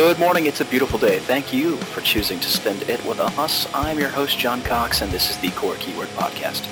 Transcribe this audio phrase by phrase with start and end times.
[0.00, 1.18] Good morning, it's a beautiful day.
[1.18, 3.68] Thank you for choosing to spend it with us.
[3.74, 6.64] I'm your host, Jon Cox, and this is the Core Keyword Podcast.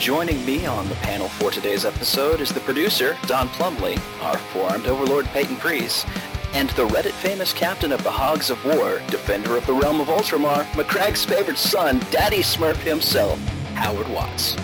[0.00, 4.86] Joining me on the panel for today's episode is the producer, Don Plumlee, our four-armed
[4.86, 6.06] overlord, Peyton Preece,
[6.54, 10.64] and the Reddit-famous captain of the Hogs of War, defender of the realm of Ultramar,
[10.72, 13.38] Macragge's favorite son, Daddy Smurf himself,
[13.74, 14.56] Howard Watts.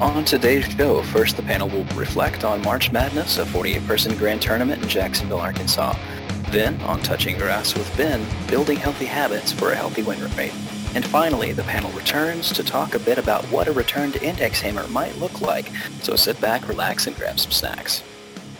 [0.00, 4.80] On today's show, first the panel will reflect on March Madness, a 48-person grand tournament
[4.80, 5.98] in Jacksonville, Arkansas.
[6.50, 10.54] Then, on Touching Grass with Ben, building healthy habits for a healthy win rate.
[10.94, 14.60] And finally, the panel returns to talk a bit about what a return to Index
[14.60, 15.66] Hammer might look like.
[16.02, 18.04] So sit back, relax, and grab some snacks.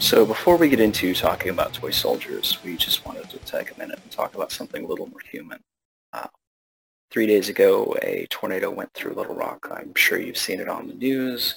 [0.01, 3.79] So before we get into talking about toy soldiers, we just wanted to take a
[3.79, 5.61] minute and talk about something a little more human.
[7.11, 9.69] Three days ago, a tornado went through Little Rock.
[9.71, 11.55] I'm sure you've seen it on the news.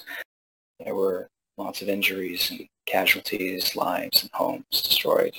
[0.80, 5.38] There were lots of injuries and casualties, lives and homes destroyed.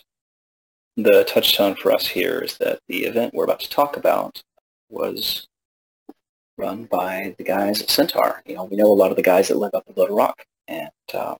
[0.98, 4.44] The touchstone for us here is that the event we're about to talk about
[4.90, 5.48] was
[6.58, 8.42] run by the guys at Centar.
[8.46, 10.46] You know, we know a lot of the guys that live up in Little Rock,
[10.68, 11.36] and uh,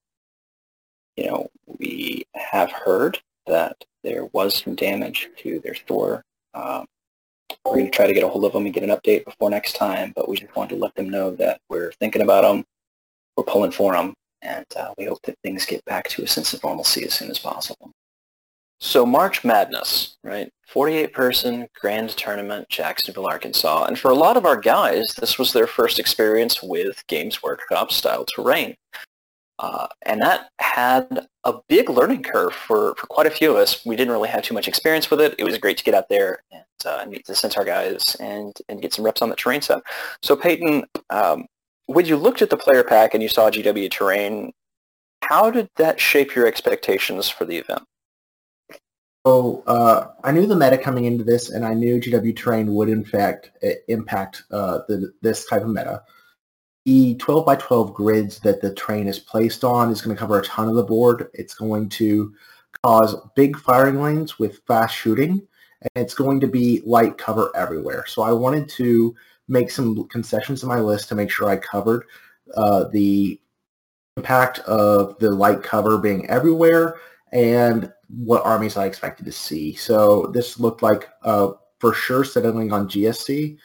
[1.16, 6.24] you know, we have heard that there was some damage to their Thor
[6.56, 6.88] um,
[7.66, 9.50] we're going to try to get a hold of them and get an update before
[9.50, 12.64] next time, but we just wanted to let them know that we're thinking about them,
[13.36, 16.54] we're pulling for them, and uh, we hope that things get back to a sense
[16.54, 17.92] of normalcy as soon as possible.
[18.80, 20.52] So March Madness, right?
[20.70, 23.86] 48-person grand tournament, Jacksonville, Arkansas.
[23.86, 28.26] And for a lot of our guys, this was their first experience with Games Workshop-style
[28.36, 28.76] terrain.
[29.60, 33.86] Uh, and that had a big learning curve for, for quite a few of us.
[33.86, 35.36] We didn't really have too much experience with it.
[35.38, 38.82] It was great to get out there and uh, meet the Centar guys and, and
[38.82, 39.82] get some reps on the terrain set.
[40.22, 41.46] So Peyton, um,
[41.86, 44.52] when you looked at the player pack and you saw GW terrain,
[45.22, 47.84] how did that shape your expectations for the event?
[49.26, 52.90] So uh, I knew the meta coming into this, and I knew GW terrain would
[52.90, 53.52] in fact
[53.88, 56.04] impact uh, the, this type of meta
[56.86, 60.40] the 12 by 12 grids that the train is placed on is going to cover
[60.40, 61.30] a ton of the board.
[61.34, 62.34] It's going to
[62.84, 65.48] cause big firing lanes with fast shooting,
[65.82, 68.06] and it's going to be light cover everywhere.
[68.06, 69.16] So I wanted to
[69.48, 72.06] make some concessions in my list to make sure I covered
[72.56, 73.40] uh, the
[74.18, 76.98] impact of the light cover being everywhere
[77.32, 79.74] and what armies I expected to see.
[79.76, 83.58] So this looked like uh, for sure settling on GSC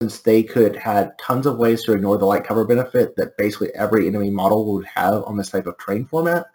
[0.00, 3.74] since they could had tons of ways to ignore the light cover benefit that basically
[3.74, 6.46] every enemy model would have on this type of train format.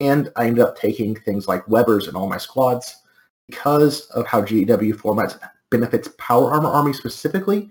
[0.00, 3.02] And I ended up taking things like Webbers in all my squads
[3.48, 5.38] because of how GW formats
[5.70, 7.68] benefits power armor Army specifically,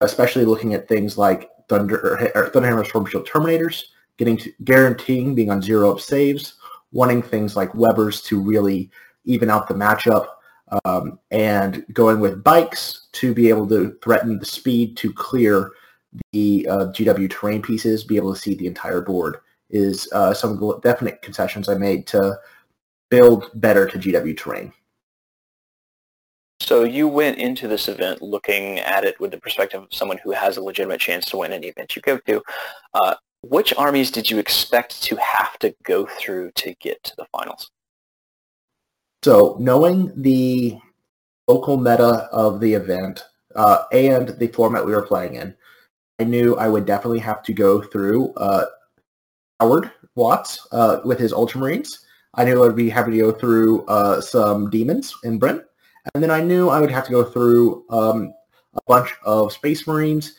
[0.00, 3.82] especially looking at things like Thunder or Thunderhammer Storm Shield Terminators,
[4.16, 6.54] getting to, guaranteeing being on zero up saves,
[6.92, 8.90] wanting things like Webbers to really
[9.24, 10.28] even out the matchup
[10.84, 15.72] um, and going with bikes to be able to threaten the speed to clear
[16.32, 19.38] the uh, GW terrain pieces, be able to see the entire board
[19.70, 22.38] is uh, some of the definite concessions I made to
[23.10, 24.72] build better to GW terrain.
[26.60, 30.30] So you went into this event looking at it with the perspective of someone who
[30.30, 32.42] has a legitimate chance to win any event you go to.
[32.94, 37.26] Uh, which armies did you expect to have to go through to get to the
[37.26, 37.70] finals?
[39.24, 40.78] So knowing the
[41.48, 43.24] local meta of the event
[43.56, 45.54] uh, and the format we were playing in,
[46.20, 48.66] I knew I would definitely have to go through uh,
[49.60, 52.00] Howard Watts uh, with his Ultramarines.
[52.34, 55.62] I knew I would be having to go through uh, some demons in Brent.
[56.14, 58.34] And then I knew I would have to go through um,
[58.74, 60.34] a bunch of Space Marines.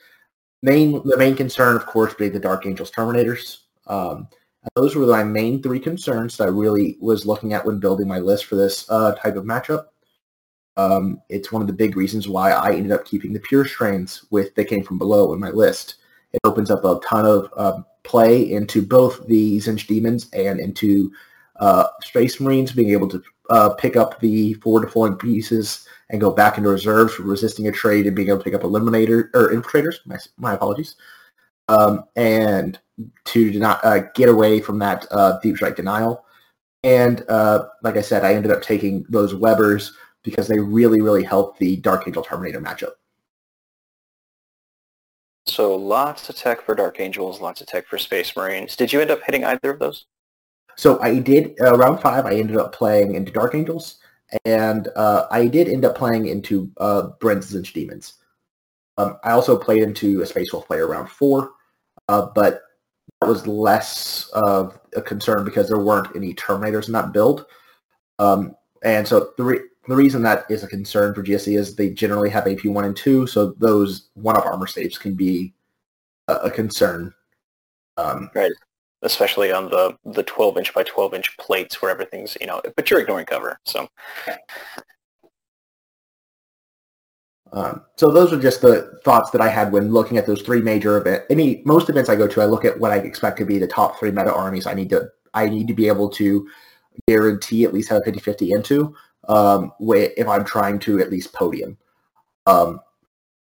[0.62, 3.62] Main, the main concern, of course, being the Dark Angels Terminators.
[3.88, 4.28] Um,
[4.76, 8.20] those were my main three concerns that I really was looking at when building my
[8.20, 9.88] list for this uh, type of matchup.
[10.78, 14.26] Um, it's one of the big reasons why I ended up keeping the pure strains
[14.30, 15.96] with They Came From Below in my list.
[16.34, 21.12] It opens up a ton of uh, play into both the Tzeentch Demons and into
[21.60, 26.32] uh, Space Marines being able to uh, pick up the four deploying pieces and go
[26.32, 29.98] back into reserves, resisting a trade and being able to pick up Eliminator or Infiltrators.
[30.06, 30.96] My, my apologies.
[31.68, 32.80] Um, and
[33.26, 36.24] to not uh, get away from that uh, deep strike denial.
[36.84, 39.92] And uh, like I said, I ended up taking those Webbers
[40.24, 42.92] because they really, really help the Dark Angel Terminator matchup.
[45.48, 48.76] So lots of tech for Dark Angels, lots of tech for Space Marines.
[48.76, 50.06] Did you end up hitting either of those?
[50.76, 53.98] So I did, uh, round five, I ended up playing into Dark Angels,
[54.44, 58.16] and uh, I did end up playing into uh, Brent's Tzeentch Demons.
[58.98, 61.52] Um, I also played into a Space Wolf player round four,
[62.08, 62.62] uh, but
[63.22, 67.46] that was less of a concern because there weren't any Terminators in that build.
[68.20, 71.90] Um, and so the, re- the reason that is a concern for GSC is they
[71.90, 75.54] generally have AP 1 and 2, so those one-up armor saves can be
[76.28, 77.14] a, a concern.
[77.98, 78.52] Um, right,
[79.02, 82.90] especially on the, the 12 inch by 12 inch plates where everything's, you know, but
[82.90, 83.88] you're ignoring cover, so.
[87.54, 90.62] Um, so those are just the thoughts that I had when looking at those three
[90.62, 91.26] major events.
[91.30, 93.68] Any most events I go to, I look at what I expect to be the
[93.68, 94.68] top three meta armies.
[94.68, 96.48] I need to I need to be able to
[97.08, 98.96] guarantee at least have a 50-50 into
[99.28, 101.78] um, if I'm trying to at least podium.
[102.46, 102.80] Um,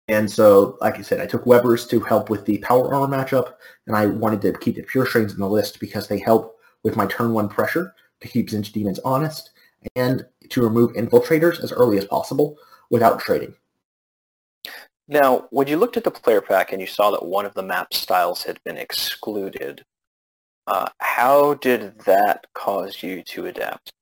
[0.08, 3.54] and so, like I said, I took Webber's to help with the power armor matchup,
[3.86, 6.96] and I wanted to keep the pure strains in the list because they help with
[6.96, 9.50] my turn one pressure to keep Tzeentch Demons honest
[9.96, 12.58] and to remove infiltrators as early as possible
[12.90, 13.54] without trading.
[15.10, 17.64] Now, when you looked at the player pack and you saw that one of the
[17.64, 19.84] map styles had been excluded,
[20.68, 23.92] uh, how did that cause you to adapt?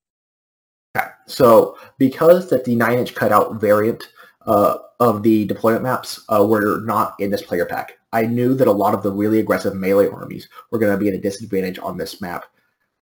[0.94, 1.06] Okay.
[1.26, 4.06] So because that the 9-inch cutout variant
[4.46, 8.68] uh, of the deployment maps uh, were not in this player pack, I knew that
[8.68, 11.78] a lot of the really aggressive melee armies were going to be at a disadvantage
[11.78, 12.44] on this map,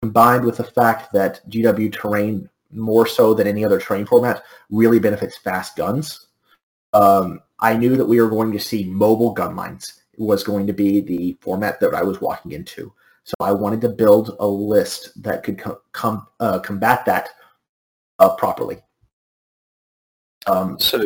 [0.01, 4.99] combined with the fact that GW terrain, more so than any other terrain format, really
[4.99, 6.27] benefits fast guns.
[6.93, 10.67] Um, I knew that we were going to see mobile gun lines It was going
[10.67, 12.94] to be the format that I was walking into.
[13.23, 17.29] So I wanted to build a list that could com- com- uh, combat that
[18.17, 18.79] uh, properly.
[20.47, 21.03] Um, so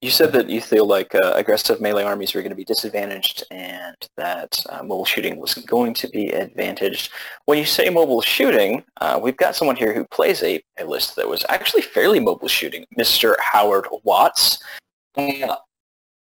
[0.00, 3.42] you said that you feel like uh, aggressive melee armies were going to be disadvantaged
[3.50, 7.10] and that uh, mobile shooting was going to be advantaged.
[7.46, 11.16] When you say mobile shooting, uh, we've got someone here who plays a, a list
[11.16, 13.34] that was actually fairly mobile shooting, Mr.
[13.40, 14.62] Howard Watts.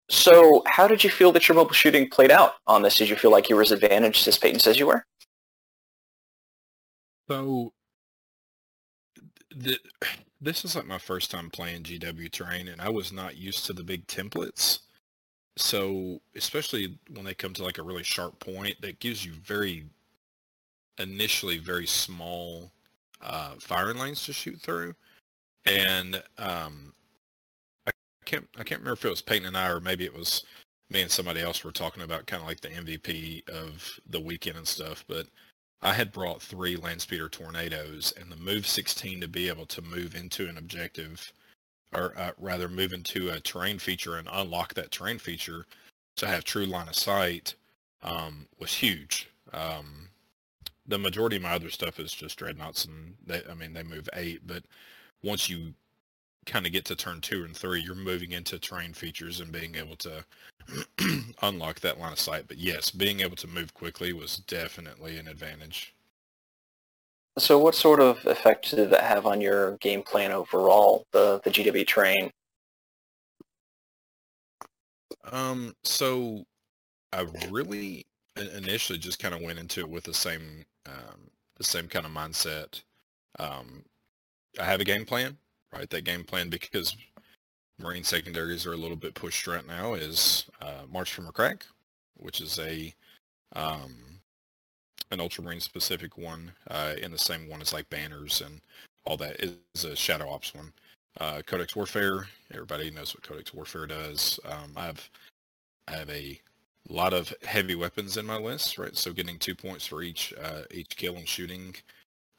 [0.09, 2.97] So how did you feel that your mobile shooting played out on this?
[2.97, 5.05] Did you feel like you were as advantaged as Peyton says you were?
[7.29, 7.73] So
[10.41, 13.73] this is like my first time playing GW terrain, and I was not used to
[13.73, 14.81] the big templates.
[15.57, 19.85] So especially when they come to like a really sharp point, that gives you very
[20.99, 22.71] initially very small
[23.21, 24.95] uh, firing lanes to shoot through,
[25.67, 26.95] and um,
[28.29, 30.45] can't I can't remember if it was Peyton and I or maybe it was
[30.91, 34.57] me and somebody else were talking about kind of like the MVP of the weekend
[34.57, 35.05] and stuff.
[35.09, 35.27] But
[35.83, 40.15] I had brought three Landspeeder Tornadoes and the move 16 to be able to move
[40.15, 41.33] into an objective,
[41.95, 45.67] or uh, rather move into a terrain feature and unlock that terrain feature
[46.17, 47.55] to have true line of sight
[48.03, 49.29] um, was huge.
[49.53, 50.09] Um,
[50.87, 54.09] the majority of my other stuff is just dreadnoughts, and they, I mean they move
[54.15, 54.65] eight, but
[55.23, 55.75] once you
[56.49, 59.77] kind of get to turn two and three, you're moving into terrain features and being
[59.77, 60.25] able to
[61.43, 62.45] unlock that line of sight.
[62.49, 65.95] But yes, being able to move quickly was definitely an advantage.
[67.39, 71.51] So what sort of effect did that have on your game plan overall, the, the
[71.51, 72.33] GW train?
[75.31, 76.45] Um, so
[77.13, 78.07] I really
[78.57, 82.13] initially just kind of went into it with the same, um, the same kind of
[82.13, 82.83] mindset.
[83.39, 83.85] Um,
[84.59, 85.37] I have a game plan
[85.73, 85.89] right?
[85.91, 86.97] That game plan because
[87.79, 91.63] Marine secondaries are a little bit pushed right now is uh, March for Macragge,
[92.17, 92.93] which is a
[93.55, 93.95] um,
[95.11, 98.61] an Ultramarine specific one, uh, and the same one as like banners and
[99.05, 100.73] all that is a Shadow Ops one.
[101.21, 104.39] Uh, Codex Warfare, everybody knows what Codex Warfare does.
[104.45, 105.09] Um, I have
[105.89, 106.41] I have a
[106.89, 108.97] lot of heavy weapons in my list, right?
[108.97, 111.75] So getting two points for each uh, each kill and shooting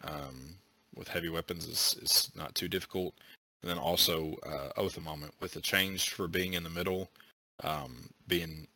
[0.03, 0.55] um,
[0.99, 3.15] with heavy weapons is, is not too difficult.
[3.63, 7.09] And then also uh, Oath of Moment with the change for being in the middle,
[7.63, 8.67] um, being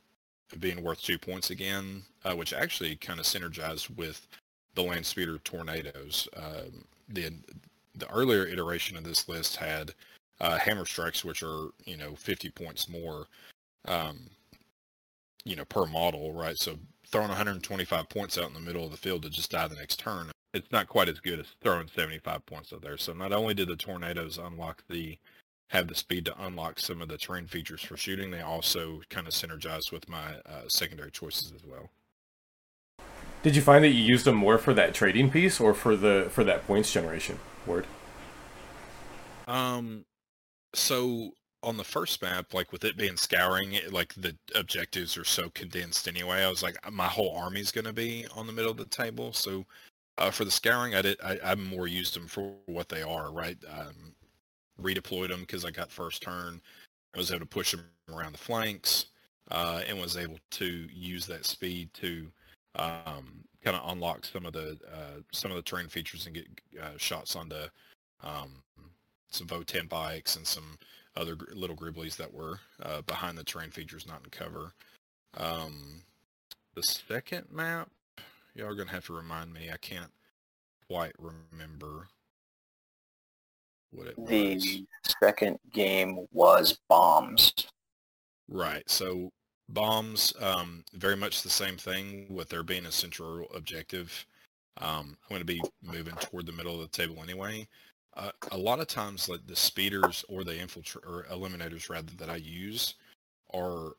[0.60, 4.28] being worth two points again, uh, which actually kind of synergized with
[4.76, 6.28] the Landspeeder Tornadoes.
[6.36, 7.32] Um, the
[7.96, 9.94] the earlier iteration of this list had
[10.42, 13.28] uh, hammer strikes, which are you know 50 points more,
[13.88, 14.30] um,
[15.46, 16.58] you know per model, right?
[16.58, 16.78] So
[17.08, 20.00] throwing 125 points out in the middle of the field to just die the next
[20.00, 22.98] turn it's not quite as good as throwing 75 points out there.
[22.98, 25.18] So not only did the tornadoes unlock the
[25.70, 29.28] have the speed to unlock some of the terrain features for shooting, they also kind
[29.28, 31.90] of synergize with my uh, secondary choices as well.
[33.42, 36.28] Did you find that you used them more for that trading piece or for the
[36.30, 37.40] for that points generation?
[37.66, 37.88] Ward.
[39.48, 40.06] Um,
[40.76, 41.32] so
[41.64, 45.50] on the first map, like with it being scouring, it, like the objectives are so
[45.50, 46.44] condensed anyway.
[46.44, 49.34] I was like, my whole army's going to be on the middle of the table,
[49.34, 49.66] so
[50.18, 51.18] uh, for the scouring, I did.
[51.24, 53.58] I, I more used them for what they are, right?
[53.70, 54.14] Um,
[54.82, 56.62] redeployed them because I got first turn.
[57.14, 59.08] I was able to push them around the flanks,
[59.52, 62.28] uh, and was able to use that speed to
[62.76, 66.48] um, kind of unlock some of the uh, some of the terrain features and get
[66.82, 67.56] uh, shots onto
[68.24, 68.64] um,
[69.30, 70.78] some Vo-10 bikes and some
[71.16, 74.74] other little Gribblies that were uh, behind the terrain features, not in cover.
[75.38, 76.02] Um,
[76.76, 77.90] the second map,
[78.56, 79.70] y'all are gonna have to remind me.
[79.72, 80.12] I can't
[80.88, 82.08] quite remember
[83.92, 84.30] what it was.
[84.30, 84.86] The
[85.20, 87.54] second game was bombs.
[88.48, 88.88] Right.
[88.90, 89.32] So
[89.70, 94.26] bombs, um, very much the same thing with there being a central objective.
[94.78, 97.68] Um, I'm going to be moving toward the middle of the table anyway.
[98.16, 102.30] Uh, a lot of times, like the speeders or the infiltr or eliminators rather that
[102.30, 102.96] I use,
[103.54, 103.94] are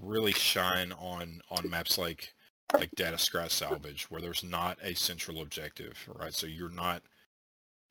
[0.00, 2.32] really shine on on maps like
[2.74, 6.34] like Data Scry-Salvage where there's not a central objective, right?
[6.34, 7.02] So you're not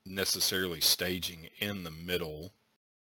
[0.05, 2.51] necessarily staging in the middle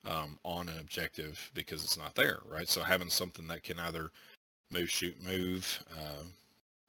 [0.06, 2.68] um, on an objective because it's not there, right?
[2.68, 4.12] So having something that can either
[4.72, 6.24] move, shoot, move, uh,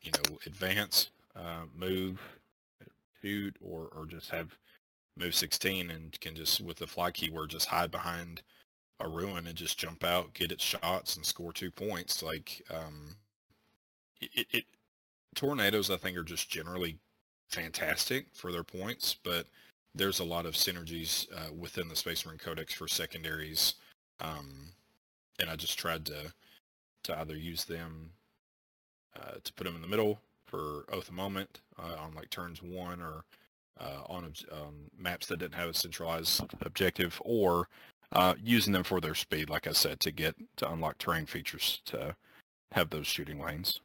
[0.02, 2.20] you know, advance, uh, move,
[3.20, 4.56] shoot, or or just have
[5.16, 8.42] move 16 and can just with the fly keyword just hide behind
[9.00, 12.22] a ruin and just jump out, get its shots, and score two points.
[12.22, 13.16] Like um,
[14.20, 14.64] it, it
[15.34, 16.98] tornadoes, I think, are just generally
[17.48, 19.46] fantastic for their points, but
[19.94, 23.74] there's a lot of synergies uh, within the Space Marine Codex for secondaries,
[24.20, 24.68] um,
[25.40, 26.32] and I just tried to
[27.04, 28.10] to either use them
[29.16, 32.62] uh, to put them in the middle for Oath of Moment uh, on like turns
[32.62, 33.24] one or
[33.80, 37.68] uh, on um, maps that didn't have a centralized objective, or
[38.12, 41.80] uh, using them for their speed, like I said, to get to unlock terrain features
[41.86, 42.16] to
[42.72, 43.80] have those shooting lanes.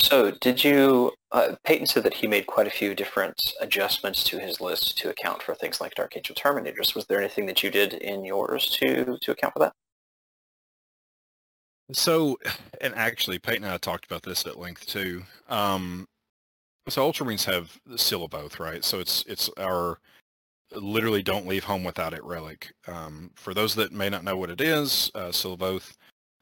[0.00, 4.38] So did you, uh, Peyton said that he made quite a few different adjustments to
[4.38, 6.94] his list to account for things like Dark Angel Terminators.
[6.94, 9.72] Was there anything that you did in yours to, to account for that?
[11.92, 12.38] So,
[12.80, 15.22] and actually, Peyton and I talked about this at length too.
[15.48, 16.06] Um,
[16.88, 17.78] so Ultramarines have
[18.34, 18.84] oath, right?
[18.84, 19.98] So it's it's our
[20.74, 22.72] literally don't leave home without it relic.
[22.86, 25.96] Um, for those that may not know what it is, uh, oath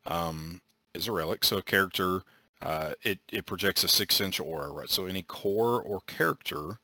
[0.07, 0.61] um,
[0.95, 1.45] is a relic.
[1.45, 2.23] So a character
[2.63, 4.91] uh, it it projects a six inch aura, right?
[4.91, 6.79] So any core or character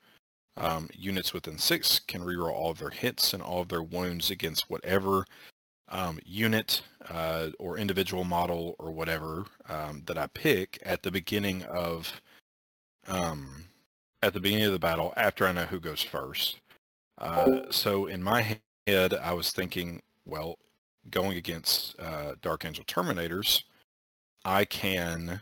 [0.56, 4.30] um, units within six can reroll all of their hits and all of their wounds
[4.30, 5.24] against whatever
[5.88, 11.62] um, unit uh, or individual model or whatever um, that I pick at the beginning
[11.64, 12.20] of
[13.08, 13.64] um,
[14.22, 16.60] at the beginning of the battle after I know who goes first.
[17.18, 20.58] Uh, so in my head, I was thinking, well,
[21.10, 23.64] going against uh, Dark Angel Terminators,
[24.44, 25.40] I can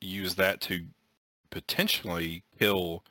[0.00, 0.86] use that to
[1.50, 3.04] potentially kill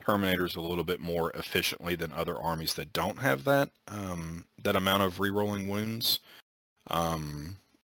[0.00, 4.76] Terminators a little bit more efficiently than other armies that don't have that um, that
[4.76, 6.20] amount of rerolling wounds.
[6.88, 7.56] Um,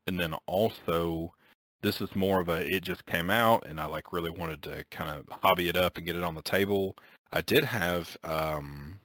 [0.06, 1.34] and then also,
[1.82, 4.84] this is more of a it just came out, and I like really wanted to
[4.90, 6.96] kind of hobby it up and get it on the table.
[7.32, 8.98] I did have um,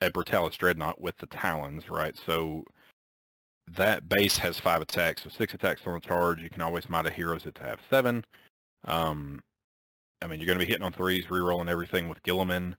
[0.00, 2.16] a Brutalis Dreadnought with the Talons, right?
[2.26, 2.64] So
[3.76, 6.42] that base has five attacks, so six attacks on the charge.
[6.42, 8.24] You can always might a heroes to have seven.
[8.84, 9.40] Um,
[10.22, 12.74] I mean, you're going to be hitting on threes, rerolling everything with Guilliman,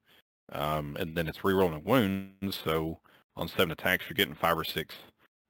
[0.51, 2.59] um, and then it's rerolling wounds.
[2.63, 2.99] So
[3.35, 4.95] on seven attacks, you're getting five or six.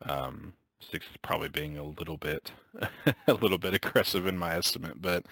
[0.03, 2.51] Um, six is probably being a little bit,
[3.27, 5.25] a little bit aggressive in my estimate, but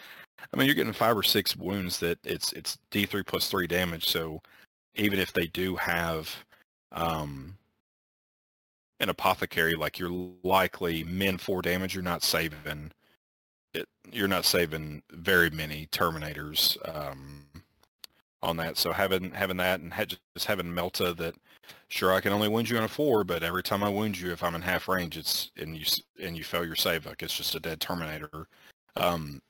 [0.53, 4.07] I mean, you're getting five or six wounds that it's it's D3 plus three damage.
[4.07, 4.41] So
[4.95, 6.33] even if they do have
[6.91, 7.57] um,
[8.99, 12.91] an apothecary, like you're likely min four damage, you're not saving
[13.73, 13.87] it.
[14.11, 17.45] You're not saving very many terminators um,
[18.41, 18.77] on that.
[18.77, 19.93] So having having that and
[20.35, 21.35] just having Melta that,
[21.89, 24.31] sure, I can only wound you on a four, but every time I wound you,
[24.31, 25.85] if I'm in half range, it's and you
[26.21, 28.47] and you fail your save, like it's just a dead terminator.
[28.95, 29.41] Um,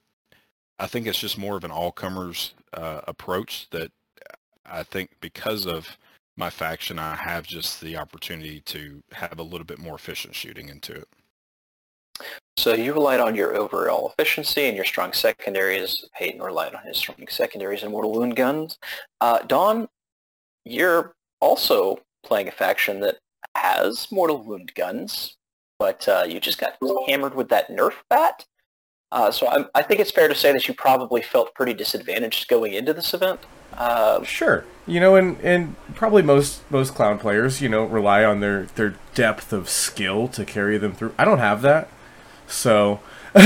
[0.80, 3.92] I think it's just more of an all comers uh, approach that
[4.66, 5.98] I think because of
[6.38, 10.70] my faction, I have just the opportunity to have a little bit more efficient shooting
[10.70, 11.08] into it.
[12.58, 16.06] So you relied on your overall efficiency and your strong secondaries.
[16.16, 18.78] Peyton relied on his strong secondaries and mortal wound guns.
[19.22, 19.88] Uh, Don,
[20.66, 23.18] you're also playing a faction that
[23.56, 25.38] has mortal wound guns,
[25.80, 26.78] but uh, you just got
[27.08, 28.46] hammered with that Nerf bat.
[29.12, 32.48] Uh, so I'm, I think it's fair to say that you probably felt pretty disadvantaged
[32.48, 33.40] going into this event.
[33.74, 34.66] Uh, Sure.
[34.86, 38.96] You know, and, and probably most most clown players, you know, rely on their, their
[39.14, 41.14] depth of skill to carry them through.
[41.18, 41.90] I don't have that.
[42.48, 43.02] So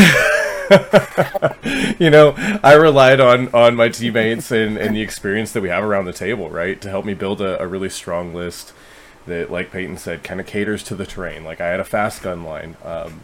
[1.99, 5.83] you know, I relied on, on my teammates and, and the experience that we have
[5.83, 8.73] around the table, right, to help me build a, a really strong list
[9.27, 11.43] that, like Peyton said, kind of caters to the terrain.
[11.43, 12.77] Like I had a fast gun line.
[12.83, 13.23] Um,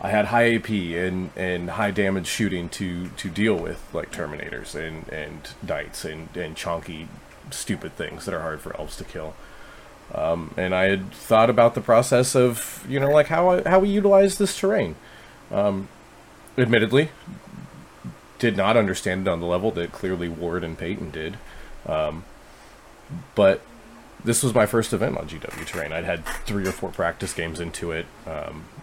[0.00, 4.74] I had high AP and, and high damage shooting to, to deal with, like Terminators
[4.74, 7.08] and, and Knights and, and chonky,
[7.50, 9.34] stupid things that are hard for elves to kill.
[10.14, 13.80] Um, and I had thought about the process of, you know, like how I, how
[13.80, 14.94] we utilize this terrain.
[15.50, 15.88] Um,
[16.56, 17.10] admittedly,
[18.38, 21.36] did not understand it on the level that clearly Ward and Peyton did.
[21.86, 22.24] Um,
[23.34, 23.62] but
[24.24, 25.92] this was my first event on GW Terrain.
[25.92, 28.06] I'd had three or four practice games into it.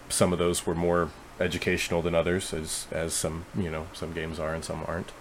[0.10, 1.10] Some of those were more
[1.40, 5.12] educational than others, as as some you know some games are and some aren't.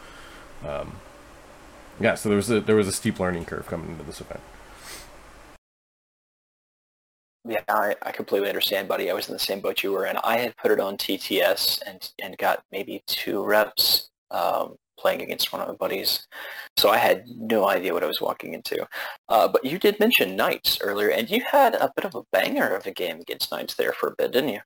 [0.67, 0.97] Um,
[2.01, 4.41] yeah, so there was a there was a steep learning curve coming into this event.
[7.47, 9.11] Yeah, I, I completely understand, buddy.
[9.11, 10.17] I was in the same boat you were in.
[10.25, 15.53] I had put it on TTS and and got maybe two reps um, playing against
[15.53, 16.27] one of my buddies.
[16.77, 18.87] So I had no idea what I was walking into.
[19.29, 22.75] Uh, but you did mention Knights earlier, and you had a bit of a banger
[22.75, 24.61] of a game against Knights there for a bit, didn't you?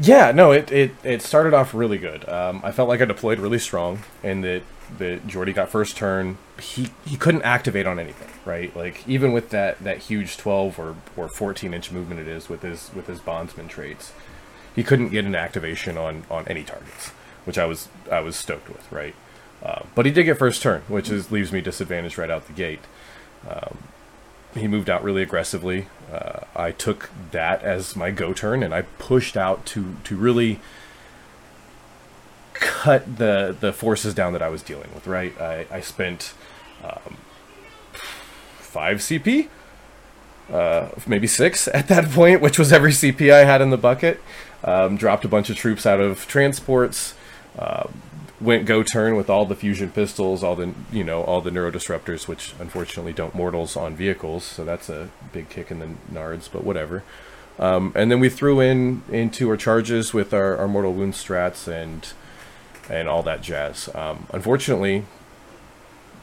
[0.00, 2.26] Yeah, no, it, it, it started off really good.
[2.28, 4.62] Um, I felt like I deployed really strong, and that
[4.98, 6.38] that Jordy got first turn.
[6.60, 8.74] He he couldn't activate on anything, right?
[8.74, 12.62] Like even with that, that huge twelve or, or fourteen inch movement it is with
[12.62, 14.12] his with his bondsman traits,
[14.74, 17.10] he couldn't get an activation on on any targets,
[17.44, 19.14] which I was I was stoked with, right?
[19.62, 22.52] Uh, but he did get first turn, which is leaves me disadvantaged right out the
[22.54, 22.80] gate.
[23.48, 23.78] Um,
[24.54, 25.86] he moved out really aggressively.
[26.12, 30.60] Uh, I took that as my go turn, and I pushed out to to really
[32.54, 35.06] cut the the forces down that I was dealing with.
[35.06, 36.34] Right, I, I spent
[36.84, 37.16] um,
[38.58, 39.48] five CP,
[40.50, 44.20] uh, maybe six at that point, which was every CP I had in the bucket.
[44.64, 47.14] Um, dropped a bunch of troops out of transports.
[47.58, 47.88] Uh,
[48.42, 52.28] went go turn with all the fusion pistols, all the you know all the neurodisruptors,
[52.28, 56.50] which unfortunately don't mortals on vehicles, so that's a big kick in the nards.
[56.52, 57.02] But whatever.
[57.58, 61.68] Um, and then we threw in into our charges with our, our mortal wound strats
[61.68, 62.12] and
[62.90, 63.88] and all that jazz.
[63.94, 65.04] Um, unfortunately,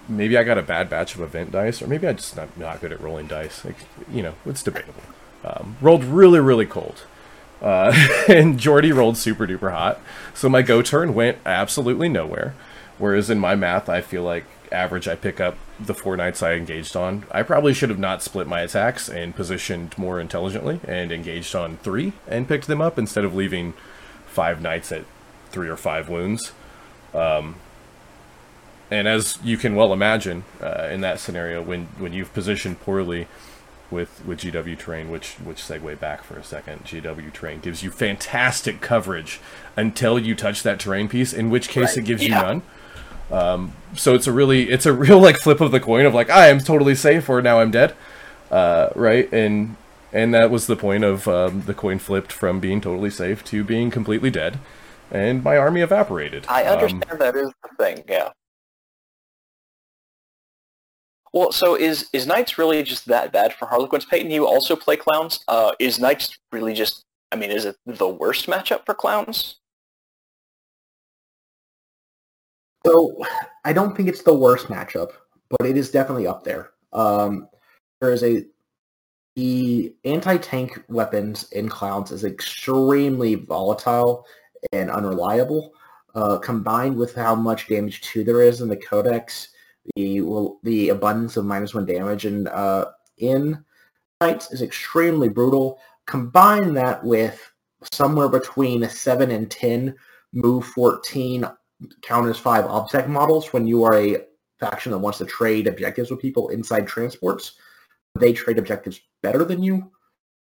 [0.08, 2.82] maybe I got a bad batch of event dice, or maybe I just not not
[2.82, 3.64] good at rolling dice.
[3.64, 3.78] Like,
[4.12, 5.04] you know, it's debatable.
[5.44, 7.04] Um, rolled really really cold.
[7.62, 7.94] Uh,
[8.28, 10.00] and Jordy rolled super duper hot.
[10.34, 12.54] So my go turn went absolutely nowhere.
[12.98, 16.54] Whereas in my math, I feel like average I pick up the four knights I
[16.54, 17.26] engaged on.
[17.32, 21.78] I probably should have not split my attacks and positioned more intelligently and engaged on
[21.78, 23.74] three and picked them up instead of leaving
[24.28, 25.06] five knights at
[25.50, 26.52] three or five wounds.
[27.14, 27.56] Um,
[28.92, 33.28] and as you can well imagine, uh, in that scenario, when, when you've positioned poorly,
[33.92, 36.86] with with GW terrain, which which segue back for a second.
[36.86, 39.40] GW terrain gives you fantastic coverage
[39.76, 41.98] until you touch that terrain piece, in which case right.
[41.98, 42.40] it gives yeah.
[42.40, 42.62] you none.
[43.32, 46.30] Um, so it's a really it's a real like flip of the coin of like
[46.30, 47.96] I am totally safe or now I'm dead,
[48.52, 49.32] uh, right?
[49.32, 49.76] And
[50.12, 53.64] and that was the point of um, the coin flipped from being totally safe to
[53.64, 54.60] being completely dead,
[55.12, 56.46] and my army evaporated.
[56.48, 58.30] I understand um, that is the thing, yeah.
[61.34, 64.06] Well, so is is Knights really just that bad for Harlequins?
[64.06, 65.44] Peyton, you also play clowns.
[65.48, 67.06] Uh, is Knights really just?
[67.32, 69.58] I mean, is it the worst matchup for clowns?
[72.86, 73.16] So
[73.66, 75.12] I don't think it's the worst matchup,
[75.50, 76.72] but it is definitely up there.
[76.94, 77.48] Um,
[78.02, 78.46] there is a
[79.36, 84.26] the anti-tank weapons in clowns is extremely volatile
[84.74, 85.74] and unreliable.
[86.16, 89.50] Uh, combined with how much damage two there is in the codex,
[89.96, 90.22] the
[90.64, 92.86] the abundance of minus one damage and uh,
[93.18, 93.64] in
[94.22, 95.80] knights is extremely brutal.
[96.06, 97.40] Combine that with
[97.94, 99.96] somewhere between a seven and ten
[100.34, 101.46] move fourteen
[102.02, 104.18] counters five obsec models when you are a
[104.60, 107.54] faction that wants to trade objectives with people inside transports.
[108.20, 109.92] They trade objectives better than you.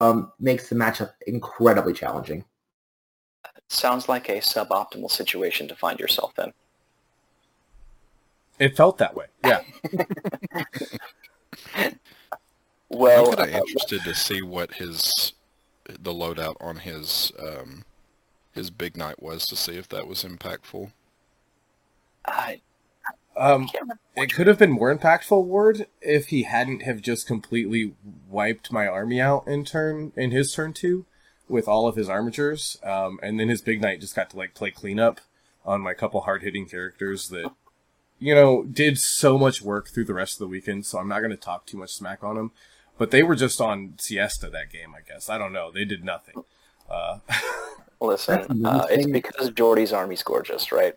[0.02, 2.45] Um, makes the matchup incredibly challenging.
[3.67, 6.54] Sounds like a suboptimal situation to find yourself in.
[8.60, 9.26] It felt that way.
[9.43, 9.62] Yeah.
[12.89, 15.34] well, I'm kind of interested to see what his
[15.86, 17.86] the loadout on his um,
[18.52, 20.91] his big knight was to see if that was impactful.
[22.26, 22.62] I,
[23.38, 23.69] um,
[24.15, 27.93] it could have been more impactful, Ward, if he hadn't have just completely
[28.30, 31.06] wiped my army out in turn in his turn two
[31.48, 34.54] with all of his armatures, um, and then his big knight just got to like
[34.54, 35.22] play cleanup
[35.65, 37.50] on my couple hard hitting characters that
[38.19, 41.19] you know, did so much work through the rest of the weekend, so I'm not
[41.19, 42.51] going to talk too much smack on them.
[42.97, 45.29] But they were just on siesta that game, I guess.
[45.29, 45.71] I don't know.
[45.71, 46.43] They did nothing.
[46.89, 47.19] Uh,
[48.01, 50.95] Listen, uh, it's because Jordy's army's gorgeous, right?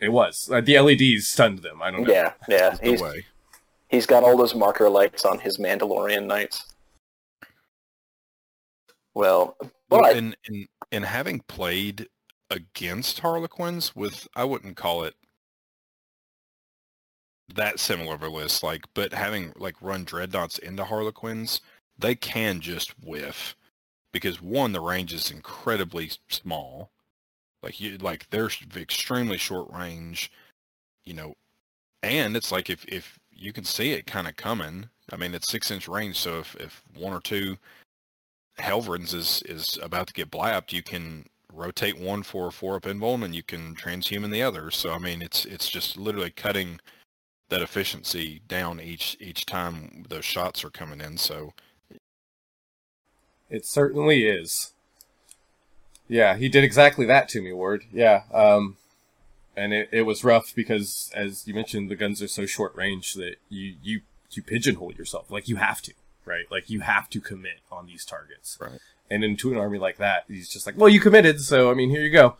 [0.00, 0.50] It was.
[0.50, 1.82] Uh, the LEDs stunned them.
[1.82, 2.12] I don't know.
[2.12, 2.76] Yeah, yeah.
[2.82, 3.02] He's,
[3.88, 6.74] he's got all those marker lights on his Mandalorian knights.
[9.14, 9.56] Well,
[9.90, 12.08] Well, but and, and and having played
[12.50, 15.14] against Harlequins with, I wouldn't call it
[17.54, 18.62] that similar of a list.
[18.62, 21.60] Like, but having like run dreadnoughts into Harlequins,
[21.98, 23.56] they can just whiff
[24.12, 26.90] because one, the range is incredibly small.
[27.62, 30.30] Like you, like they're extremely short range,
[31.04, 31.34] you know,
[32.02, 34.88] and it's like if if you can see it kind of coming.
[35.12, 37.56] I mean, it's six inch range, so if if one or two
[38.58, 42.82] Helverins is is about to get blapped, you can rotate one for a four up
[42.82, 44.70] invuln and you can transhuman the other.
[44.70, 46.80] So I mean it's it's just literally cutting
[47.52, 51.18] that efficiency down each each time those shots are coming in.
[51.18, 51.52] So
[53.52, 54.72] It certainly is.
[56.08, 57.84] Yeah, he did exactly that to me, Ward.
[57.92, 58.22] Yeah.
[58.32, 58.78] Um,
[59.54, 63.12] and it, it was rough because, as you mentioned, the guns are so short range
[63.14, 65.30] that you, you, you pigeonhole yourself.
[65.30, 65.92] Like, you have to,
[66.24, 66.46] right?
[66.50, 68.56] Like, you have to commit on these targets.
[68.58, 68.80] Right.
[69.10, 71.90] And into an army like that, he's just like, well, you committed, so, I mean,
[71.90, 72.36] here you go.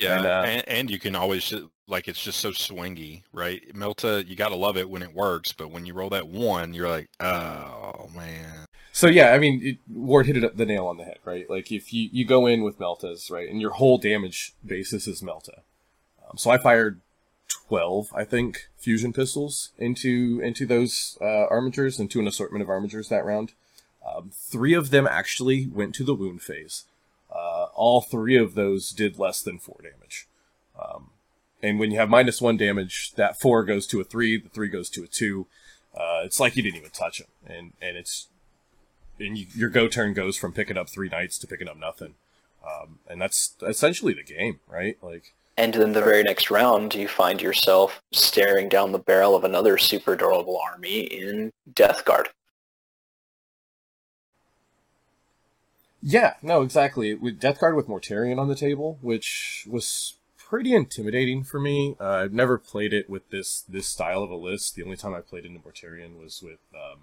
[0.00, 1.52] Yeah, And, uh, and, and you can always
[1.86, 3.62] like it's just so swingy, right?
[3.74, 6.88] Melta, you gotta love it when it works, but when you roll that one, you're
[6.88, 8.66] like, oh man.
[8.92, 11.48] So yeah, I mean, it, Ward hit it the nail on the head, right?
[11.48, 15.22] Like if you, you go in with Meltas, right, and your whole damage basis is
[15.22, 15.60] Melta.
[16.28, 17.00] Um, so I fired
[17.48, 23.08] twelve, I think, fusion pistols into into those uh, armatures, into an assortment of armatures
[23.08, 23.52] that round.
[24.06, 26.84] Um, three of them actually went to the wound phase.
[27.80, 30.28] All three of those did less than four damage.
[30.78, 31.12] Um,
[31.62, 34.68] and when you have minus one damage, that four goes to a three, the three
[34.68, 35.46] goes to a two.
[35.94, 38.28] Uh, it's like you didn't even touch them, and and it's
[39.18, 42.16] and you, your go turn goes from picking up three knights to picking up nothing.
[42.62, 44.98] Um, and that's essentially the game, right?
[45.02, 49.44] Like, and then the very next round, you find yourself staring down the barrel of
[49.44, 52.28] another super durable army in Death Guard.
[56.02, 57.14] Yeah, no, exactly.
[57.14, 61.94] With Death Guard with Mortarion on the table, which was pretty intimidating for me.
[62.00, 64.74] Uh, I've never played it with this this style of a list.
[64.74, 67.00] The only time I played into Mortarion was with um,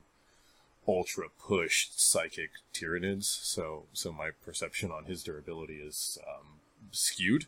[0.88, 3.26] ultra pushed psychic Tyranids.
[3.26, 6.60] So, so my perception on his durability is um,
[6.92, 7.46] skewed,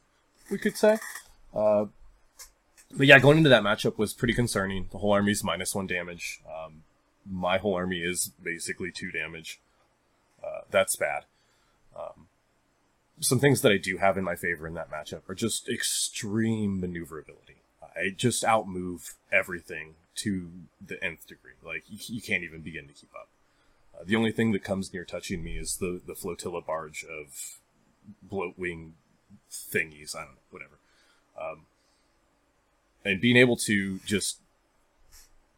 [0.52, 1.00] we could say.
[1.54, 1.86] Uh,
[2.96, 4.88] but yeah, going into that matchup was pretty concerning.
[4.92, 6.42] The whole army's minus one damage.
[6.48, 6.84] Um,
[7.30, 9.60] my whole army is basically two damage.
[10.44, 11.26] Uh, that's bad.
[13.22, 16.80] Some things that I do have in my favor in that matchup are just extreme
[16.80, 17.58] maneuverability.
[17.96, 20.50] I just outmove everything to
[20.86, 21.54] the nth degree.
[21.64, 23.30] Like you, you can't even begin to keep up.
[23.94, 27.58] Uh, the only thing that comes near touching me is the the flotilla barge of
[28.30, 28.92] bloatwing
[29.52, 30.16] thingies.
[30.16, 30.78] I don't know, whatever.
[31.40, 31.66] Um,
[33.04, 34.40] and being able to just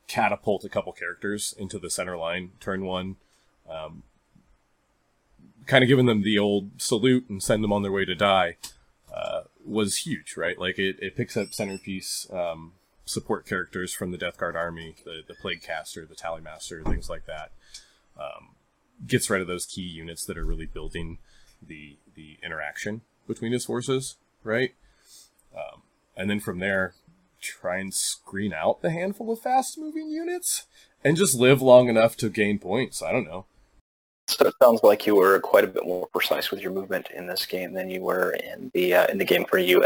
[0.08, 3.16] catapult a couple characters into the center line turn one
[3.70, 4.04] um,
[5.66, 8.58] kind of giving them the old salute and send them on their way to die
[9.14, 12.74] uh, was huge right like it, it picks up centerpiece um,
[13.06, 17.10] support characters from the death guard army the, the plague caster the tally master things
[17.10, 17.52] like that
[18.20, 18.50] um,
[19.08, 21.18] gets rid of those key units that are really building
[21.66, 24.74] the the interaction between his forces right
[25.56, 25.82] um,
[26.16, 26.94] and then from there
[27.42, 30.68] try and screen out the handful of fast moving units
[31.04, 33.02] and just live long enough to gain points.
[33.02, 33.46] I don't know.
[34.32, 37.28] So it sounds like you were quite a bit more precise with your movement in
[37.28, 39.86] this game than you were in the uh, in the game for you.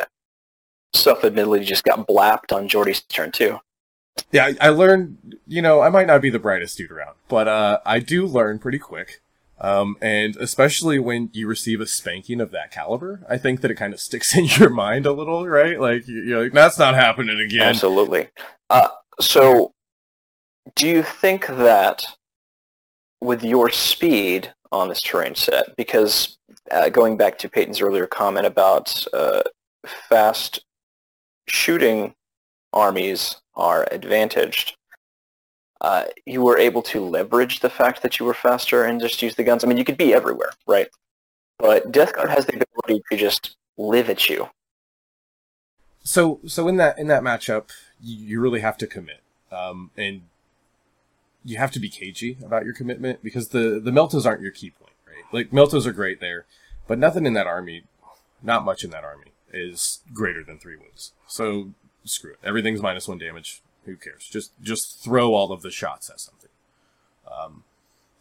[0.94, 3.60] Stuff admittedly just got blapped on Jordy's turn too.
[4.32, 7.50] Yeah, I, I learned, you know, I might not be the brightest dude around, but
[7.50, 9.22] uh, I do learn pretty quick.
[9.60, 13.76] Um, and especially when you receive a spanking of that caliber, I think that it
[13.76, 15.80] kind of sticks in your mind a little, right?
[15.80, 17.62] Like, you- you're like, that's not happening again.
[17.68, 18.30] Absolutely.
[18.70, 18.88] Uh,
[19.20, 19.74] so,
[20.76, 22.06] do you think that
[23.26, 26.38] with your speed on this terrain set, because
[26.72, 29.42] uh, going back to Peyton's earlier comment about uh,
[30.10, 30.64] fast
[31.48, 32.14] shooting
[32.74, 34.78] armies are advantaged,
[35.82, 39.36] uh, you were able to leverage the fact that you were faster and just use
[39.36, 39.64] the guns?
[39.64, 40.88] I mean, you could be everywhere, right?
[41.60, 44.50] But Death Guard has the ability to just live at you.
[46.04, 47.70] so so in that in that matchup
[48.02, 50.22] you, really have to commit um and
[51.46, 54.72] you have to be cagey about your commitment because the the meltas aren't your key
[54.72, 55.24] point right?
[55.32, 56.46] Like meltas are great there
[56.88, 57.84] but nothing in that army
[58.42, 61.14] not much in that army is greater than three wounds.
[61.28, 61.72] So
[62.04, 62.40] screw it.
[62.44, 63.62] Everything's minus one damage.
[63.86, 64.28] Who cares?
[64.28, 66.50] Just just throw all of the shots at something.
[67.32, 67.64] Um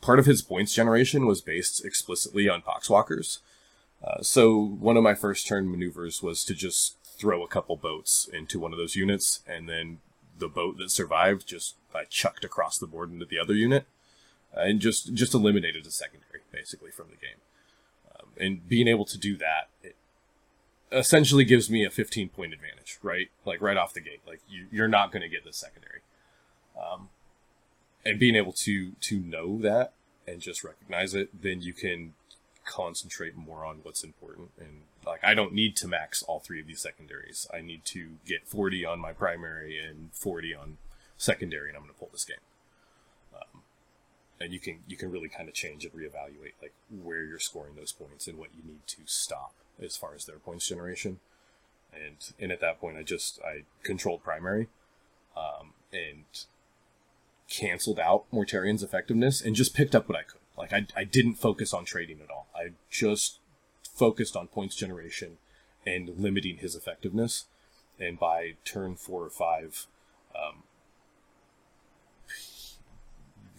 [0.01, 3.39] part of his points generation was based explicitly on poxwalkers
[4.05, 8.29] uh, so one of my first turn maneuvers was to just throw a couple boats
[8.33, 9.99] into one of those units, and then
[10.39, 13.87] the boat that survived just I chucked across the board into the other unit,
[14.57, 17.39] uh, and just just eliminated a secondary basically from the game.
[18.37, 19.95] and being able to do that it
[20.95, 23.29] essentially gives me a 15 point advantage, right?
[23.45, 24.21] Like right off the gate.
[24.27, 26.01] Like you, you're not going to get the secondary.
[26.81, 27.09] Um,
[28.05, 29.93] and being able to to know that
[30.27, 32.15] and just recognize it, then you can
[32.65, 34.51] concentrate more on what's important.
[34.59, 37.47] And like I don't need to max all three of these secondaries.
[37.53, 40.79] I need to get 40 on my primary and 40 on
[41.17, 42.37] secondary, and I'm going to pull this game.
[43.35, 43.63] Um,
[44.41, 47.75] and you can you can really kind of change and reevaluate like where you're scoring
[47.77, 51.21] those points and what you need to stop as far as their points generation.
[51.93, 54.69] And and at that point, I just I controlled primary,
[55.37, 56.25] um, and
[57.49, 60.41] canceled out Mortarion's effectiveness and just picked up what I could.
[60.57, 62.47] Like I I didn't focus on trading at all.
[62.55, 63.39] I just
[63.95, 65.39] focused on points generation
[65.87, 67.47] and limiting his effectiveness.
[67.99, 69.87] And by turn four or five,
[70.35, 70.65] um,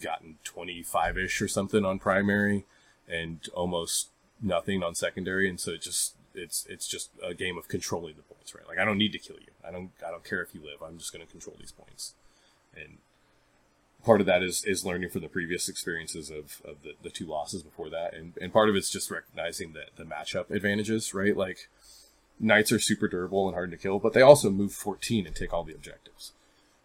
[0.00, 2.66] gotten 25 ish or something on primary
[3.08, 4.10] and almost
[4.42, 8.22] nothing on secondary, and so it just it's it's just a game of controlling the
[8.22, 8.66] points, right?
[8.68, 9.52] Like I don't need to kill you.
[9.66, 10.82] I don't I don't care if you live.
[10.84, 12.14] I'm just going to control these points,
[12.74, 12.98] and
[14.06, 17.26] part of that is is learning from the previous experiences of, of the, the two
[17.26, 21.36] losses before that, and and part of it's just recognizing that the matchup advantages, right?
[21.36, 21.68] Like
[22.38, 25.52] knights are super durable and hard to kill, but they also move 14 and take
[25.52, 26.32] all the objectives.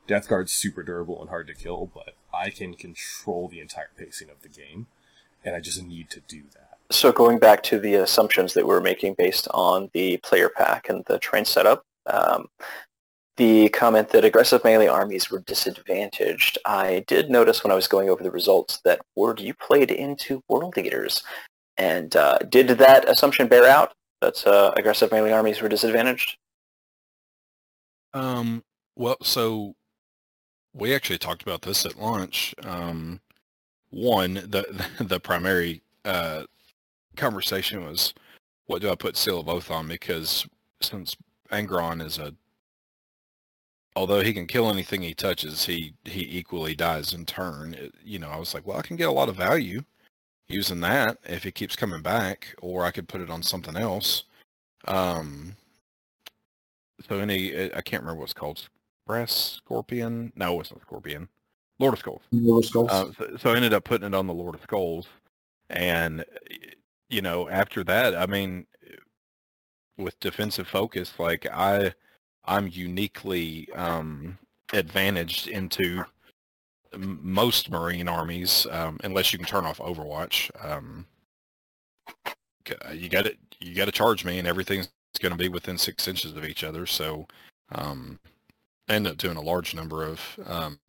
[0.07, 4.29] Death Guard's super durable and hard to kill, but I can control the entire pacing
[4.29, 4.87] of the game,
[5.45, 6.77] and I just need to do that.
[6.89, 11.05] So going back to the assumptions that we're making based on the player pack and
[11.05, 12.47] the train setup, um,
[13.37, 18.09] the comment that aggressive melee armies were disadvantaged, I did notice when I was going
[18.09, 21.23] over the results that Ward you played into World Eaters.
[21.77, 26.37] And uh, did that assumption bear out, that uh, aggressive melee armies were disadvantaged?
[28.13, 28.63] Um,
[28.95, 29.75] well, so
[30.73, 32.53] we actually talked about this at lunch.
[32.63, 33.21] Um,
[33.89, 36.43] one, the the primary uh,
[37.15, 38.13] conversation was,
[38.65, 39.87] what do I put seal of oath on?
[39.87, 40.45] Because
[40.81, 41.15] since
[41.51, 42.33] Angron is a,
[43.95, 47.73] although he can kill anything he touches, he he equally dies in turn.
[47.73, 49.83] It, you know, I was like, well, I can get a lot of value
[50.47, 54.23] using that if he keeps coming back, or I could put it on something else.
[54.87, 55.55] Um.
[57.09, 58.69] So any, I can't remember what's called.
[59.07, 60.31] Brass Scorpion?
[60.35, 61.27] No, it's not Scorpion.
[61.79, 62.21] Lord of Skulls.
[62.31, 62.91] Lord of Skulls.
[62.91, 65.07] Uh, so, so I ended up putting it on the Lord of Skulls,
[65.69, 66.23] and
[67.09, 68.67] you know, after that, I mean,
[69.97, 71.93] with defensive focus, like I,
[72.45, 74.37] I'm uniquely um,
[74.73, 76.05] advantaged into
[76.97, 80.49] most Marine armies, um, unless you can turn off Overwatch.
[80.63, 81.05] Um,
[82.93, 86.07] you got to you got to charge me, and everything's going to be within six
[86.07, 86.85] inches of each other.
[86.85, 87.27] So,
[87.73, 88.19] um,
[88.89, 90.79] I ended up doing a large number of um,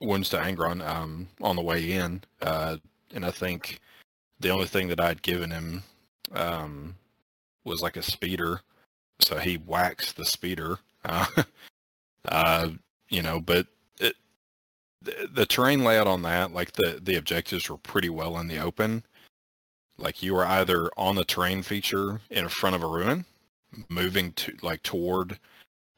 [0.00, 2.76] wounds to Angron um, on the way in, uh,
[3.14, 3.80] and I think
[4.40, 5.82] the only thing that I'd given him
[6.32, 6.96] um,
[7.64, 8.60] was like a speeder,
[9.22, 10.78] so he waxed the speeder.
[11.04, 11.26] Uh,
[12.28, 12.68] uh,
[13.08, 13.66] you know, but
[14.00, 14.16] it,
[15.02, 18.58] the, the terrain layout on that, like the the objectives were pretty well in the
[18.58, 19.04] open.
[19.98, 23.24] Like you were either on the terrain feature in front of a ruin,
[23.88, 25.38] moving to like toward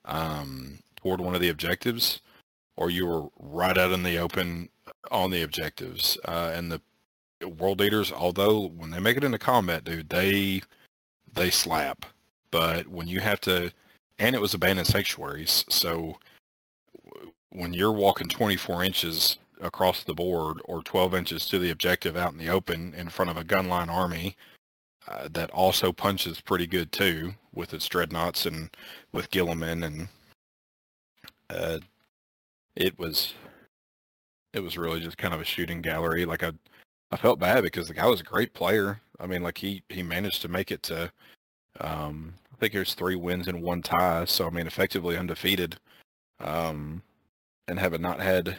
[0.05, 2.21] um, toward one of the objectives,
[2.77, 4.69] or you were right out in the open
[5.11, 6.19] on the objectives.
[6.27, 6.81] Uh, and the
[7.59, 10.63] World Eaters, although when they make it into combat, dude, they
[11.33, 12.07] they slap.
[12.55, 13.73] But when you have to,
[14.21, 16.19] and it was abandoned sanctuaries, so
[17.51, 22.31] when you're walking 24 inches across the board or 12 inches to the objective out
[22.31, 24.37] in the open in front of a gunline army
[25.09, 28.71] uh, that also punches pretty good too with its dreadnoughts and
[29.11, 30.09] with Guilliman and
[31.51, 31.81] uh,
[32.77, 33.35] it was
[34.53, 36.53] it was really just kind of a shooting gallery like I
[37.11, 39.01] I felt bad because the guy was a great player.
[39.21, 41.13] I mean, like he he managed to make it to,
[41.81, 42.35] um,
[42.65, 44.25] think there's three wins and one tie.
[44.25, 45.77] So I mean, effectively undefeated,
[46.41, 47.03] um,
[47.69, 48.57] and having not had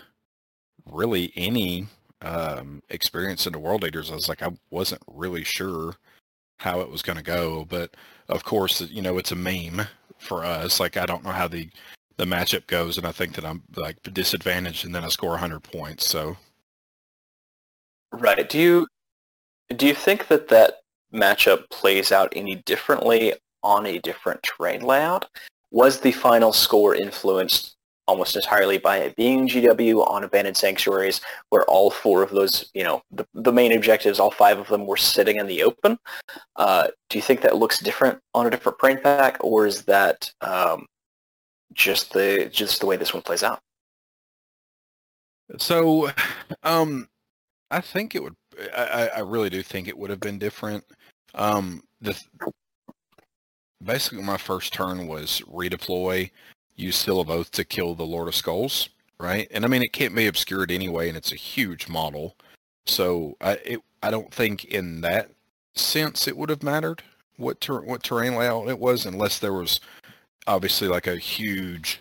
[0.85, 1.87] really any
[2.21, 5.95] um, experience in the World Eaters, I was like, I wasn't really sure
[6.59, 7.65] how it was going to go.
[7.65, 7.95] But
[8.29, 9.81] of course, you know, it's a meme
[10.19, 10.79] for us.
[10.79, 11.69] Like I don't know how the
[12.17, 15.63] the matchup goes, and I think that I'm like disadvantaged, and then I score 100
[15.63, 16.07] points.
[16.07, 16.37] So
[18.11, 18.47] Right.
[18.47, 18.87] Do you
[19.75, 20.75] do you think that that
[21.11, 23.33] matchup plays out any differently
[23.65, 25.25] on a different terrain layout?
[25.71, 27.75] Was the final score influenced
[28.07, 32.83] almost entirely by it being GW on abandoned sanctuaries, where all four of those, you
[32.83, 35.97] know, the, the main objectives, all five of them were sitting in the open?
[36.55, 40.31] Uh, do you think that looks different on a different brain pack, or is that
[40.41, 40.85] um,
[41.73, 43.59] just the just the way this one plays out?
[45.57, 46.09] So,
[46.63, 47.07] um,
[47.71, 48.35] I think it would.
[48.75, 50.83] I, I really do think it would have been different.
[51.33, 52.19] Um, the
[53.85, 56.31] basically my first turn was redeploy,
[56.75, 59.47] use Seal of Oath to kill the Lord of Skulls, right?
[59.51, 62.35] And I mean it can't be obscured anyway, and it's a huge model,
[62.85, 65.29] so I it, I don't think in that
[65.75, 67.01] sense it would have mattered
[67.37, 69.79] what ter- what terrain layout it was, unless there was
[70.47, 71.99] obviously like a huge,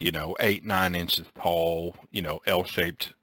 [0.00, 3.14] you know, eight nine inches tall, you know, L shaped,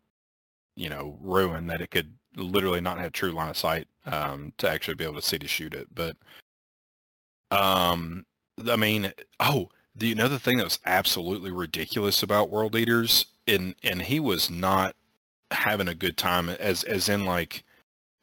[0.75, 4.69] you know, ruin that it could literally not have true line of sight um, to
[4.69, 5.87] actually be able to see to shoot it.
[5.93, 6.15] But
[7.51, 8.25] um,
[8.67, 14.03] I mean, oh, the another thing that was absolutely ridiculous about World Eaters, and and
[14.03, 14.95] he was not
[15.51, 17.63] having a good time, as as in like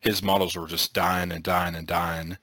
[0.01, 2.39] his models were just dying and dying and dying.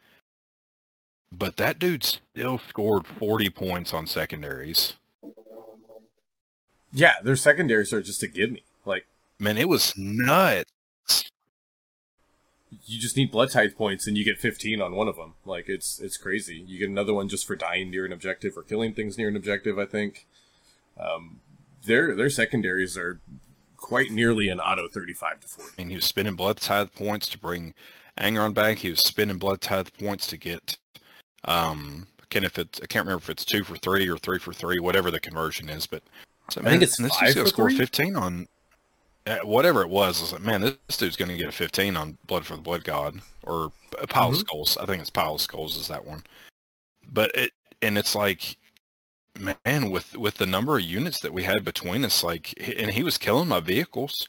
[1.31, 4.93] But that dude still scored 40 points on secondaries.
[6.93, 8.63] Yeah, their secondaries are just a give me.
[8.85, 9.05] Like,
[9.39, 10.71] Man, it was nuts.
[12.85, 15.33] You just need blood tithe points and you get 15 on one of them.
[15.45, 16.63] Like, it's it's crazy.
[16.67, 19.35] You get another one just for dying near an objective or killing things near an
[19.35, 19.77] objective.
[19.79, 20.25] I think.
[20.97, 21.41] Um,
[21.85, 23.19] their their secondaries are
[23.77, 25.71] quite nearly an auto 35 to 40.
[25.77, 27.73] I mean, he was spending blood tithe points to bring
[28.19, 28.79] Angron back.
[28.79, 30.77] He was spending blood tithe points to get,
[31.43, 34.53] um, can if it's I can't remember if it's two for three or three for
[34.53, 35.85] three, whatever the conversion is.
[35.85, 36.03] But
[36.49, 37.77] so, I think it's this five dude's gonna for score three?
[37.77, 38.47] 15 on
[39.43, 40.19] whatever it was.
[40.19, 42.55] I was like, man, this, this dude's going to get a 15 on Blood for
[42.55, 44.39] the Blood God or a Pile of Mhm.
[44.39, 44.77] Skulls.
[44.77, 46.23] I think it's Pile of Skulls is that one.
[47.11, 48.57] But it and it's like,
[49.39, 53.03] man, with with the number of units that we had between us, like, and he
[53.03, 54.27] was killing my vehicles.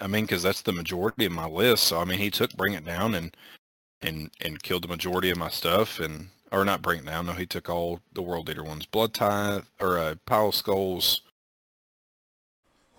[0.00, 1.84] I mean, because that's the majority of my list.
[1.84, 3.36] So I mean, he took Bring It Down and
[4.02, 7.26] and and killed the majority of my stuff, and or not Bring It Down.
[7.26, 8.86] No, he took all the World Eater ones.
[8.86, 11.22] Blood Tithe or uh, Pile of Skulls.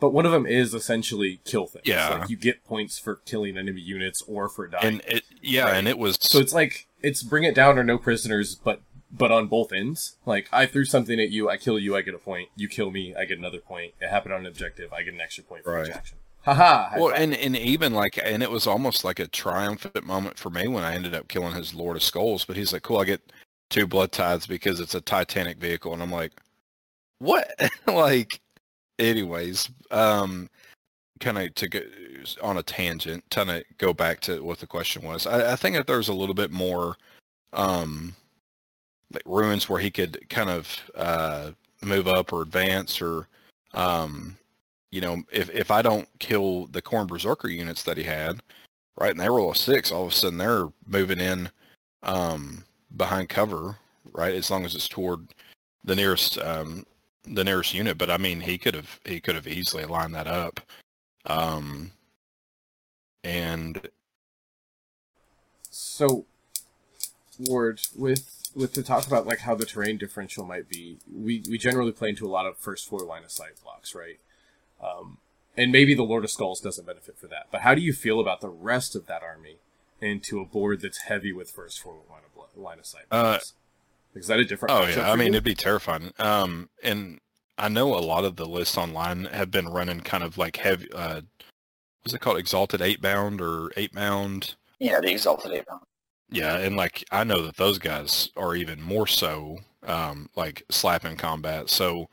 [0.05, 1.87] But one of them is essentially kill things.
[1.87, 2.09] Yeah.
[2.19, 4.85] Like, you get points for killing enemy units or for dying.
[4.85, 5.75] And it, yeah, Right.
[5.77, 9.31] and it was So it's like it's bring it down or no prisoners, but but
[9.31, 10.17] on both ends.
[10.27, 12.49] Like I threw something at you, I kill you, I get a point.
[12.55, 13.93] You kill me, I get another point.
[13.99, 15.97] It happened on an objective, I get an extra point for each Right.
[15.97, 16.17] action.
[16.43, 16.99] Haha.
[16.99, 20.67] Well, and, and even like, and it was almost like a triumphant moment for me
[20.67, 22.45] when I ended up killing his Lord of Skulls.
[22.45, 23.33] But he's like, "Cool, I get
[23.71, 26.33] two blood tithes because it's a Titanic vehicle," and I'm like,
[27.17, 27.49] "What?"
[27.87, 28.41] like,
[28.99, 30.49] anyways, um,
[31.19, 31.81] kind of to go
[32.41, 35.27] on a tangent, kind of go back to what the question was.
[35.27, 36.97] I, I think if there's a little bit more,
[37.53, 38.15] um,
[39.13, 41.51] like ruins where he could kind of uh
[41.83, 43.27] move up or advance or,
[43.73, 44.37] um,
[44.91, 48.41] you know, if if I don't kill the Khorne Berzerker units that he had,
[48.97, 51.49] right, and they roll a six, all of a sudden they're moving in
[52.03, 52.63] um,
[52.97, 53.77] behind cover,
[54.13, 55.27] right, as long as it's toward
[55.83, 56.85] the nearest um,
[57.27, 57.97] the nearest unit.
[57.97, 60.61] But I mean, he could have he could have easily lined that up,
[61.25, 61.91] um,
[63.23, 63.89] and
[65.69, 66.25] So,
[67.39, 71.57] Ward, with with to talk about like how the terrain differential might be, we we
[71.57, 74.19] generally play into a lot of first floor line of sight blocks, right?
[74.81, 75.17] Um,
[75.57, 77.47] and maybe the Lord of Skulls doesn't benefit for that.
[77.51, 79.57] But how do you feel about the rest of that army
[80.01, 83.05] into a board that's heavy with first floor line of line of sight?
[83.11, 83.53] Uh, blocks?
[84.15, 84.73] Is that a different?
[84.73, 85.33] Oh yeah, I mean you?
[85.33, 86.11] it'd be terrifying.
[86.19, 87.19] Um, and
[87.57, 90.91] I know a lot of the lists online have been running kind of like heavy.
[90.91, 91.21] Uh,
[92.01, 92.37] what's it called?
[92.37, 94.55] Exalted Eightbound or Eightbound?
[94.79, 95.81] Yeah, the Exalted Eightbound.
[96.29, 101.17] Yeah, and like I know that those guys are even more so, um, like slapping
[101.17, 101.69] combat.
[101.69, 102.09] So,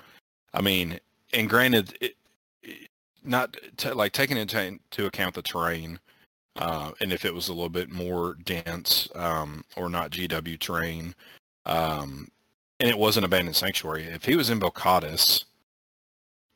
[0.52, 0.98] I mean,
[1.32, 2.16] and granted, it,
[2.62, 2.88] it-
[3.24, 6.00] not t- like taking into into account the terrain,
[6.56, 11.14] uh, and if it was a little bit more dense, um, or not GW terrain,
[11.66, 12.28] um,
[12.80, 14.04] and it was an abandoned sanctuary.
[14.04, 15.44] If he was in Bocatus,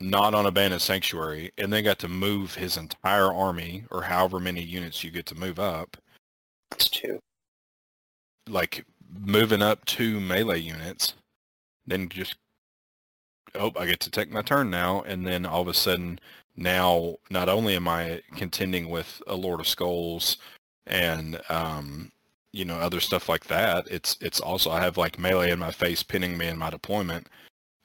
[0.00, 4.62] not on abandoned sanctuary, and then got to move his entire army or however many
[4.62, 5.96] units you get to move up,
[6.72, 7.20] It's two.
[8.48, 8.84] like
[9.20, 11.14] moving up two melee units,
[11.86, 12.36] then just
[13.54, 16.20] oh, I get to take my turn now, and then all of a sudden
[16.56, 20.38] now not only am I contending with a Lord of Skulls
[20.86, 22.12] and um
[22.56, 25.70] you know other stuff like that, it's it's also I have like melee in my
[25.70, 27.28] face pinning me in my deployment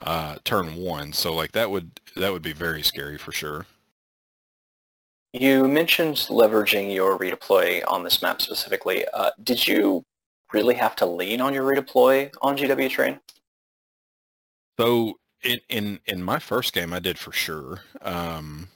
[0.01, 1.13] uh turn one.
[1.13, 3.65] So like that would that would be very scary for sure.
[5.33, 9.05] You mentioned leveraging your redeploy on this map specifically.
[9.13, 10.03] Uh, did you
[10.51, 13.19] really have to lean on your redeploy on GW terrain?
[14.79, 17.81] So in in in my first game, I did for sure.
[18.01, 18.67] Um,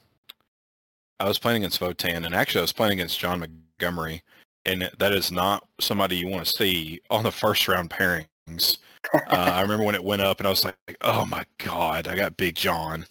[1.18, 4.22] I was playing against Votann, and actually, I was playing against John Montgomery,
[4.66, 8.78] and that is not somebody you want to see on the first round pairings.
[9.14, 12.16] uh, I remember when it went up, and I was like, "Oh my god, I
[12.16, 13.06] got Big John!"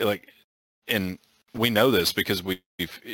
[0.00, 0.30] Like,
[0.88, 1.18] and
[1.54, 2.60] we know this because we've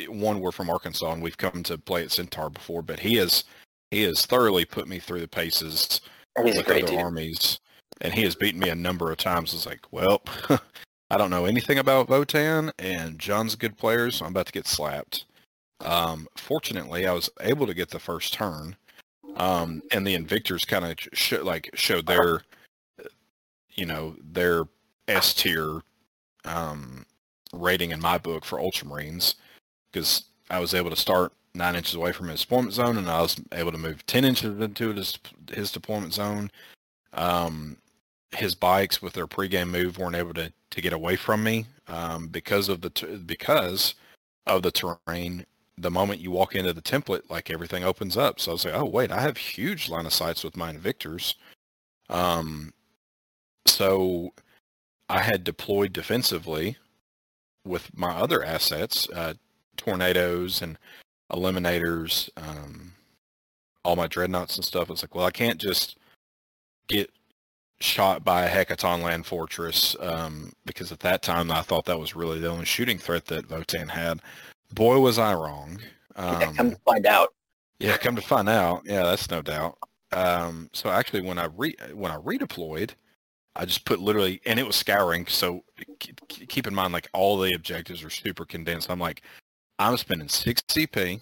[0.07, 3.43] one we're from Arkansas, and we've come to play at Centar before, but he is
[3.91, 6.01] he has thoroughly put me through the paces
[6.35, 6.99] And he's a with other dude.
[6.99, 7.59] armies,
[8.01, 9.53] and he has beaten me a number of times.
[9.53, 10.21] It's like, well,
[11.11, 14.51] I don't know anything about Votann, and John's a good player, so I'm about to
[14.51, 15.25] get slapped.
[15.81, 18.75] Um, fortunately, I was able to get the first turn,
[19.35, 22.41] um, and the Invictors kind of sh- like showed their,
[23.71, 24.65] you know, their
[25.07, 25.81] S tier
[26.45, 27.05] um,
[27.53, 29.35] rating in my book for Ultramarines,
[29.91, 33.21] because I was able to start nine inches away from his deployment zone, and I
[33.21, 35.17] was able to move ten inches into his
[35.51, 36.51] his deployment zone.
[37.13, 37.77] Um,
[38.31, 42.27] his bikes with their pregame move weren't able to, to get away from me um,
[42.27, 43.95] because of the t- because
[44.45, 45.45] of the terrain.
[45.81, 48.39] The moment you walk into the template, like everything opens up.
[48.39, 51.35] So I was like, oh wait, I have huge line of sights with my Invictors.
[52.09, 52.73] Um,
[53.65, 54.33] so
[55.07, 56.77] I had deployed defensively
[57.65, 59.33] with my other assets, uh,
[59.77, 60.77] tornadoes and
[61.31, 62.93] eliminators, um,
[63.83, 64.89] all my dreadnoughts and stuff.
[64.89, 65.97] It's like, well, I can't just
[66.87, 67.09] get
[67.79, 72.15] shot by a Hekaton land fortress um, because at that time I thought that was
[72.15, 74.19] really the only shooting threat that Votann had.
[74.73, 75.79] Boy, was I wrong.
[76.15, 77.33] Yeah, come Um, to find out.
[77.79, 79.77] yeah, come to find out, yeah, that's no doubt.
[80.11, 82.91] Um, so actually, when I re when I redeployed,
[83.55, 85.25] I just put literally, and it was scouring.
[85.27, 85.63] So
[85.99, 88.89] keep, keep in mind, like all the objectives are super condensed.
[88.89, 89.21] I'm like,
[89.77, 91.21] I'm spending six CP,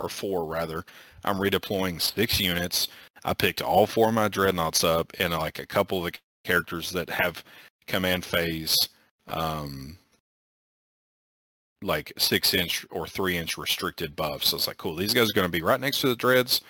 [0.00, 0.84] or four rather.
[1.24, 2.88] I'm redeploying six units.
[3.24, 6.90] I picked all four of my dreadnoughts up, and like a couple of the characters
[6.92, 7.44] that have
[7.86, 8.76] command phase,
[9.28, 9.98] um,
[11.82, 14.48] like six inch or three inch restricted buffs.
[14.48, 14.96] So it's like, cool.
[14.96, 16.60] These guys are going to be right next to the dreads,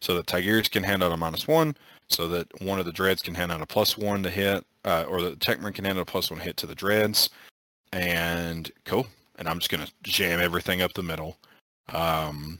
[0.00, 1.76] so that Tigurius can hand out a minus one,
[2.08, 5.04] so that one of the dreads can hand out a plus one to hit, uh,
[5.08, 7.30] or the Techman can hand out a plus one hit to the dreads,
[7.92, 9.06] and cool.
[9.38, 11.36] And I'm just going to jam everything up the middle.
[11.92, 12.58] Um,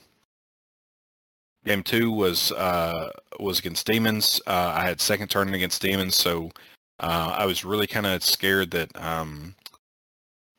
[1.65, 4.41] game two was uh, was against demons.
[4.47, 6.51] Uh, I had second turn against demons, so
[7.01, 9.55] uh, I was really kind of scared that um,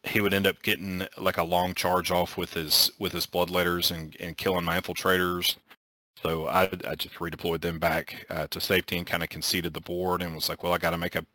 [0.10, 3.92] he would end up getting like a long charge off with his with his bloodletters
[3.92, 5.56] and, and killing my infiltrators.
[6.22, 9.80] So I, I just redeployed them back uh, to safety and kind of conceded the
[9.80, 11.26] board and was like, well, I got to make a,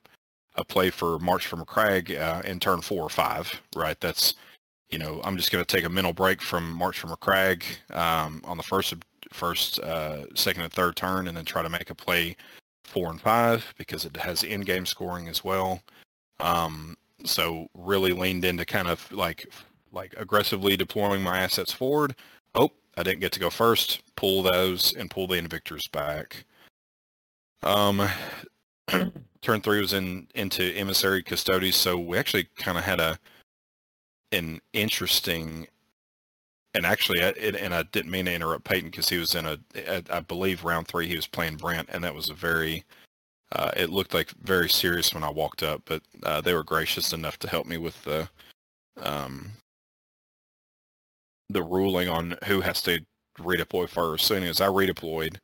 [0.57, 3.99] a play for March for Macragge uh, in turn four or five, right?
[4.01, 4.35] That's,
[4.91, 7.65] you know, I'm just going to take a mental break from March for Macragge
[7.97, 8.93] um, on the first,
[9.33, 12.37] first, uh, second and third turn and then try to make a play
[12.85, 15.81] four and five because it has in-game scoring as well.
[16.41, 19.47] Um, so really leaned into kind of like
[19.93, 22.15] like aggressively deploying my assets forward.
[22.55, 24.03] Oh, I didn't get to go first.
[24.17, 26.45] Pull those and pull the Invictors back.
[27.63, 28.07] Um,
[29.41, 33.19] turn three was in into emissary Custodes, so we actually kind of had a
[34.33, 35.67] an interesting.
[36.77, 39.47] And actually, I, it, and I didn't mean to interrupt Peyton because he was in
[39.47, 42.85] a, I I believe round three he was playing Brent, and that was a very
[43.55, 47.13] uh, it looked like very serious when I walked up, but uh, they were gracious
[47.13, 48.29] enough to help me with the
[49.01, 49.53] um,
[51.49, 53.01] the ruling on who has to
[53.39, 54.27] redeploy first.
[54.27, 55.37] So anyways, I redeployed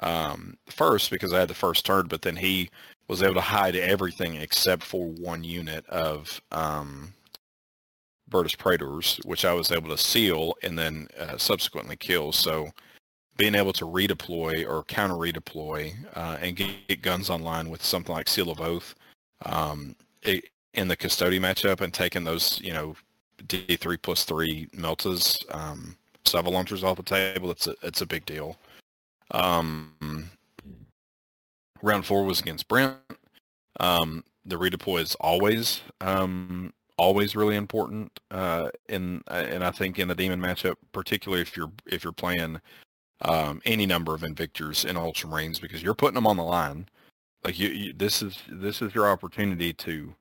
[0.00, 2.70] um, first because I had the first turn, but then he
[3.08, 7.14] was able to hide everything except for one unit of um,
[8.28, 12.32] Vertus Praetors, which I was able to seal and then uh, subsequently kill.
[12.32, 12.68] So
[13.38, 18.14] being able to redeploy or counter redeploy uh, and get, get guns online with something
[18.14, 18.94] like Seal of Oath
[19.46, 22.96] um, it, in the custody matchup and taking those, you know,
[23.44, 28.26] D3 plus three Meltas um, Salvo launchers off the table, it's a, it's a big
[28.26, 28.56] deal.
[29.30, 30.30] Um,
[31.80, 32.96] round four was against Brent.
[33.78, 40.08] Um, the redeploy is always um, always really important uh, in and I think in
[40.08, 42.60] the demon matchup, particularly if you're if you're playing
[43.22, 46.88] um, any number of Invictors in Ultramarines because you're putting them on the line.
[47.44, 50.14] Like you, you, this is this is your opportunity to.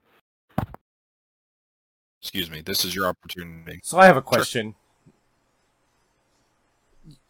[2.21, 2.61] Excuse me.
[2.61, 3.79] This is your opportunity.
[3.83, 4.75] So I have a question.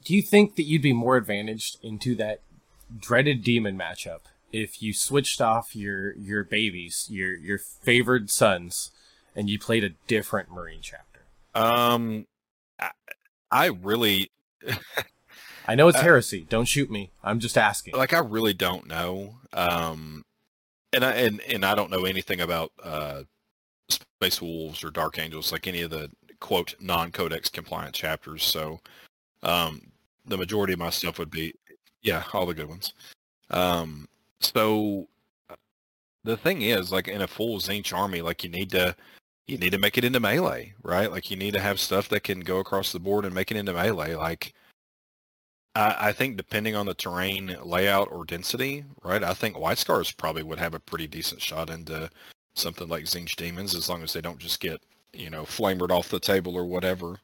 [0.03, 2.41] Do you think that you'd be more advantaged into that
[2.97, 4.21] dreaded demon matchup
[4.53, 8.91] if you switched off your your babies, your your favored sons,
[9.35, 11.21] and you played a different Marine chapter?
[11.53, 12.25] Um,
[12.79, 12.91] I,
[13.51, 14.31] I really
[15.67, 16.45] I know it's Uh, heresy.
[16.49, 17.11] Don't shoot me.
[17.23, 17.95] I'm just asking.
[17.95, 19.35] like I really don't know.
[19.53, 20.23] Um,
[20.93, 23.23] and I and and I don't know anything about uh,
[23.89, 26.09] Space Wolves or Dark Angels, like any of the
[26.39, 28.43] quote non-codex compliant chapters.
[28.43, 28.79] So,
[29.43, 29.81] um,
[30.25, 31.53] the majority of my stuff would be,
[32.01, 32.93] yeah, all the good ones.
[33.49, 34.07] Um,
[34.39, 35.07] so
[36.23, 38.95] the thing is, like in a full Tzeentch army, like you need to
[39.47, 41.09] you need to make it into melee, right?
[41.11, 43.57] Like you need to have stuff that can go across the board and make it
[43.57, 44.13] into melee.
[44.13, 44.53] Like
[45.77, 49.23] I, I think depending on the terrain layout or density, right?
[49.23, 52.09] I think White Scars probably would have a pretty decent shot into
[52.55, 54.81] something like Tzeentch Demons as long as they don't just get,
[55.13, 57.19] you know, flamered off the table or whatever.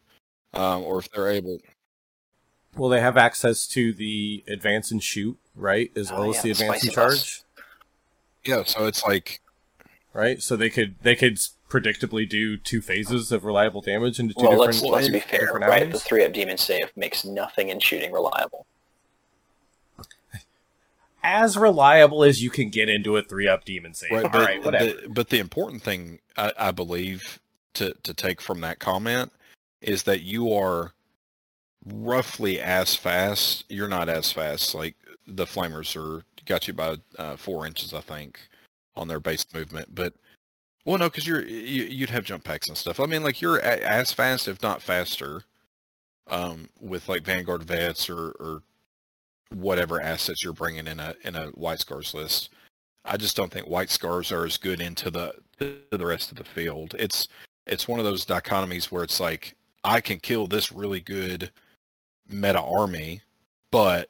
[0.54, 1.58] Um, or if they're able.
[2.76, 5.92] Well, they have access to the advance and shoot, right?
[5.96, 7.44] As Oh, well as yeah, the the advance and charge, bus.
[8.46, 9.42] Yeah, so it's like
[10.14, 10.42] right?
[10.42, 11.40] So they could they could
[11.74, 14.84] predictably do two phases of reliable damage into two Well, different.
[14.84, 15.92] let's let's be fair, different right?
[15.92, 18.68] The three up demon save makes nothing in shooting reliable.
[21.24, 24.12] As reliable as you can get into a three up demon save.
[24.12, 24.86] Right, but, right, whatever.
[24.86, 27.40] The, but the important thing I, I believe
[27.76, 29.32] to to take from that comment
[29.82, 30.94] is that you are
[31.86, 33.66] roughly as fast.
[33.68, 34.76] You're not as fast.
[34.76, 34.96] Like
[35.26, 38.40] the flamers are got you by uh, four inches, I think,
[38.96, 39.96] on their base movement.
[39.96, 40.14] But
[40.86, 43.00] well, no, because you're you, you'd have jump packs and stuff.
[43.00, 45.44] I mean, like you're as fast, if not faster,
[46.28, 48.64] um, with like Vanguard vets or or
[49.54, 52.50] whatever assets you're bringing in a in a White Scars list.
[53.06, 56.38] I just don't think White Scars are as good into the to the rest of
[56.38, 56.96] the field.
[57.00, 57.28] It's
[57.66, 61.52] it's one of those dichotomies where it's like I can kill this really good
[62.28, 63.22] meta army,
[63.72, 64.10] but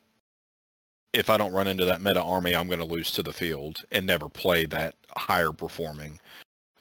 [1.14, 3.84] if I don't run into that meta army, I'm going to lose to the field
[3.92, 6.20] and never play that higher performing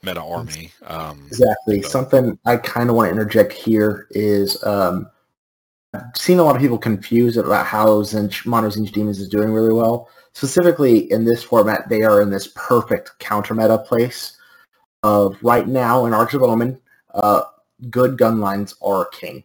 [0.03, 0.73] meta army.
[0.87, 1.83] Um, Exactly.
[1.83, 5.09] So- Something I kind of want to interject here is um,
[5.95, 9.53] I've seen a lot of people confused about how Tzeentch, Mono Tzeentch Demons is doing
[9.53, 10.09] really well.
[10.33, 14.37] Specifically in this format, they are in this perfect counter meta place
[15.03, 16.81] of right now in Arks of Omen,
[17.15, 17.43] uh,
[17.91, 19.45] good gun lines are king.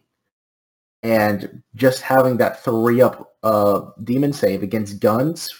[1.02, 5.52] And just having that three up uh, demon save against guns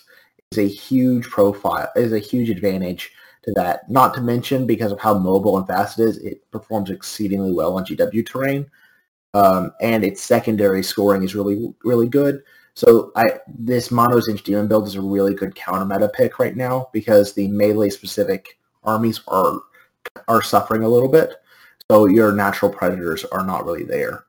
[0.52, 3.12] is a huge profile, is a huge advantage
[3.48, 3.90] to that.
[3.90, 7.76] Not to mention, because of how mobile and fast it is, it performs exceedingly well
[7.76, 8.70] on GW terrain,
[9.34, 12.42] um, and its secondary scoring is really really good.
[12.74, 16.56] So I this Mono Tzeentch Demon build is a really good counter meta pick right
[16.56, 19.60] now because the melee specific armies are
[20.28, 21.34] are suffering a little bit.
[21.90, 24.24] So your natural predators are not really there.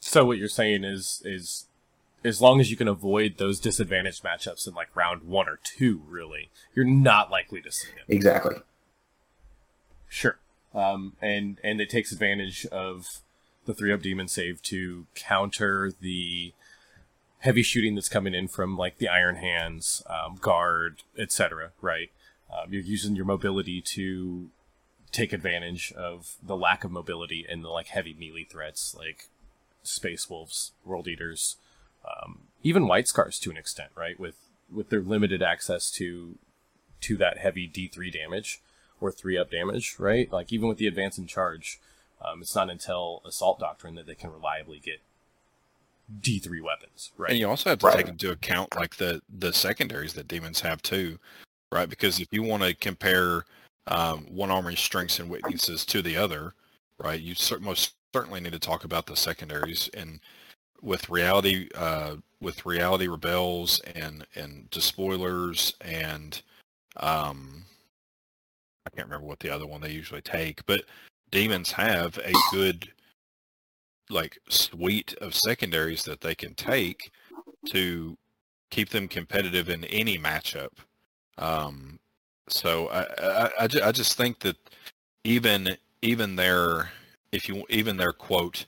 [0.00, 1.66] So what you're saying is is
[2.24, 6.02] as long as you can avoid those disadvantaged matchups in like round one or two,
[6.08, 8.04] really, you're not likely to see them.
[8.08, 8.56] Exactly.
[10.08, 10.38] Sure.
[10.74, 13.06] Um, and and it takes advantage of
[13.66, 16.52] the three up demon save to counter the
[17.38, 21.72] heavy shooting that's coming in from like the Iron Hands, um, guard, etc.
[21.80, 22.10] Right?
[22.52, 24.50] Um, you're using your mobility to
[25.10, 29.28] take advantage of the lack of mobility and the like heavy melee threats like
[29.82, 31.56] space wolves, world eaters,
[32.04, 34.18] um, even white scars to an extent, right?
[34.18, 34.36] With
[34.72, 36.38] with their limited access to
[37.02, 38.60] to that heavy D three damage
[39.00, 40.32] or three up damage, right?
[40.32, 41.80] Like even with the advance and charge,
[42.24, 45.00] um, it's not until assault doctrine that they can reliably get
[46.20, 47.30] D three weapons, right?
[47.30, 47.96] And you also have to Right.
[47.96, 51.18] take into account like the the secondaries that demons have too,
[51.70, 51.88] right?
[51.88, 53.44] Because if you want to compare
[53.86, 56.54] um, one army's strengths and weaknesses to the other,
[56.98, 59.88] right, you cer- most certainly need to talk about the secondaries.
[59.94, 60.20] And
[60.82, 66.42] with reality, uh, with reality rebels and and despoilers and
[66.98, 67.64] um,
[68.86, 70.84] I can't remember what the other one they usually take, but
[71.30, 72.90] demons have a good
[74.10, 77.10] like suite of secondaries that they can take
[77.66, 78.16] to
[78.70, 80.70] keep them competitive in any matchup.
[81.38, 81.98] Um,
[82.48, 84.56] so I, I, I, I just think that
[85.24, 86.90] even even their
[87.30, 88.66] if you even their quote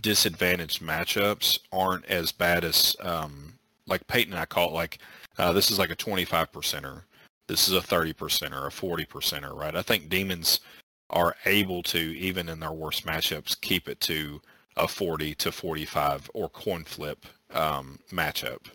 [0.00, 3.54] disadvantaged matchups aren't as bad as um,
[3.86, 4.98] like Peyton and I call it like
[5.38, 7.02] uh, this is like a 25 percenter.
[7.46, 9.74] This is a 30 percenter, a 40 percenter, right?
[9.74, 10.60] I think demons
[11.08, 14.40] are able to even in their worst matchups keep it to
[14.76, 18.66] a 40 to 45 or coin flip um, matchup.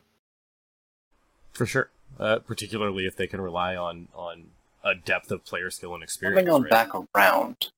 [1.54, 1.90] For sure.
[2.20, 4.48] Uh, particularly if they can rely on on
[4.84, 6.40] a depth of player skill and experience.
[6.40, 6.70] Coming on right?
[6.70, 7.72] back around,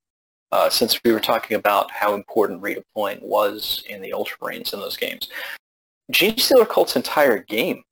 [0.51, 4.97] uh, since we were talking about how important redeploying was in the Ultramarines in those
[4.97, 5.27] games,
[6.11, 7.83] Genestealer Cult's entire game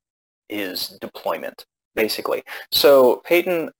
[0.48, 2.42] is deployment, basically.
[2.72, 3.70] So, Peyton,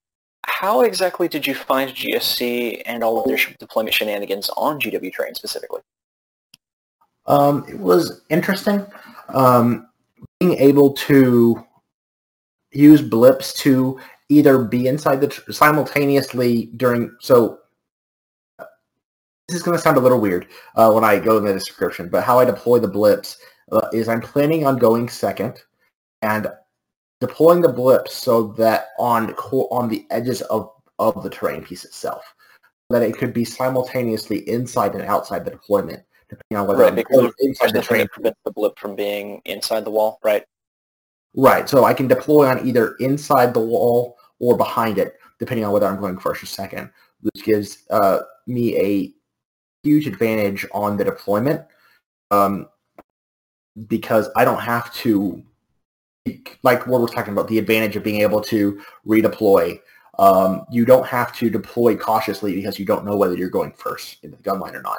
[0.44, 5.34] how exactly did you find GSC and all of their deployment shenanigans on GW terrain
[5.34, 5.80] specifically?
[7.26, 8.86] Um, it was interesting.
[9.28, 9.88] Um,
[10.38, 11.64] being able to
[12.72, 13.98] use blips to
[14.28, 17.14] either be inside the tr- simultaneously during.
[17.20, 17.58] So
[19.49, 22.09] this is going to sound a little weird uh, when I go in the description,
[22.09, 23.38] but how I deploy the blips
[23.72, 25.62] uh, is I'm planning on going second
[26.22, 26.49] and
[27.20, 32.22] deploying the blips so that on on the edges of of the terrain piece itself,
[32.90, 36.94] that it could be simultaneously inside and outside the deployment depending on whether Right, I'm
[36.97, 40.44] because inside the that prevents the blip from being inside the wall, right?
[41.34, 41.68] Right.
[41.68, 45.86] So I can deploy on either inside the wall or behind it, depending on whether
[45.86, 46.90] I'm going first or second,
[47.20, 49.14] which gives uh, me a
[49.87, 51.62] huge advantage on the deployment
[52.32, 52.66] um,
[53.87, 55.43] because I don't have to,
[56.64, 59.80] like what we're talking about, the advantage of being able to redeploy.
[60.18, 64.24] Um, you don't have to deploy cautiously because you don't know whether you're going first
[64.24, 64.99] in the gun line or not.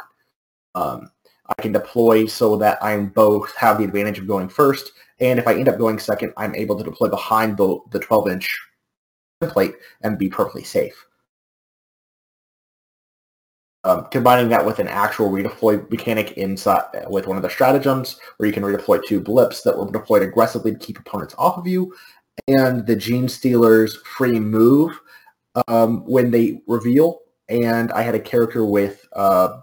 [0.76, 1.12] Um,
[1.50, 5.48] I can deploy so that I'm both have the advantage of going first, and if
[5.48, 8.60] I end up going second, I'm able to deploy behind the the 12 inch
[9.42, 11.07] plate and be perfectly safe.
[13.88, 18.46] Um, combining that with an actual redeploy mechanic inside with one of the stratagems, where
[18.46, 21.96] you can redeploy two blips that were deployed aggressively to keep opponents off of you,
[22.50, 25.00] and the Genestealer's free move
[25.70, 27.22] um, when they reveal.
[27.48, 29.62] And I had a character with uh,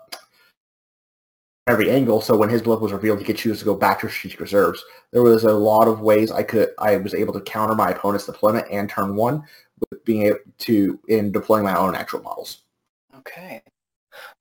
[1.67, 4.09] every angle, so when his blip was revealed, he could choose to go back to
[4.09, 4.83] strategic reserves.
[5.13, 8.25] There was a lot of ways I could I was able to counter my opponent's
[8.25, 9.43] deployment and turn one
[9.91, 12.63] with being able to in deploying my own actual models.
[13.19, 13.63] Okay.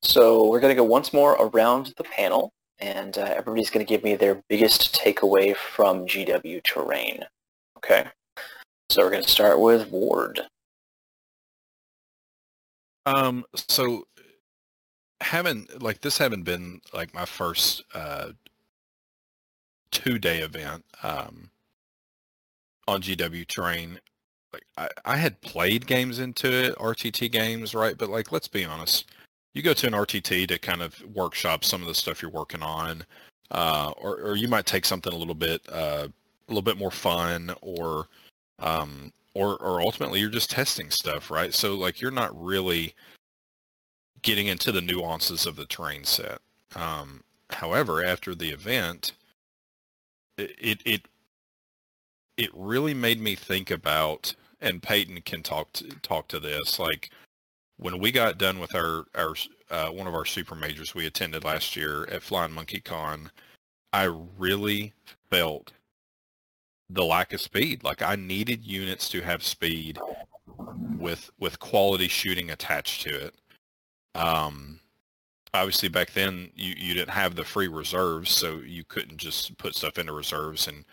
[0.02, 3.90] So we're going to go once more around the panel, and uh, everybody's going to
[3.90, 7.24] give me their biggest takeaway from GW terrain.
[7.78, 8.06] Okay.
[8.90, 10.42] So we're going to start with Ward.
[13.06, 14.06] Um, so
[15.24, 18.30] having like this having been like my first uh
[19.90, 21.50] two day event um
[22.88, 24.00] on GW terrain,
[24.52, 27.98] like I, I had played games into it, RTT games, right?
[27.98, 29.10] But like let's be honest,
[29.54, 32.64] you go to an RTT to kind of workshop some of the stuff you're working
[32.64, 33.04] on,
[33.52, 36.92] uh, or or you might take something a little bit uh a little bit more
[36.92, 38.08] fun or
[38.60, 41.54] um or or ultimately you're just testing stuff, right?
[41.54, 42.94] So like you're not really
[44.22, 46.40] getting into the nuances of the terrain set.
[46.76, 49.14] Um, however, after the event,
[50.38, 51.08] it it
[52.38, 56.80] it really made me think about, and Peyton can talk to, talk to this.
[56.80, 57.12] Like
[57.84, 59.36] when we got done with our our
[59.70, 63.30] uh, one of our super majors we attended last year at Flying Monkey Con,
[63.92, 64.04] I
[64.38, 64.94] really
[65.30, 65.74] felt
[66.90, 67.84] the lack of speed.
[67.84, 70.00] Like I needed units to have speed
[70.98, 73.36] with with quality shooting attached to it.
[74.16, 74.80] Um,
[75.54, 79.76] obviously back then you, you didn't have the free reserves, so you couldn't just put
[79.76, 80.86] stuff into reserves and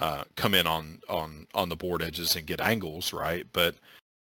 [0.00, 3.44] uh, come in on, on, on the board edges and get angles, right?
[3.52, 3.74] But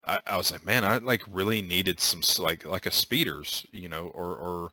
[0.06, 3.88] I, I was like, man, I like really needed some like like a speeders, you
[3.88, 4.70] know, or or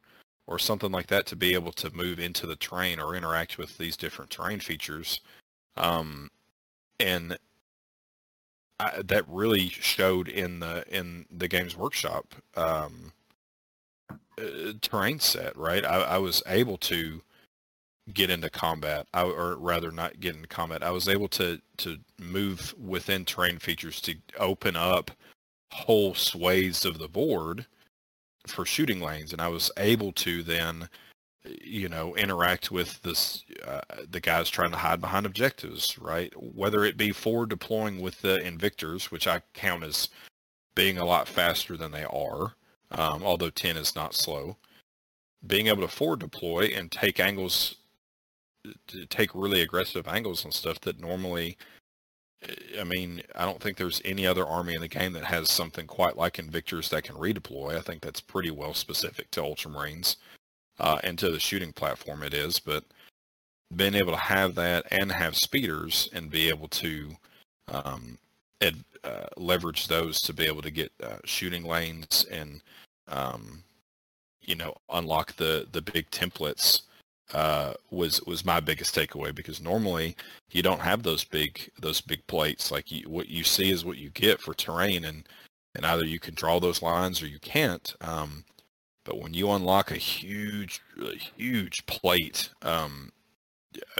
[0.47, 3.77] or something like that to be able to move into the terrain or interact with
[3.77, 5.21] these different terrain features.
[5.77, 6.29] Um,
[6.99, 7.37] and
[8.79, 12.35] I, that really showed in the in the games workshop.
[12.55, 13.13] Um,
[14.09, 15.85] uh, terrain set, right?
[15.85, 17.21] I, I was able to
[18.13, 20.83] get into combat, I, or rather not get into combat.
[20.83, 25.11] I was able to to move within terrain features to open up
[25.71, 27.65] whole swathes of the board
[28.47, 30.89] for shooting lanes, and I was able to then,
[31.43, 36.33] you know, interact with this uh, the guys trying to hide behind objectives, right?
[36.35, 40.09] Whether it be forward deploying with the Invictors, which I count as
[40.75, 42.53] being a lot faster than they are,
[42.91, 44.57] um, although 10 is not slow.
[45.45, 47.75] Being able to forward deploy and take angles,
[49.09, 51.57] take really aggressive angles and stuff that normally,
[52.79, 55.85] I mean, I don't think there's any other army in the game that has something
[55.85, 57.77] quite like Invictors that can redeploy.
[57.77, 60.15] I think that's pretty well specific to Ultramarines
[60.79, 62.83] uh, and to the shooting platform it is, but
[63.75, 67.11] being able to have that and have speeders and be able to
[67.71, 68.17] um,
[68.61, 72.61] ad, uh, leverage those to be able to get uh, shooting lanes and
[73.07, 73.63] um,
[74.41, 76.81] you know unlock the the big templates
[77.33, 80.15] uh, was was my biggest takeaway because normally
[80.51, 83.97] you don't have those big those big plates like you, what you see is what
[83.97, 85.27] you get for terrain and
[85.75, 88.43] and either you can draw those lines or you can't um,
[89.05, 93.11] but when you unlock a huge a huge plate um,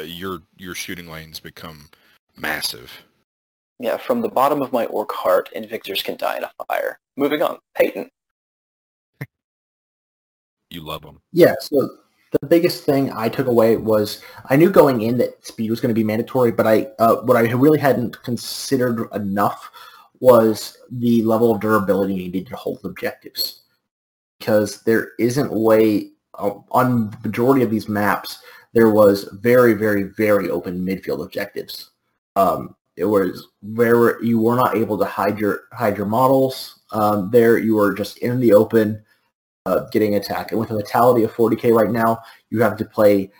[0.03, 1.89] your your shooting lanes become
[2.37, 2.91] massive
[3.79, 6.99] Yeah, from the bottom of my orc heart, Invictors can die in a fire.
[7.17, 7.57] Moving on.
[7.75, 8.09] Peyton.
[10.69, 11.97] you love them Yeah, so
[12.31, 15.93] the biggest thing I took away was I knew going in that speed was going
[15.93, 19.69] to be mandatory, but I uh, what I really hadn't considered enough
[20.19, 23.63] was the level of durability needed to hold objectives,
[24.39, 28.39] because there isn't way uh, on the majority of these maps
[28.73, 31.91] there was very very very open midfield objectives.
[32.35, 36.79] Um, it was where you were not able to hide your hide your models.
[36.93, 39.03] Um, there you were just in the open
[39.65, 40.51] uh, getting attacked.
[40.51, 43.31] And with a vitality of 40k right now, you have to play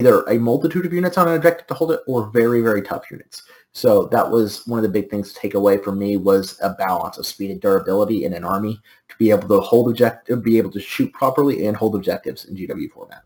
[0.00, 3.10] either a multitude of units on an objective to hold it or very, very tough
[3.10, 3.42] units.
[3.72, 6.70] So that was one of the big things to take away from me was a
[6.70, 10.58] balance of speed and durability in an army to be able to hold objective, be
[10.58, 13.22] able to shoot properly and hold objectives in GW format.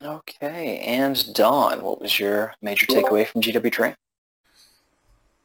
[0.00, 3.96] Okay, and Don, what was your major takeaway from GW Terrain?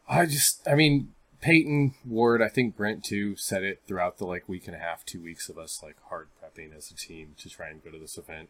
[0.07, 1.11] I just, I mean,
[1.43, 5.05] Peyton Ward, I think Brent too said it throughout the like week and a half,
[5.05, 7.99] two weeks of us like hard prepping as a team to try and go to
[7.99, 8.47] this event.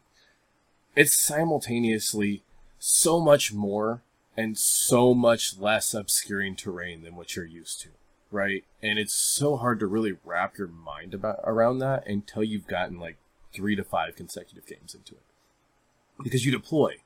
[0.94, 2.44] It's simultaneously
[2.78, 4.02] so much more
[4.36, 7.88] and so much less obscuring terrain than what you're used to,
[8.30, 8.62] right?
[8.80, 13.00] And it's so hard to really wrap your mind about around that until you've gotten
[13.00, 13.16] like
[13.52, 16.98] three to five consecutive games into it because you deploy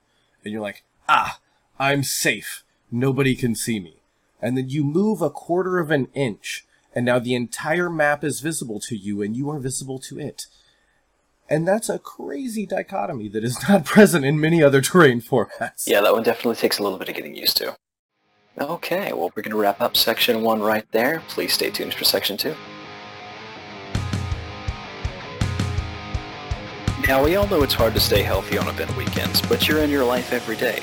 [0.44, 1.40] and you're like, ah,
[1.78, 2.62] I'm safe.
[2.90, 3.97] Nobody can see me.
[4.40, 6.64] And then you move a quarter of an inch
[6.94, 10.46] and now the entire map is visible to you and you are visible to it.
[11.50, 15.86] And that's a crazy dichotomy that is not present in many other terrain formats.
[15.86, 17.76] Yeah, that one definitely takes a little bit of getting used to.
[18.60, 21.22] Okay, well, we're going to wrap up section one right there.
[21.28, 22.54] Please stay tuned for section two.
[27.06, 29.88] Now, we all know it's hard to stay healthy on event weekends, but you're in
[29.88, 30.82] your life every day.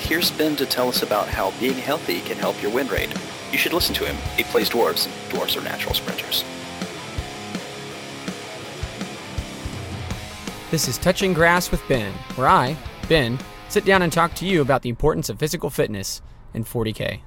[0.00, 3.12] Here's Ben to tell us about how being healthy can help your win rate.
[3.52, 4.16] You should listen to him.
[4.36, 6.44] He plays dwarves, and dwarves are natural sprinters.
[10.70, 12.76] This is Touching Grass with Ben, where I,
[13.08, 13.38] Ben,
[13.68, 16.22] sit down and talk to you about the importance of physical fitness
[16.54, 17.20] in 40K.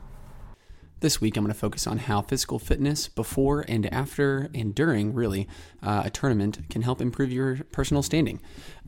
[1.02, 5.16] This week, I'm going to focus on how physical fitness before and after and during,
[5.16, 5.48] really,
[5.82, 8.40] uh, a tournament can help improve your personal standing.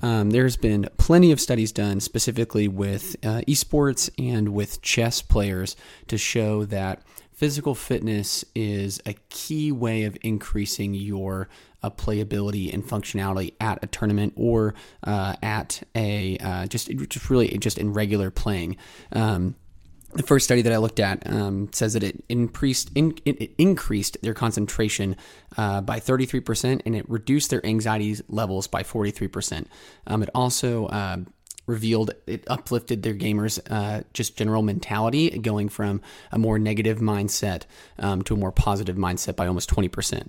[0.03, 5.75] Um, there's been plenty of studies done specifically with uh, esports and with chess players
[6.07, 7.01] to show that
[7.31, 11.49] physical fitness is a key way of increasing your
[11.81, 17.47] uh, playability and functionality at a tournament or uh, at a uh, just just really
[17.57, 18.77] just in regular playing.
[19.13, 19.55] Um,
[20.15, 24.17] the first study that I looked at um, says that it increased in, it increased
[24.21, 25.15] their concentration
[25.57, 29.65] uh, by 33% and it reduced their anxiety levels by 43%.
[30.07, 31.17] Um, it also uh,
[31.65, 36.01] revealed it uplifted their gamers uh, just general mentality going from
[36.31, 37.63] a more negative mindset
[37.99, 40.27] um, to a more positive mindset by almost 20%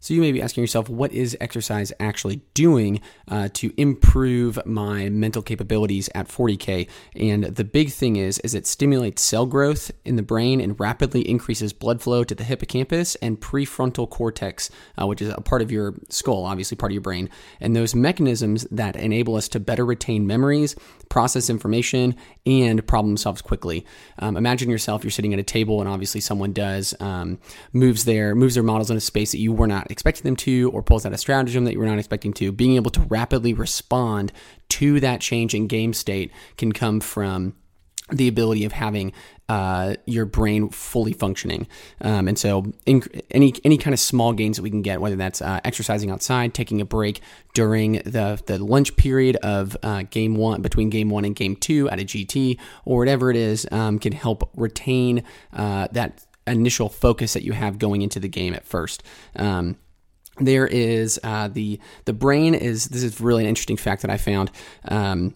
[0.00, 5.10] so you may be asking yourself, what is exercise actually doing uh, to improve my
[5.10, 6.88] mental capabilities at 40k?
[7.14, 11.28] And the big thing is, is it stimulates cell growth in the brain and rapidly
[11.28, 14.70] increases blood flow to the hippocampus and prefrontal cortex,
[15.00, 17.28] uh, which is a part of your skull, obviously part of your brain.
[17.60, 20.76] And those mechanisms that enable us to better retain memories,
[21.10, 23.84] process information, and problem solve quickly.
[24.18, 27.38] Um, imagine yourself, you're sitting at a table, and obviously someone does um,
[27.74, 30.70] moves their moves their models in a space that you were not expecting them to,
[30.72, 32.52] or pulls out a stratagem that you were not expecting to.
[32.52, 34.32] Being able to rapidly respond
[34.70, 37.54] to that change in game state can come from
[38.12, 39.12] the ability of having
[39.48, 41.66] uh, your brain fully functioning.
[42.00, 45.16] Um, and so, in, any any kind of small gains that we can get, whether
[45.16, 47.20] that's uh, exercising outside, taking a break
[47.54, 51.88] during the the lunch period of uh, game one, between game one and game two
[51.90, 57.32] at a GT, or whatever it is, um, can help retain uh, that initial focus
[57.34, 59.02] that you have going into the game at first.
[59.36, 59.76] Um,
[60.38, 64.16] there is uh, the the brain is this is really an interesting fact that I
[64.16, 64.50] found.
[64.86, 65.34] Um,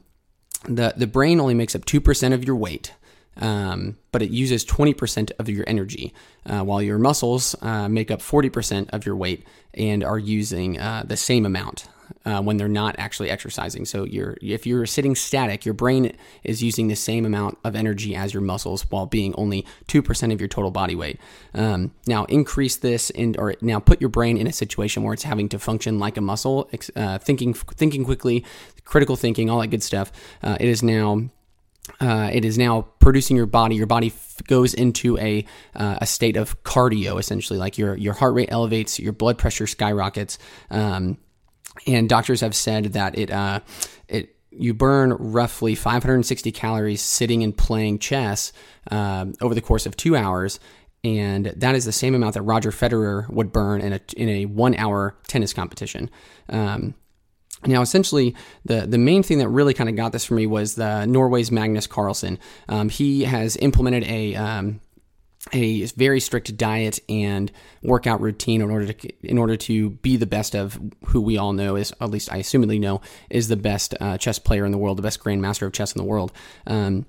[0.67, 2.93] the the brain only makes up two percent of your weight.
[3.37, 6.15] Um, but it uses 20% of your energy,
[6.47, 9.45] uh, while your muscles uh, make up 40% of your weight
[9.75, 11.89] and are using uh, the same amount
[12.25, 13.85] uh, when they're not actually exercising.
[13.85, 18.15] So you're if you're sitting static, your brain is using the same amount of energy
[18.17, 21.21] as your muscles while being only two percent of your total body weight.
[21.55, 25.25] Um, now increase this in, or now put your brain in a situation where it's
[25.25, 28.45] having to function like a muscle, uh, thinking thinking quickly,
[28.85, 30.13] critical thinking, all that good stuff.
[30.43, 31.29] Uh, it is now.
[32.01, 33.77] Uh, it is now producing your body.
[33.77, 35.45] Your body f- goes into a
[35.75, 39.67] uh, a state of cardio, essentially, like your your heart rate elevates, your blood pressure
[39.67, 40.39] skyrockets,
[40.71, 41.19] um,
[41.87, 43.61] and doctors have said that it uh,
[44.09, 48.53] it you burn roughly 560 calories sitting and playing chess
[48.91, 50.61] uh, over the course of two hours,
[51.03, 54.47] and that is the same amount that Roger Federer would burn in a in a
[54.47, 56.11] one hour tennis competition.
[56.49, 56.95] Um,
[57.66, 60.75] now, essentially, the, the main thing that really kind of got this for me was
[60.75, 62.39] the Norway's Magnus Carlsen.
[62.68, 64.81] Um, he has implemented a um,
[65.53, 70.26] a very strict diet and workout routine in order to in order to be the
[70.26, 73.95] best of who we all know is at least I assumedly know is the best
[74.01, 76.32] uh, chess player in the world, the best grandmaster of chess in the world.
[76.66, 77.07] Um,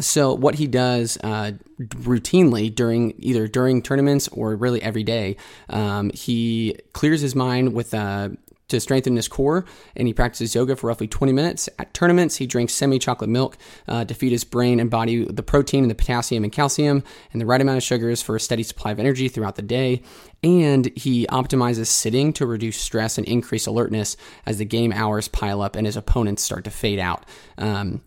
[0.00, 5.36] so what he does uh, routinely during either during tournaments or really every day,
[5.70, 8.30] um, he clears his mind with uh,
[8.68, 9.64] to strengthen his core,
[9.96, 11.68] and he practices yoga for roughly 20 minutes.
[11.78, 13.56] At tournaments, he drinks semi chocolate milk
[13.86, 17.02] uh, to feed his brain and body the protein and the potassium and calcium
[17.32, 20.02] and the right amount of sugars for a steady supply of energy throughout the day.
[20.42, 24.16] And he optimizes sitting to reduce stress and increase alertness
[24.46, 27.26] as the game hours pile up and his opponents start to fade out.
[27.56, 28.02] Um,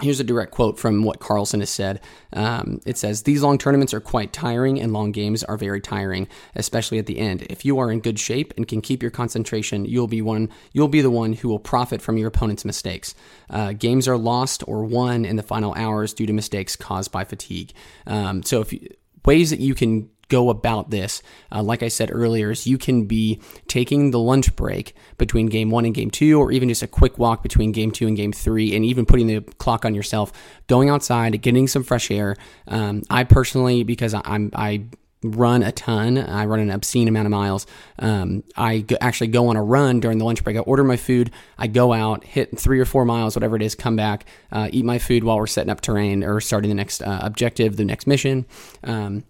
[0.00, 2.00] Here's a direct quote from what Carlsen has said.
[2.32, 6.28] Um, it says, These long tournaments are quite tiring, and long games are very tiring,
[6.54, 7.42] especially at the end.
[7.50, 10.50] If you are in good shape and can keep your concentration, you'll be one.
[10.72, 13.14] You'll be the one who will profit from your opponent's mistakes.
[13.50, 17.24] Uh, games are lost or won in the final hours due to mistakes caused by
[17.24, 17.72] fatigue.
[18.06, 18.88] Um, so, if you,
[19.24, 23.06] ways that you can go about this, uh, like I said earlier, is you can
[23.06, 26.86] be taking the lunch break between game one and game two, or even just a
[26.86, 30.32] quick walk between game two and game three, and even putting the clock on yourself,
[30.66, 32.36] going outside, getting some fresh air.
[32.66, 34.84] Um, I personally, because I'm I
[35.22, 36.16] run a ton.
[36.16, 37.66] I run an obscene amount of miles.
[37.98, 40.56] Um, I go, actually go on a run during the lunch break.
[40.56, 41.30] I order my food.
[41.56, 44.84] I go out, hit three or four miles, whatever it is, come back, uh, eat
[44.84, 48.06] my food while we're setting up terrain or starting the next uh, objective, the next
[48.06, 48.46] mission.
[48.84, 49.24] Um,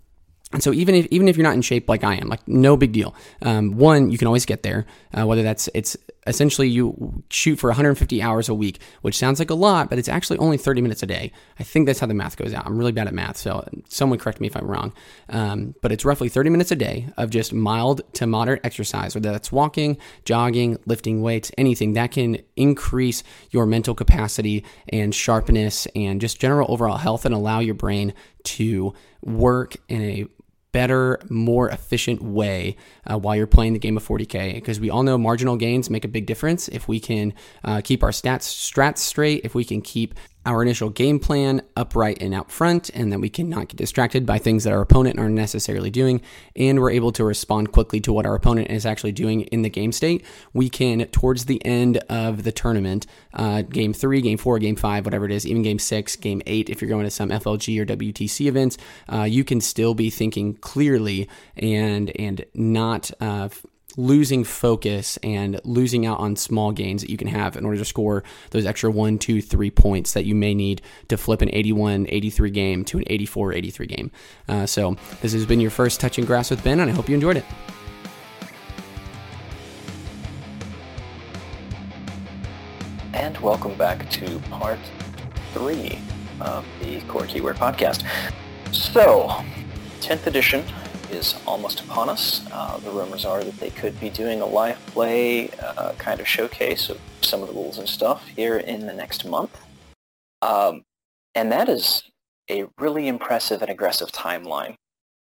[0.52, 2.76] and so even if even if you're not in shape like I am, like no
[2.76, 3.14] big deal.
[3.42, 4.86] Um, one, you can always get there.
[5.16, 5.96] Uh, whether that's it's
[6.26, 10.08] essentially you shoot for 150 hours a week, which sounds like a lot, but it's
[10.08, 11.32] actually only 30 minutes a day.
[11.58, 12.66] I think that's how the math goes out.
[12.66, 14.92] I'm really bad at math, so someone correct me if I'm wrong.
[15.30, 19.32] Um, but it's roughly 30 minutes a day of just mild to moderate exercise, whether
[19.32, 26.20] that's walking, jogging, lifting weights, anything that can increase your mental capacity and sharpness and
[26.20, 28.12] just general overall health and allow your brain
[28.44, 30.26] to work in a
[30.72, 34.54] better, more efficient way uh, while you're playing the game of 40K.
[34.54, 36.68] Because we all know marginal gains make a big difference.
[36.68, 40.14] If we can uh, keep our stats strats straight, if we can keep
[40.48, 44.38] our initial game plan upright and out front, and that we cannot get distracted by
[44.38, 46.22] things that our opponent aren't necessarily doing,
[46.56, 49.68] and we're able to respond quickly to what our opponent is actually doing in the
[49.68, 50.24] game state,
[50.54, 55.04] we can, towards the end of the tournament, uh, game three, game four, game five,
[55.04, 57.84] whatever it is, even game six, game eight, if you're going to some FLG or
[57.84, 58.78] WTC events,
[59.12, 61.28] uh, you can still be thinking clearly
[61.58, 63.10] and and not.
[63.20, 63.50] Uh,
[63.98, 67.84] losing focus and losing out on small gains that you can have in order to
[67.84, 72.06] score those extra one, two, three points that you may need to flip an 81
[72.08, 74.10] 83 game to an 84 83 game.
[74.48, 77.14] Uh, so, this has been your first Touching Grass with Ben, and I hope you
[77.16, 77.44] enjoyed it.
[83.12, 84.78] And welcome back to part
[85.52, 85.98] three
[86.40, 88.06] of the Core Keyword Podcast.
[88.72, 89.42] So,
[90.00, 90.64] 10th edition
[91.10, 92.46] is almost upon us.
[92.52, 96.28] Uh, the rumors are that they could be doing a live play uh, kind of
[96.28, 99.60] showcase of some of the rules and stuff here in the next month.
[100.42, 100.82] Um,
[101.34, 102.02] and that is
[102.50, 104.74] a really impressive and aggressive timeline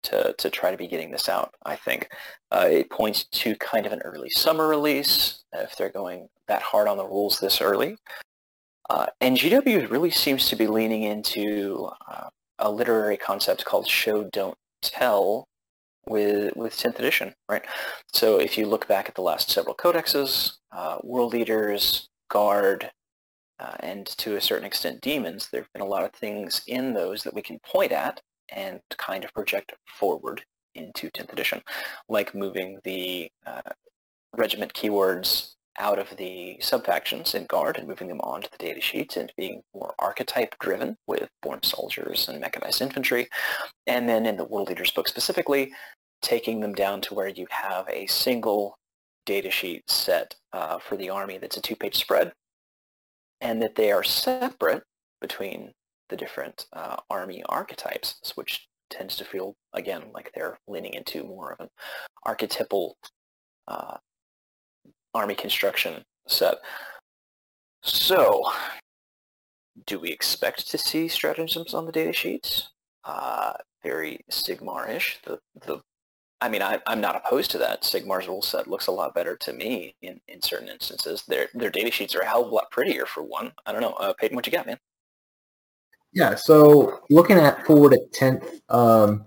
[0.04, 2.10] to, to try to be getting this out, I think.
[2.52, 6.88] Uh, it points to kind of an early summer release if they're going that hard
[6.88, 7.98] on the rules this early.
[8.90, 12.30] Uh, and GW really seems to be leaning into uh,
[12.60, 15.48] a literary concept called show, don't tell,
[16.08, 17.64] with with 10th edition, right?
[18.14, 22.92] So if you look back at the last several codexes, uh, World Eaters, Guard,
[23.60, 26.94] uh, and to a certain extent Demons, there have been a lot of things in
[26.94, 28.22] those that we can point at
[28.52, 30.44] and kind of project forward
[30.76, 31.62] into 10th edition,
[32.10, 33.62] like moving the uh,
[34.36, 39.18] regiment keywords out of the subfactions in Guard and moving them onto the data sheets
[39.18, 43.28] and being more archetype driven with born soldiers and mechanized infantry.
[43.88, 45.72] And then in the World Eaters book specifically,
[46.22, 48.78] taking them down to where you have a single
[49.26, 52.34] data sheet set uh, for the army that's a two-page spread
[53.40, 54.84] and that they are separate
[55.20, 55.72] between
[56.10, 61.54] the different uh, army archetypes, which tends to feel, again, like they're leaning into more
[61.54, 61.70] of an
[62.24, 62.98] archetypal
[63.68, 63.98] uh,
[65.14, 66.56] army construction set.
[67.84, 68.44] So,
[69.86, 72.70] do we expect to see stratagems on the data sheets?
[73.04, 73.54] Uh,
[73.84, 75.20] very Sigmar-ish.
[75.24, 75.82] The, the,
[76.40, 77.84] I mean, I, I'm not opposed to that.
[77.84, 81.24] Sigmar's rule set looks a lot better to me in, in certain instances.
[81.28, 83.52] Their their data sheets are a hell of a lot prettier for one.
[83.66, 83.94] I don't know.
[83.94, 84.78] Uh, Peyton, what you got, man?
[86.14, 89.26] Yeah, so looking at forward at 10th, um,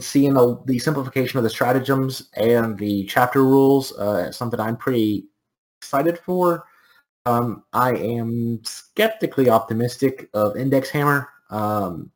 [0.00, 5.26] seeing the, the simplification of the stratagems and the chapter rules uh, something I'm pretty
[5.80, 6.64] excited for.
[7.26, 11.28] Um, I am skeptically optimistic of Index Hammer.
[11.50, 12.10] Um,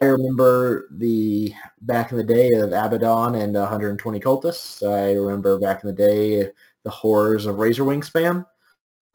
[0.00, 4.86] I remember the back in the day of Abaddon and 120 cultists.
[4.86, 6.50] I remember back in the day
[6.84, 8.46] the horrors of Razor Wing spam.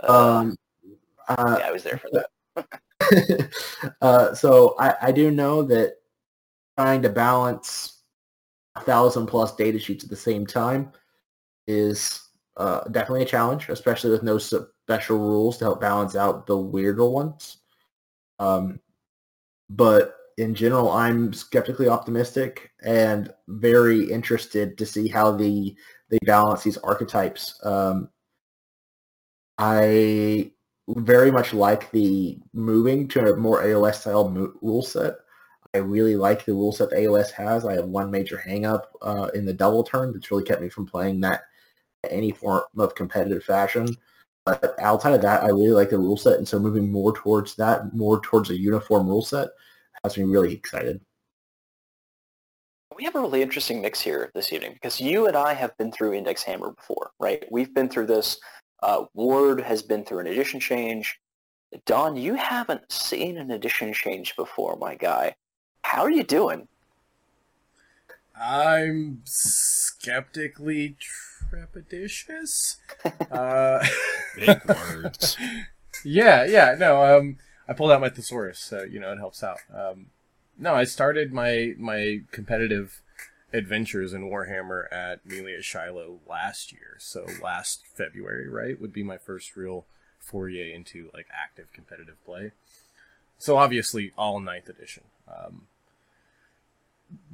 [0.01, 0.55] Um,
[1.27, 3.49] uh, yeah, I was there for that.
[4.01, 5.98] uh, so I, I do know that
[6.80, 8.03] trying to balance
[8.77, 10.93] a thousand plus data sheets at the same time
[11.67, 16.55] is uh, definitely a challenge, especially with no special rules to help balance out the
[16.55, 17.57] weirder ones.
[18.39, 18.80] Um,
[19.69, 25.75] but in general, I'm skeptically optimistic and very interested to see how the
[26.09, 27.59] they balance these archetypes.
[27.65, 28.07] Um,
[29.57, 30.53] I
[30.88, 35.15] very much like the moving to a more AOS style mo- rule set.
[35.74, 37.65] I really like the rule set the AOS has.
[37.65, 40.88] I have one major hangup uh, in the double turn that's really kept me from
[40.88, 41.43] playing that
[42.09, 43.88] any form of competitive fashion.
[44.45, 47.55] But outside of that, I really like the rule set, and so moving more towards
[47.55, 49.49] that, more towards a uniform rule set,
[50.03, 51.01] has me really excited.
[52.97, 55.91] We have a really interesting mix here this evening because you and I have been
[55.91, 57.45] through Index Hammer before, right?
[57.51, 58.39] We've been through this.
[58.82, 61.20] Uh, Ward has been through an edition change.
[61.86, 65.36] Don, you haven't seen an edition change before, my guy.
[65.89, 66.67] How are you doing?
[68.39, 70.95] I'm skeptically
[71.51, 72.75] trepidatious.
[73.31, 73.83] uh,
[74.35, 75.35] Big words.
[76.05, 77.03] yeah, yeah, no.
[77.03, 77.37] Um,
[77.67, 79.57] I pulled out my thesaurus, so you know it helps out.
[79.75, 80.11] Um,
[80.59, 83.01] no, I started my my competitive
[83.51, 86.97] adventures in Warhammer at Melia Shiloh last year.
[86.99, 89.85] So last February, right, would be my first real
[90.19, 92.51] foray into like active competitive play.
[93.39, 95.05] So obviously all ninth edition.
[95.27, 95.63] Um,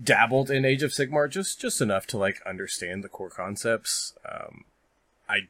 [0.02, 4.14] dabbled in Age of Sigmar just just enough to like understand the core concepts.
[4.30, 4.66] Um,
[5.30, 5.48] I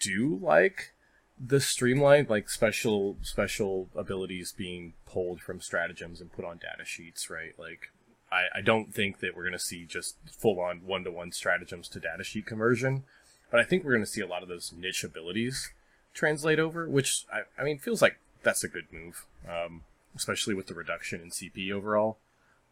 [0.00, 0.92] do like
[1.38, 7.28] the streamlined like special special abilities being pulled from stratagems and put on data sheets,
[7.30, 7.54] right?
[7.58, 7.90] Like
[8.30, 11.88] I, I don't think that we're gonna see just full on one to one stratagems
[11.88, 13.04] to data sheet conversion.
[13.50, 15.70] But I think we're gonna see a lot of those niche abilities
[16.12, 19.26] translate over, which I, I mean feels like that's a good move.
[19.48, 19.82] Um,
[20.16, 22.18] especially with the reduction in CP overall.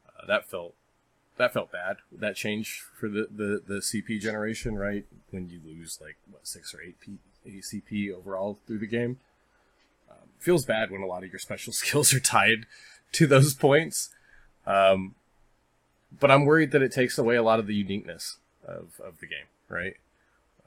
[0.06, 0.74] Uh, that felt
[1.42, 1.96] that felt bad.
[2.12, 5.04] That change for the, the, the CP generation, right?
[5.30, 9.18] When you lose like what six or eight P, CP overall through the game,
[10.10, 12.66] um, feels bad when a lot of your special skills are tied
[13.12, 14.10] to those points.
[14.66, 15.14] Um,
[16.18, 19.26] but I'm worried that it takes away a lot of the uniqueness of, of the
[19.26, 19.94] game, right?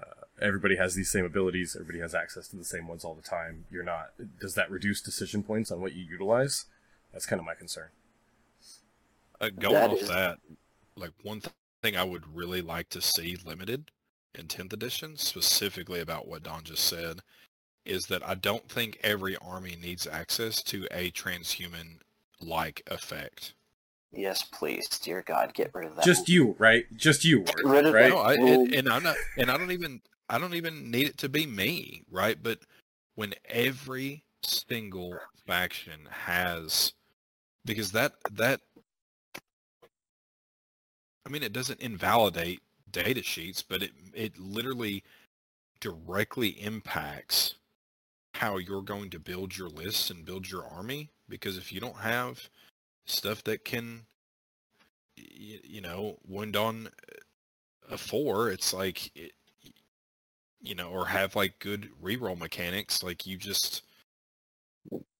[0.01, 1.76] Uh, everybody has these same abilities.
[1.76, 3.63] Everybody has access to the same ones all the time.
[3.71, 4.09] You're not.
[4.41, 6.65] Does that reduce decision points on what you utilize?
[7.13, 7.88] That's kind of my concern.
[9.39, 10.38] Uh, going That off is- that,
[10.98, 13.91] like one th- thing I would really like to see limited
[14.34, 17.22] in 10th edition, specifically about what Don just said,
[17.86, 23.54] is that I don't think every army needs access to a transhuman-like effect.
[24.12, 26.06] Yes, please, dear God, get rid of that.
[26.06, 26.86] Just you, right?
[26.96, 28.10] Just you, Ward, rid of right?
[28.10, 31.08] No, I, Well- and, and I'm not, and I don't even, I don't even need
[31.08, 32.41] it to be me, right?
[32.41, 32.60] But
[33.16, 36.93] when every single faction has,
[37.66, 38.62] because that that,
[41.26, 42.61] I mean, it doesn't invalidate
[42.91, 45.03] data sheets, but it it literally
[45.80, 47.55] directly impacts
[48.36, 51.11] how you're going to build your lists and build your army.
[51.30, 52.49] Because if you don't have
[53.05, 54.07] stuff that can,
[55.17, 56.89] y- you know, wound on
[57.89, 59.34] a four, it's like, it,
[60.61, 63.03] you know, or have like good reroll mechanics.
[63.03, 63.84] Like you just,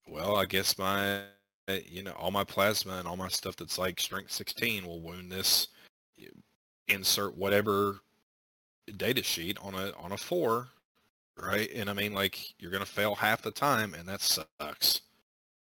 [0.08, 1.22] well, I guess my,
[1.90, 5.32] you know, all my plasma and all my stuff that's like strength 16 will wound
[5.32, 5.68] this.
[6.88, 8.02] Insert whatever
[8.98, 10.68] data sheet on a on a four,
[11.38, 11.70] right?
[11.74, 15.02] And I mean, like you're gonna fail half the time, and that sucks.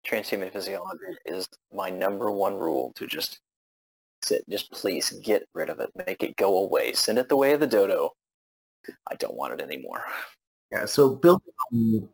[0.05, 3.39] transhuman physiology is my number one rule to just
[4.23, 4.43] sit.
[4.49, 5.89] Just please get rid of it.
[6.05, 6.93] Make it go away.
[6.93, 8.11] Send it the way of the dodo.
[9.09, 10.03] I don't want it anymore.
[10.71, 12.09] Yeah, so building on,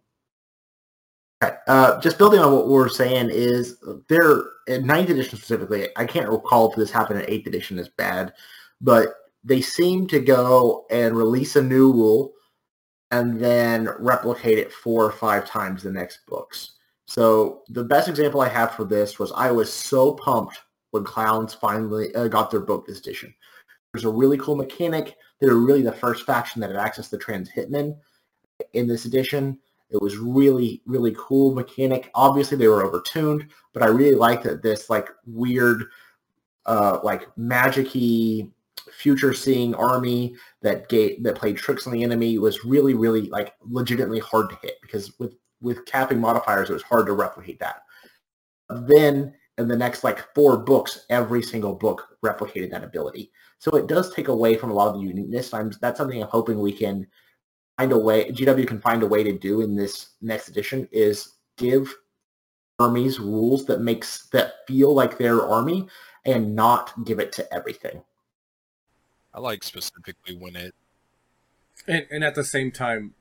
[1.68, 3.78] uh, just building on what we're saying is
[4.08, 5.90] there in ninth edition specifically.
[5.96, 8.34] I can't recall if this happened in eighth edition as bad,
[8.82, 9.14] but
[9.44, 12.34] they seem to go and release a new rule
[13.12, 16.74] and then replicate it four or five times the next books.
[17.06, 20.60] So the best example I have for this was I was so pumped
[20.92, 23.34] when Clowns finally uh, got their book this edition.
[23.94, 25.18] There's a really cool mechanic.
[25.40, 27.98] They were really the first faction that had access to transhuman
[28.74, 29.60] in this edition.
[29.90, 32.10] It was really, really cool mechanic.
[32.16, 35.84] Obviously, they were overtuned, but I really liked that this like weird,
[36.66, 38.48] uh, like magic-y,
[38.92, 44.20] future-seeing army that gave that played tricks on the enemy was really, really like legitimately
[44.20, 47.84] hard to hit because with with capping modifiers, it was hard to replicate that.
[48.70, 53.32] Then in the next like four books, every single book replicated that ability.
[53.60, 55.54] So it does take away from a lot of the uniqueness.
[55.54, 57.08] I'm, that's something I'm hoping we can
[57.78, 61.34] find a way, GW can find a way to do in this next edition is
[61.58, 61.94] give
[62.80, 65.88] armies rules that makes that feel like their army
[66.26, 68.02] and not give it to everything.
[69.34, 70.76] I like specifically when it
[71.88, 73.14] and, and at the same time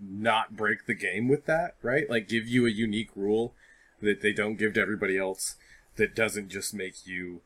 [0.00, 2.08] not break the game with that right?
[2.08, 3.54] Like give you a unique rule
[4.00, 5.56] that they don't give to everybody else
[5.96, 7.40] that doesn't just make you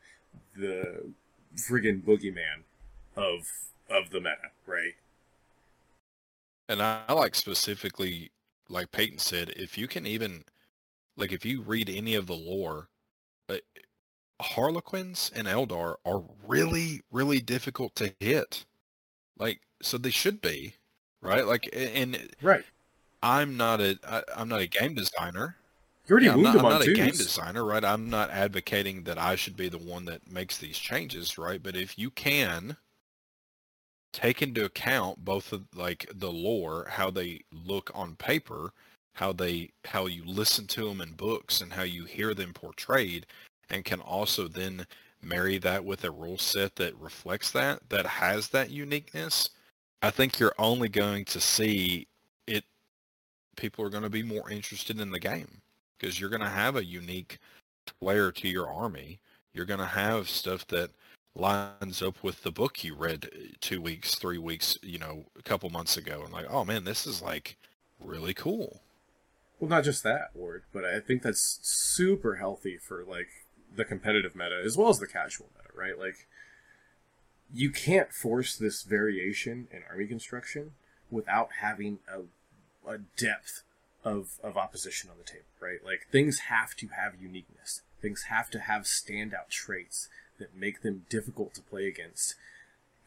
[0.57, 1.13] the
[1.57, 2.63] friggin' boogeyman
[3.17, 3.49] of
[3.91, 4.95] of the meta right?
[6.69, 8.31] And I, I like specifically
[8.69, 10.45] like Peyton said, if you can even
[11.17, 12.89] like if you read any of the lore,
[14.41, 18.65] Harlequins and Eldar are really, really difficult to hit.
[19.39, 20.75] Like, so they should be,
[21.21, 21.47] right?
[21.47, 22.65] Like, and right.
[23.23, 25.57] I'm not a I, I'm not a game designer.
[26.07, 27.85] You already Yeah, I'm not, I'm not a game designer, right?
[27.85, 31.63] I'm not advocating that I should be the one that makes these changes, right?
[31.63, 32.77] But if you can
[34.13, 38.73] take into account both of like the lore, how they look on paper,
[39.15, 43.27] how they how you listen to them in books and how you hear them portrayed
[43.71, 44.87] and can also then
[45.23, 49.51] marry that with a rule set that reflects that that has that uniqueness,
[50.03, 52.07] I think you're only going to see
[52.47, 52.65] it
[53.57, 55.63] people are going to be more interested in the game
[55.99, 57.39] because you're going to have a unique
[58.01, 59.21] flair to your army.
[59.53, 60.91] You're going to have stuff that
[61.37, 65.43] lines up with the book you read uh, two weeks, three weeks, you know, a
[65.43, 67.57] couple months ago, and like, oh man, this is like
[68.01, 68.81] really cool.
[69.59, 73.29] Well, not just that word, but I think that's super healthy for like
[73.75, 75.99] the competitive meta as well as the casual meta, right?
[75.99, 76.27] Like,
[77.53, 80.73] you can't force this variation in army construction
[81.11, 83.63] without having a, a depth
[84.05, 85.85] of, of opposition on the table, right?
[85.85, 87.83] Like, things have to have uniqueness.
[88.03, 90.09] Things have to have standout traits
[90.39, 92.35] that make them difficult to play against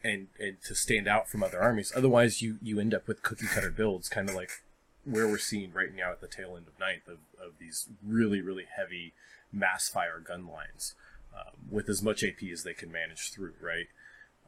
[0.02, 1.92] and, and to stand out from other armies.
[1.94, 4.62] Otherwise, you, you end up with cookie cutter builds, kind of like
[5.04, 8.40] where we're seeing right now at the tail end of ninth of, of these really
[8.40, 9.12] really heavy
[9.52, 10.94] mass fire gun lines
[11.34, 13.86] um, with as much AP as they can manage through right?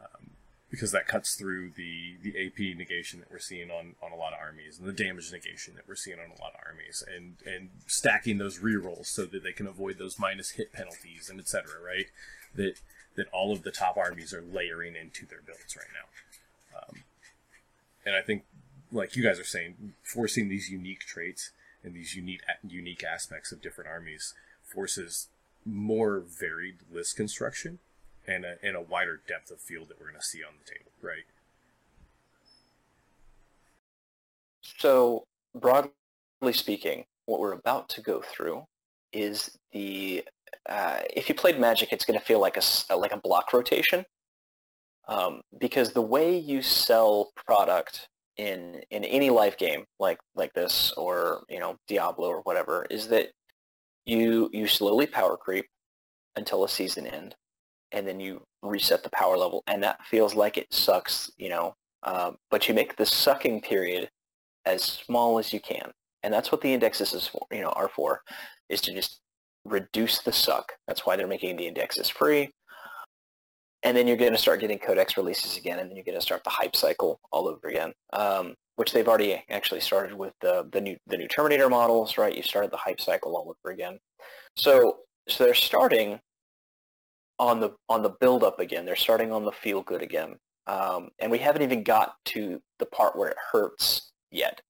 [0.00, 0.30] Um,
[0.70, 4.32] because that cuts through the the AP negation that we're seeing on on a lot
[4.32, 7.36] of armies and the damage negation that we're seeing on a lot of armies and
[7.44, 11.72] and stacking those rerolls so that they can avoid those minus hit penalties and etc
[11.84, 12.06] right?
[12.54, 12.80] That
[13.16, 16.78] that all of the top armies are layering into their builds right now.
[16.78, 17.02] Um,
[18.06, 18.44] and I think
[18.92, 21.50] like you guys are saying, forcing these unique traits
[21.82, 24.34] and these unique unique aspects of different armies
[24.72, 25.28] forces
[25.64, 27.78] more varied list construction
[28.26, 30.70] and a, and a wider depth of field that we're going to see on the
[30.70, 31.24] table, right?
[34.78, 35.90] So, broadly
[36.52, 38.64] speaking, what we're about to go through
[39.12, 40.24] is the
[40.68, 44.04] uh, if you played Magic, it's going to feel like a like a block rotation,
[45.08, 50.92] um, because the way you sell product in in any live game like like this
[50.92, 53.30] or you know Diablo or whatever is that
[54.10, 55.66] you you slowly power creep
[56.36, 57.34] until a season end,
[57.92, 61.74] and then you reset the power level, and that feels like it sucks, you know.
[62.02, 64.08] Um, but you make the sucking period
[64.64, 65.90] as small as you can,
[66.22, 68.22] and that's what the indexes is for, you know are for,
[68.68, 69.20] is to just
[69.64, 70.72] reduce the suck.
[70.86, 72.50] That's why they're making the indexes free.
[73.82, 76.22] And then you're going to start getting codex releases again, and then you're going to
[76.22, 80.66] start the hype cycle all over again, um, which they've already actually started with the,
[80.72, 82.34] the new the new Terminator models, right?
[82.34, 83.98] You started the hype cycle all over again.
[84.56, 86.18] So so they're starting
[87.38, 88.86] on the on the build up again.
[88.86, 90.36] They're starting on the feel good again,
[90.66, 94.62] um, and we haven't even got to the part where it hurts yet.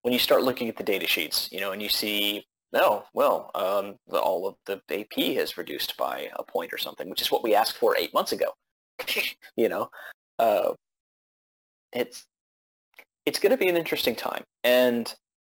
[0.00, 3.50] When you start looking at the data sheets, you know, and you see no, well,
[3.54, 7.30] um, the, all of the AP has reduced by a point or something, which is
[7.30, 8.54] what we asked for eight months ago.
[9.56, 9.90] you know,
[10.38, 10.72] uh,
[11.92, 12.24] it's
[13.30, 15.14] it's going to be an interesting time, and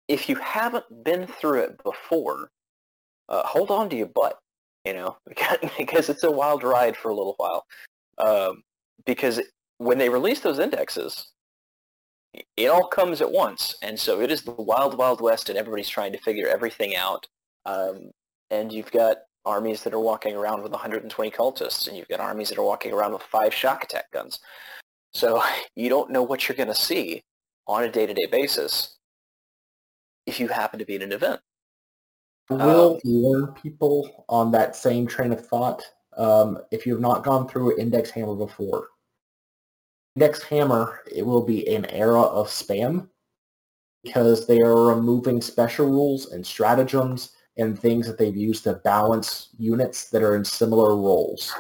[0.08, 2.52] if you haven't been through it before,
[3.30, 4.38] uh, hold on to your butt,
[4.86, 5.18] you know,
[5.80, 7.66] because it's a wild ride for a little while.
[8.20, 8.62] Um,
[9.08, 9.42] because
[9.80, 11.32] when they release those indexes,
[12.56, 15.90] it all comes at once, and so it is the wild, wild west, and everybody's
[15.90, 17.26] trying to figure everything out.
[17.66, 18.12] Um,
[18.52, 22.50] and you've got armies that are walking around with 120 cultists, and you've got armies
[22.50, 24.38] that are walking around with five shock attack guns.
[25.16, 25.42] So
[25.76, 27.24] you don't know what you're going to see
[27.68, 28.98] on a day-to-day basis
[30.26, 31.40] if you happen to be at an event.
[32.50, 35.82] Will warn people on that same train of thought.
[36.18, 38.90] Um, if you have not gone through Index Hammer before,
[40.16, 43.08] Index Hammer it will be an era of spam
[44.04, 49.50] because they are removing special rules and stratagems and things that they've used to balance
[49.58, 51.54] units that are in similar roles.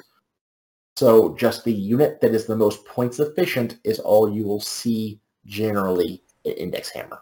[0.97, 5.19] So just the unit that is the most points efficient is all you will see
[5.45, 7.21] generally an Index Hammer.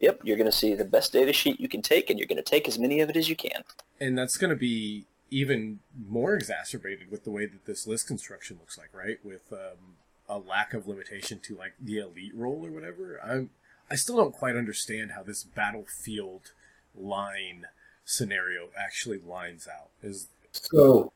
[0.00, 2.36] Yep, you're going to see the best data sheet you can take, and you're going
[2.36, 3.64] to take as many of it as you can.
[4.00, 8.58] And that's going to be even more exacerbated with the way that this list construction
[8.60, 9.18] looks like, right?
[9.24, 9.96] With um,
[10.28, 13.20] a lack of limitation to like the elite role or whatever.
[13.24, 13.50] I'm
[13.90, 16.52] I still don't quite understand how this battlefield
[16.98, 17.66] line
[18.04, 19.88] scenario actually lines out.
[20.02, 21.12] Is So,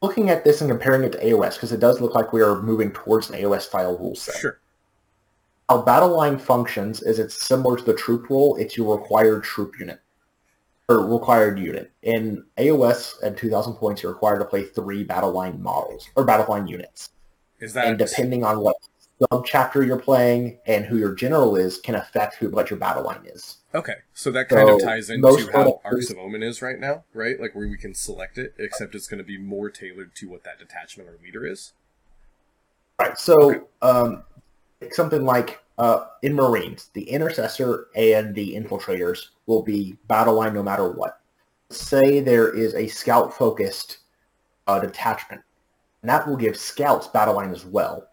[0.00, 2.62] looking at this and comparing it to AOS, because it does look like we are
[2.62, 4.36] moving towards an AOS style rule set.
[4.36, 4.58] sure.
[5.68, 8.56] How battle line functions is it's similar to the troop role.
[8.56, 10.00] It's your required troop unit
[10.88, 11.90] or required unit.
[12.02, 16.46] In AOS at 2,000 points, you're required to play three battle line models or battle
[16.48, 17.10] line units.
[17.60, 18.76] Is that and depending on what
[19.22, 23.24] subchapter you're playing and who your general is, can affect who what your battle line
[23.24, 23.58] is.
[23.74, 23.94] okay?
[24.12, 27.40] So that kind of ties into how Arks of Omen is right now, right?
[27.40, 30.44] Like where we can select it, except it's going to be more tailored to what
[30.44, 31.72] that detachment or leader is.
[33.00, 33.16] Right.
[33.18, 33.60] So, Okay.
[33.82, 34.24] um,
[34.92, 40.62] something like uh, in Marines, the intercessor and the infiltrators will be battle line no
[40.62, 41.20] matter what.
[41.70, 43.98] Say there is a scout focused
[44.66, 45.42] uh, detachment,
[46.02, 48.08] and that will give scouts battle line as well.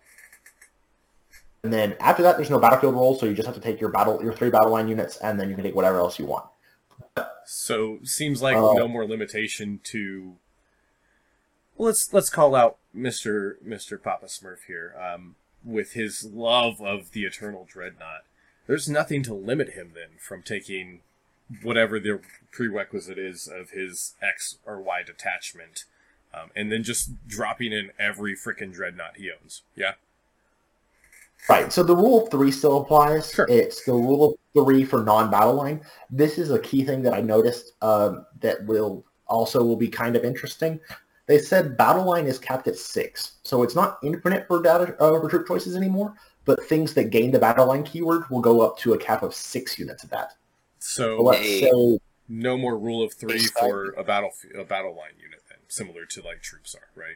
[1.64, 3.92] And then after that, there's no battlefield role, so you just have to take your
[3.92, 6.46] battle your three battle line units, and then you can take whatever else you want.
[7.46, 10.38] So seems like Uh, no more limitation to.
[11.76, 17.12] Well, let's let's call out Mister Mister Papa Smurf here, um, with his love of
[17.12, 18.24] the Eternal Dreadnought.
[18.68, 21.02] There's nothing to limit him then from taking
[21.62, 22.22] whatever the
[22.52, 25.86] prerequisite is of his X or Y detachment,
[26.34, 29.64] um, and then just dropping in every freaking dreadnought he owns.
[29.76, 29.94] Yeah.
[31.50, 31.74] Right.
[31.74, 33.32] So the rule of three still applies.
[33.32, 33.48] Sure.
[33.50, 35.82] It's the rule of three for non-battle line.
[36.10, 40.16] This is a key thing that I noticed um, that will also will be kind
[40.16, 40.80] of interesting.
[41.32, 45.18] They said battle line is capped at six, so it's not infinite for data uh,
[45.18, 46.14] for troop choices anymore.
[46.44, 49.34] But things that gain the battle line keyword will go up to a cap of
[49.34, 50.34] six units of that.
[50.80, 54.94] So So let's say no more rule of three Base for a battle a battle
[54.94, 57.16] line unit then, similar to like troops are, right?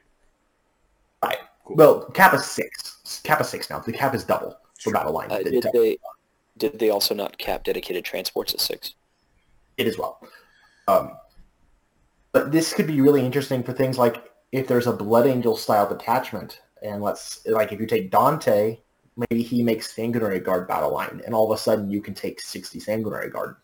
[1.22, 1.40] right.
[1.66, 1.76] Cool.
[1.76, 3.20] Well, cap is six.
[3.26, 3.80] Cap is six now.
[3.80, 4.94] The cap is double for Sure.
[4.94, 5.30] battle line.
[5.30, 5.98] Uh, The did they
[6.58, 8.96] did they also not cap dedicated transports at six?
[9.76, 10.26] it as well.
[10.88, 11.18] Um,
[12.36, 15.88] but this could be really interesting for things like if there's a Blood Angel style
[15.88, 18.78] detachment, and let's like if you take Dante,
[19.16, 22.42] maybe he makes Sanguinary Guard battle line, and all of a sudden you can take
[22.42, 23.56] sixty Sanguinary Guard.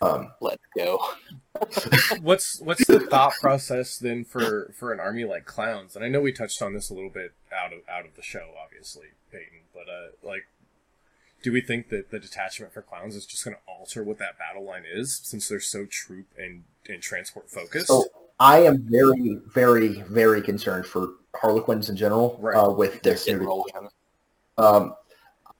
[0.00, 1.04] Um, Let's go.
[2.20, 5.96] what's what's the thought process then for for an army like clowns?
[5.96, 8.22] And I know we touched on this a little bit out of out of the
[8.22, 9.62] show, obviously, Peyton.
[9.74, 10.46] But uh, like,
[11.46, 14.36] do we think that the detachment for clowns is just going to alter what that
[14.36, 17.86] battle line is, since they're so troop and and transport focused?
[17.86, 18.04] so
[18.40, 22.56] I am very, very, very concerned for Harlequins in general Right.
[22.56, 23.70] uh, with this getting new rolled.
[24.58, 24.94] Um,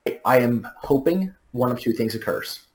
[0.05, 2.65] I, I am hoping one of two things occurs.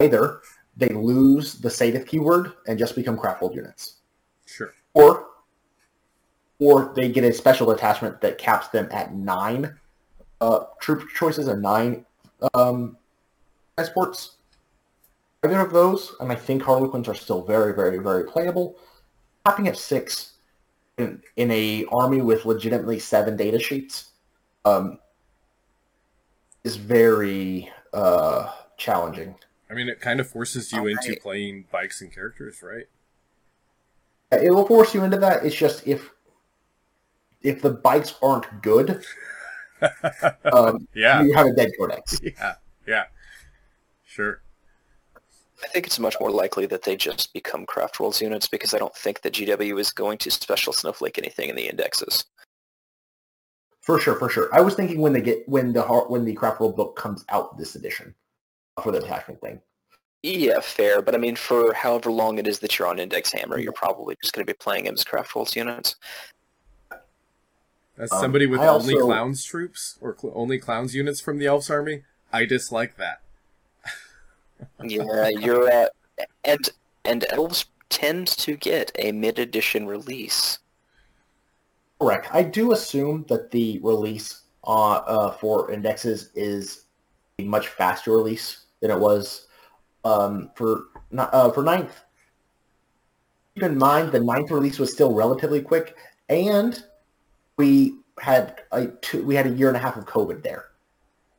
[0.00, 0.40] Either
[0.78, 3.96] they lose the Saedath keyword and just become craftworld units.
[4.46, 4.72] sure.
[4.94, 5.26] or
[6.58, 9.78] or they get a special attachment that caps them at nine
[10.40, 12.06] uh, troop choices and nine
[12.54, 12.96] um,
[13.76, 14.36] transports.
[15.44, 18.76] Either of those, and I think Harlequins are still very, very, very playable.
[19.44, 20.32] Capping at six
[20.98, 24.10] in, in a army with legitimately seven data sheets
[24.64, 24.98] um,
[26.64, 29.34] is very uh, challenging.
[29.70, 32.86] I mean, it kind of forces you into playing bikes and characters, right?
[34.32, 35.44] It will force you into that.
[35.44, 36.10] It's just if
[37.42, 39.04] if the bikes aren't good,
[40.52, 42.20] um, Yeah, you have a dead codex.
[42.22, 42.54] yeah,
[42.86, 43.04] yeah.
[44.04, 44.42] Sure.
[45.64, 48.94] I think it's much more likely that they just become craftworlds units because I don't
[48.94, 52.24] think that GW is going to special snowflake anything in the indexes.
[53.80, 54.48] For sure, for sure.
[54.52, 57.56] I was thinking when they get when the har- when the craftworld book comes out
[57.56, 58.14] this edition
[58.82, 59.60] for the attachment thing.
[60.22, 63.60] Yeah, fair, but I mean, for however long it is that you're on Index Hammer,
[63.60, 65.94] you're probably just going to be playing them as craftworlds units.
[67.98, 71.38] As Um, somebody with I only also- clowns troops or cl- only clowns units from
[71.38, 73.20] the Elves army, I dislike that.
[74.82, 75.92] Yeah, you're at
[76.44, 76.68] and
[77.04, 80.58] and elves tend to get a mid-edition release.
[82.00, 82.28] Correct.
[82.32, 86.84] I do assume that the release uh, uh, for indexes is
[87.38, 89.46] a much faster release than it was
[90.04, 92.00] um, for ni- uh, for ninth.
[93.54, 95.96] Keep in mind the ninth release was still relatively quick,
[96.28, 96.82] and
[97.56, 100.66] we had a two, we had a year and a half of COVID there.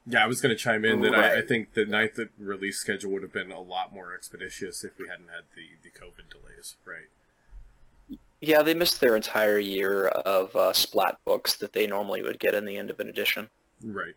[0.10, 3.12] Yeah, I was going to chime in that I, I think the ninth release schedule
[3.12, 6.76] would have been a lot more expeditious if we hadn't had the, the COVID delays,
[6.86, 8.20] right?
[8.40, 12.54] Yeah, they missed their entire year of uh, splat books that they normally would get
[12.54, 13.50] in the end of an edition.
[13.84, 14.14] Right.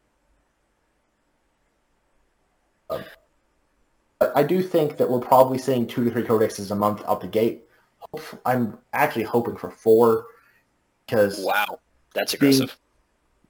[2.89, 7.21] but I do think that we're probably seeing two to three codexes a month out
[7.21, 7.65] the gate.
[8.45, 10.27] I'm actually hoping for four
[11.07, 11.81] because Wow,
[12.15, 12.77] that's Being- aggressive.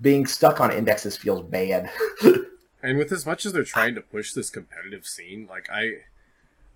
[0.01, 1.91] being stuck on indexes feels bad.
[2.83, 5.99] And with as much as they're trying to push this competitive scene, like I,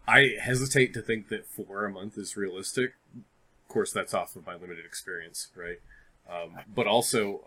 [0.07, 2.93] I hesitate to think that four a month is realistic.
[3.17, 5.81] Of course, that's off of my limited experience, right?
[6.31, 7.45] Um, but also,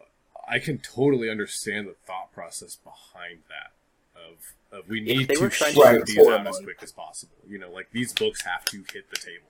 [0.47, 3.73] I can totally understand the thought process behind that.
[4.15, 6.91] Of, of we need they to were trying to shoot these out as quick as
[6.91, 7.35] possible.
[7.47, 9.49] You know, like these books have to hit the table.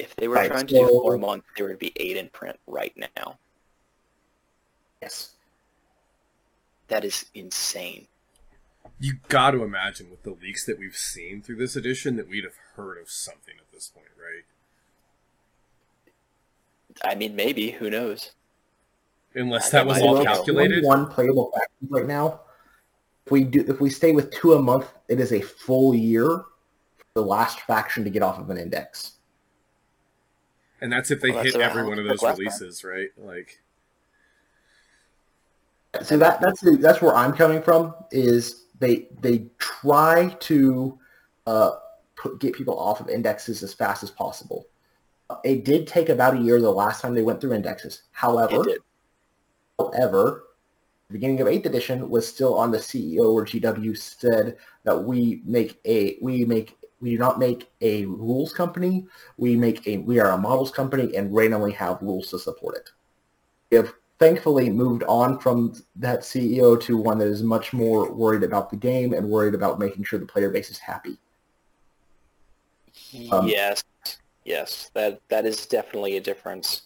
[0.00, 2.16] If they were Right, trying to do so- four a month, there would be eight
[2.16, 3.38] in print right now.
[5.02, 5.34] yes.
[6.88, 8.06] That is insane.
[8.98, 12.44] You got to imagine with the leaks that we've seen through this edition that we'd
[12.44, 14.44] have heard of something at this point, right?
[17.04, 17.70] I mean, maybe.
[17.70, 18.32] Who knows?
[19.34, 20.24] Unless I that was might all know.
[20.24, 20.82] calculated.
[20.84, 22.40] One playable factions right now.
[23.26, 26.26] If we do, if we stay with two a month, it is a full year
[26.96, 29.12] for the last faction to get off of an index.
[30.80, 32.38] And that's if they Well, hit every one of those last time.
[32.38, 33.10] releases, right?
[33.18, 33.60] Like,
[36.02, 37.94] So that that's the, that's where I'm coming from.
[38.12, 40.98] Is they they try to
[41.46, 41.72] uh,
[42.16, 44.66] put, get people off of indexes as fast as possible.
[45.44, 48.02] It did take about a year the last time they went through indexes.
[48.12, 48.64] However,
[49.80, 50.44] However,
[51.08, 55.42] the beginning of eighth edition was still on the CEO where GW said that we
[55.46, 59.06] make a we make we do not make a rules company.
[59.36, 62.90] We make a we are a models company and randomly have rules to support it.
[63.70, 68.42] We have thankfully moved on from that CEO to one that is much more worried
[68.42, 71.18] about the game and worried about making sure the player base is happy.
[73.32, 73.82] Um, yes,
[74.44, 74.90] yes.
[74.94, 76.82] That that is definitely a difference.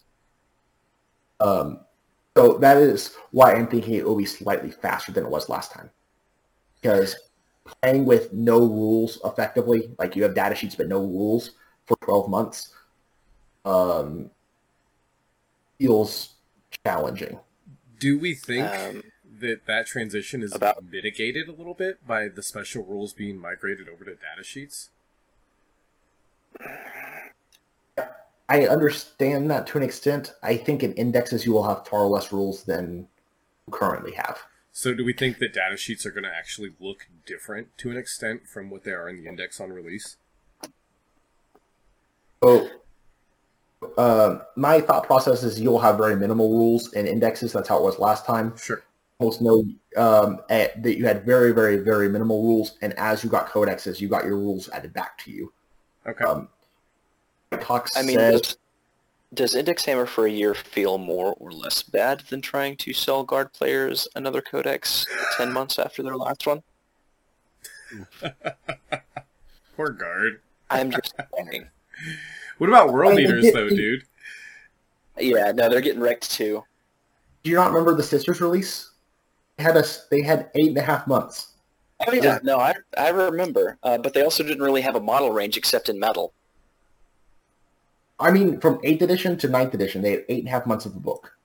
[1.41, 1.81] Um,
[2.37, 5.71] so that is why I'm thinking it will be slightly faster than it was last
[5.71, 5.89] time.
[6.81, 7.15] Because
[7.65, 11.51] playing with no rules effectively, like you have data sheets but no rules
[11.85, 12.73] for 12 months,
[13.65, 14.29] um,
[15.79, 16.33] feels
[16.85, 17.39] challenging.
[17.97, 19.03] do we think Um,
[19.39, 23.87] that that transition is about- mitigated a little bit by the special rules being migrated
[23.89, 24.89] over to data sheets?
[28.47, 30.33] I understand that to an extent.
[30.43, 33.07] I think in indexes you will have far less rules than
[33.65, 34.39] you currently have.
[34.77, 37.95] So, do we think that data sheets are going to actually look different to an
[37.95, 40.17] extent from what they are in the index on release?
[42.43, 42.67] So,
[43.97, 47.53] uh, my thought process is you'll have very minimal rules in indexes.
[47.53, 48.53] That's how it was last time.
[48.57, 48.83] Sure.
[49.19, 49.65] almost no
[49.95, 54.01] um, eh, that you had very, very, very minimal rules, and as you got codexes,
[54.01, 55.53] you got your rules added back to you.
[56.05, 56.25] Okay.
[56.25, 56.49] Um,
[57.61, 58.57] Cox I mean, said,
[59.35, 62.93] does, does Index Hammer for a year feel more or less bad than trying to
[62.93, 65.05] sell guard players another codex
[65.37, 66.63] ten months after their last one?
[69.75, 70.41] Poor guard.
[70.69, 71.67] I'm just saying.
[72.57, 74.03] What about world I mean, eaters, though, dude?
[75.19, 76.63] Yeah, no, they're getting wrecked too.
[77.43, 78.91] do you not remember the Sisters release?
[79.57, 80.07] They had us.
[80.09, 81.55] They had eight and a half months.
[82.07, 85.31] Oh yeah, no, I I remember, uh, but they also didn't really have a model
[85.31, 86.33] range except in metal.
[88.19, 90.85] I mean, from eighth edition to ninth edition, they had eight and a half months
[90.85, 91.37] of the book.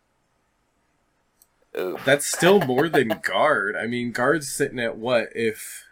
[1.79, 1.99] Ooh.
[2.05, 3.77] That's still more than guard.
[3.77, 5.85] I mean, guard's sitting at what if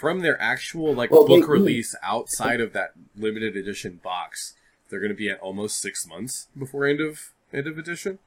[0.00, 4.54] from their actual like Well, they- book release outside of that limited edition box,
[4.88, 8.18] they're going to be at almost six months before end of end of edition.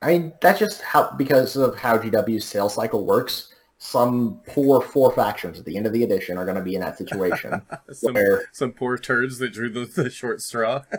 [0.00, 3.52] I mean, that's just how because of how GW's sales cycle works.
[3.80, 6.80] Some poor four factions at the end of the edition are going to be in
[6.80, 10.82] that situation Some where some poor turds that drew the, the short straw.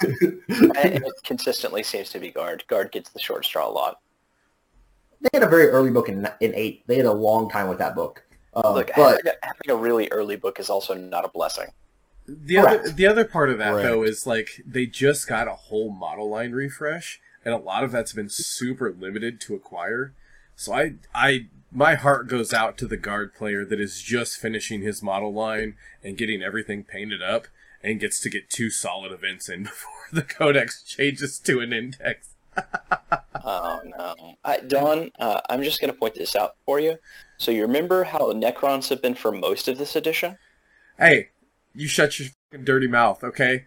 [0.00, 2.62] And it consistently seems to be guard.
[2.68, 4.00] Guard gets the short straw a lot.
[5.20, 6.86] they had a very early book in in eight.
[6.86, 8.22] They had a long time with that book.
[8.54, 11.68] Uh, Look, but having, a, having a really early book is also not a blessing.
[12.26, 13.88] The other the other part of that Correct.
[13.88, 17.90] though is like they just got a whole model line refresh, and a lot of
[17.90, 20.12] that's been super limited to acquire.
[20.58, 24.82] So I I my heart goes out to the guard player that is just finishing
[24.82, 27.46] his model line and getting everything painted up
[27.80, 32.34] and gets to get two solid events in before the codex changes to an index.
[33.44, 36.98] Oh no, I, Don, uh, I'm just going to point this out for you.
[37.38, 40.36] So you remember how Necrons have been for most of this edition?
[40.98, 41.28] Hey,
[41.74, 43.64] you shut your fucking dirty mouth, okay?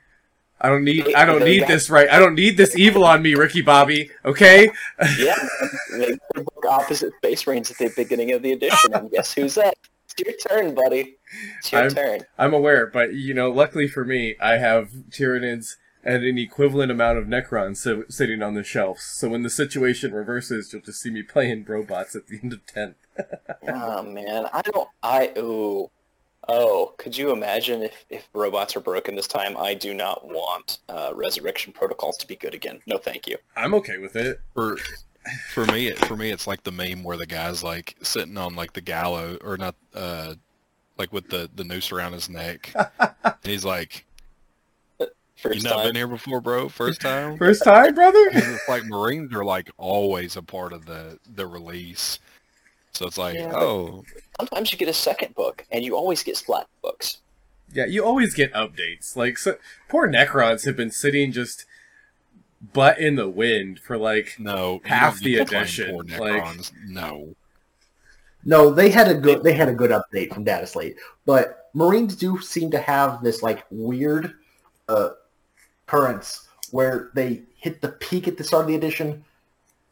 [0.62, 2.08] I don't need I don't need this right.
[2.10, 4.12] I don't need this evil on me, Ricky Bobby.
[4.24, 4.70] Okay?
[5.18, 5.36] Yeah,
[5.92, 9.58] they put book opposite Space Marines at the beginning of the edition, and guess who's
[9.58, 9.74] up?
[10.06, 10.16] It's
[10.50, 11.16] your turn, buddy.
[11.58, 12.20] It's your I'm- turn.
[12.38, 17.18] I'm aware, but you know, luckily for me, I have Tyranids and an equivalent amount
[17.18, 19.04] of Necrons si- sitting on the shelves.
[19.04, 22.66] So when the situation reverses, you'll just see me playing robots at the end of
[22.66, 22.96] 10th.
[23.68, 24.90] oh man, I don't.
[25.04, 25.90] I ooh.
[26.48, 29.56] Oh, could you imagine if, if robots are broken this time?
[29.58, 32.82] I do not want uh, resurrection protocols to be good again.
[32.88, 33.38] No, thank you.
[33.56, 34.40] I'm okay with it.
[34.56, 34.78] For
[35.54, 38.56] for me, it, for me, it's like the meme where the guy's like sitting on
[38.56, 40.34] like the gallows, or not, uh,
[40.98, 42.74] like with the the noose around his neck.
[43.00, 44.06] and he's like,
[45.36, 45.88] First "You not time.
[45.88, 46.70] been here before, bro?
[46.70, 48.30] First time." First time, brother.
[48.32, 52.20] it's like Marines are like always a part of the the release,
[52.92, 54.04] so it's like, Yeah, oh,
[54.40, 57.18] Sometimes you get a second book, and you always get splat books.
[57.74, 59.16] Yeah, you always get updates.
[59.16, 59.58] Like, so,
[59.88, 61.66] poor Necrons have been sitting just
[62.74, 66.58] butt in the wind for like no, Half the get to claim edition, poor like-
[66.88, 67.36] no,
[68.44, 72.16] No, they had a good they had a good update from Data Slate, but Marines
[72.16, 74.34] do seem to have this like weird
[74.90, 75.10] uh,
[75.88, 79.24] currents where they hit the peak at the start of the edition,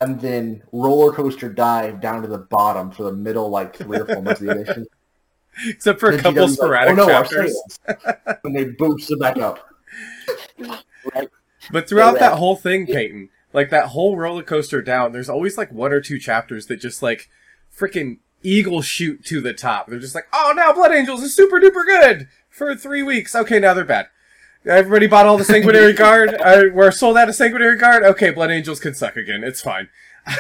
[0.02, 4.06] and then roller coaster dive down to the bottom for the middle like three or
[4.06, 4.88] four months of the edition.
[5.68, 7.80] except for a couple GW's like, sporadic oh, no, chapters.
[8.44, 9.60] and they boost it back up.
[11.14, 11.30] Right?
[11.72, 15.58] But throughout that that- whole thing, Peyton, like that whole roller coaster down, there's always
[15.58, 17.30] like one or two chapters that just like
[17.76, 19.88] freaking eagle shoot to the top.
[19.88, 23.36] They're just like, oh, now Blood Angels is super duper good for three weeks.
[23.36, 24.08] Okay, now they're bad.
[24.65, 26.36] Everybody bought all the Sanguinary Guard.
[26.40, 28.03] Uh, we're sold out of Sanguinary Guard.
[28.03, 29.44] Okay, Blood Angels can suck again.
[29.44, 29.90] It's fine.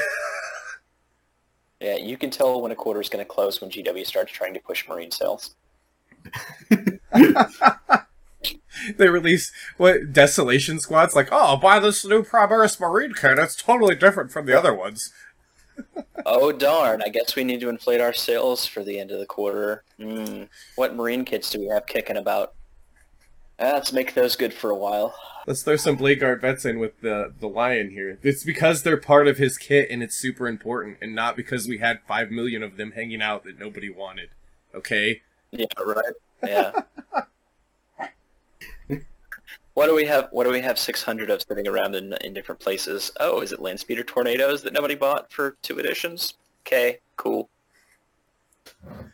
[1.81, 4.53] Yeah, you can tell when a quarter is going to close when GW starts trying
[4.53, 5.55] to push Marine sales.
[8.97, 13.37] They release what Desolation Squad's like, oh, buy this new Primaris Marine kit.
[13.37, 15.11] It's totally different from the other ones.
[16.25, 17.01] Oh darn!
[17.01, 19.83] I guess we need to inflate our sales for the end of the quarter.
[19.99, 20.43] Hmm.
[20.75, 22.53] What Marine kits do we have kicking about?
[23.59, 25.13] Ah, let's make those good for a while.
[25.45, 28.19] Let's throw some Blade Guard vets in with the the lion here.
[28.21, 31.79] It's because they're part of his kit and it's super important, and not because we
[31.79, 34.29] had five million of them hanging out that nobody wanted.
[34.73, 35.21] Okay.
[35.51, 36.13] Yeah, right.
[36.43, 36.71] Yeah.
[39.73, 40.29] what do we have?
[40.31, 40.79] What do we have?
[40.79, 43.11] Six hundred of sitting around in in different places.
[43.19, 46.35] Oh, is it land speeder tornadoes that nobody bought for two editions?
[46.65, 47.49] Okay, cool.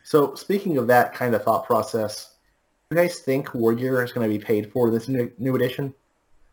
[0.04, 2.35] So speaking of that kind of thought process, do
[2.90, 5.92] you guys think War Gear is going to be paid for this new, new edition?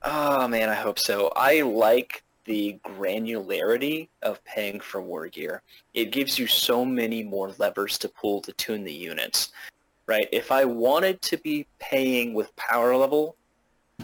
[0.01, 1.31] Oh man, I hope so.
[1.35, 5.61] I like the granularity of paying for war gear.
[5.93, 9.53] It gives you so many more levers to pull to tune the units.
[10.07, 10.27] Right?
[10.33, 13.37] If I wanted to be paying with power level,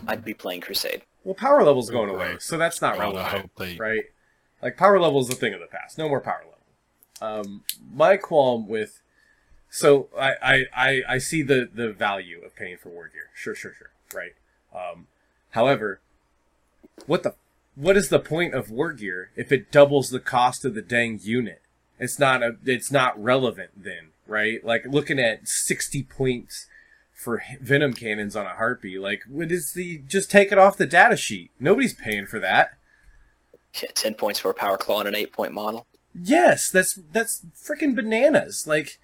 [0.07, 1.01] I'd be playing Crusade.
[1.26, 4.03] Well, power level's going away, so that's not God, I relevant, hope they right?
[4.61, 5.97] Like power level is a thing of the past.
[5.97, 7.41] No more power level.
[7.41, 9.01] Um, my qualm with
[9.69, 13.29] so I, I, I, see the, the value of paying for war gear.
[13.35, 13.91] Sure, sure, sure.
[14.13, 14.33] Right.
[14.73, 15.07] Um,
[15.51, 15.99] however,
[17.05, 17.35] what the
[17.75, 21.19] what is the point of war gear if it doubles the cost of the dang
[21.21, 21.61] unit?
[21.97, 24.63] It's not a it's not relevant then, right?
[24.63, 26.67] Like looking at sixty points
[27.13, 30.85] for venom cannons on a harpy, like what is the just take it off the
[30.85, 31.51] data sheet?
[31.59, 32.77] Nobody's paying for that.
[33.81, 35.85] Yeah, Ten points for a power claw and an eight point model.
[36.13, 38.65] Yes, that's that's freaking bananas.
[38.67, 38.97] Like,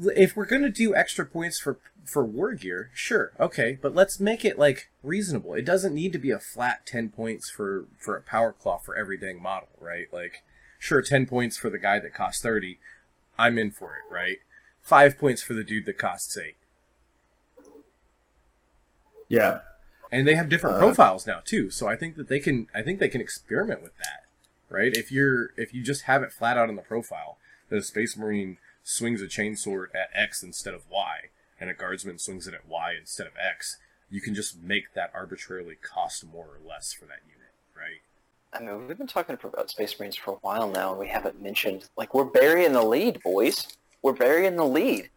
[0.00, 4.44] if we're gonna do extra points for for war gear, sure, okay, but let's make
[4.44, 5.54] it like reasonable.
[5.54, 8.96] It doesn't need to be a flat ten points for for a power claw for
[8.96, 10.06] every dang model, right?
[10.12, 10.42] Like,
[10.78, 12.78] sure, ten points for the guy that costs thirty,
[13.38, 14.38] I'm in for it, right?
[14.80, 16.56] Five points for the dude that costs eight.
[19.28, 19.60] Yeah.
[20.10, 22.82] and they have different Uh, profiles now too so i think that they can i
[22.82, 24.24] think they can experiment with that
[24.68, 27.38] right if you're if you just have it flat out on the profile
[27.70, 31.28] that a space marine swings a chainsword at x instead of y
[31.60, 33.78] and a guardsman swings it at y instead of x
[34.10, 38.00] you can just make that arbitrarily cost more or less for that unit right
[38.54, 41.40] I mean, we've been talking about Space Marines for a while now, and we haven't
[41.40, 43.78] mentioned like we're burying the lead, boys.
[44.02, 45.08] We're burying the lead.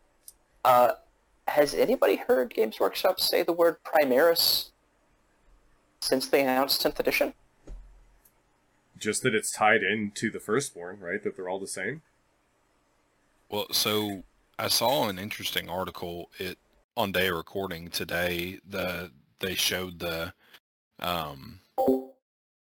[0.64, 0.92] Uh,
[1.50, 4.70] has anybody heard Games Workshop say the word Primaris
[6.00, 7.34] since they announced 10th edition?
[8.98, 12.02] just that it's tied into the firstborn right that they're all the same
[13.50, 14.24] Well, so
[14.58, 16.58] I saw an interesting article it
[16.98, 18.60] on day of recording today.
[18.70, 20.34] The they showed the
[21.00, 21.60] um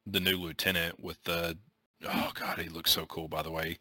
[0.05, 1.57] the new lieutenant with the
[2.07, 3.77] oh god he looks so cool by the way.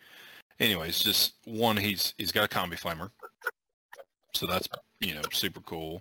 [0.60, 3.10] Anyways, just one he's he's got a combi flamer,
[4.34, 4.68] so that's
[5.00, 6.00] you know super cool,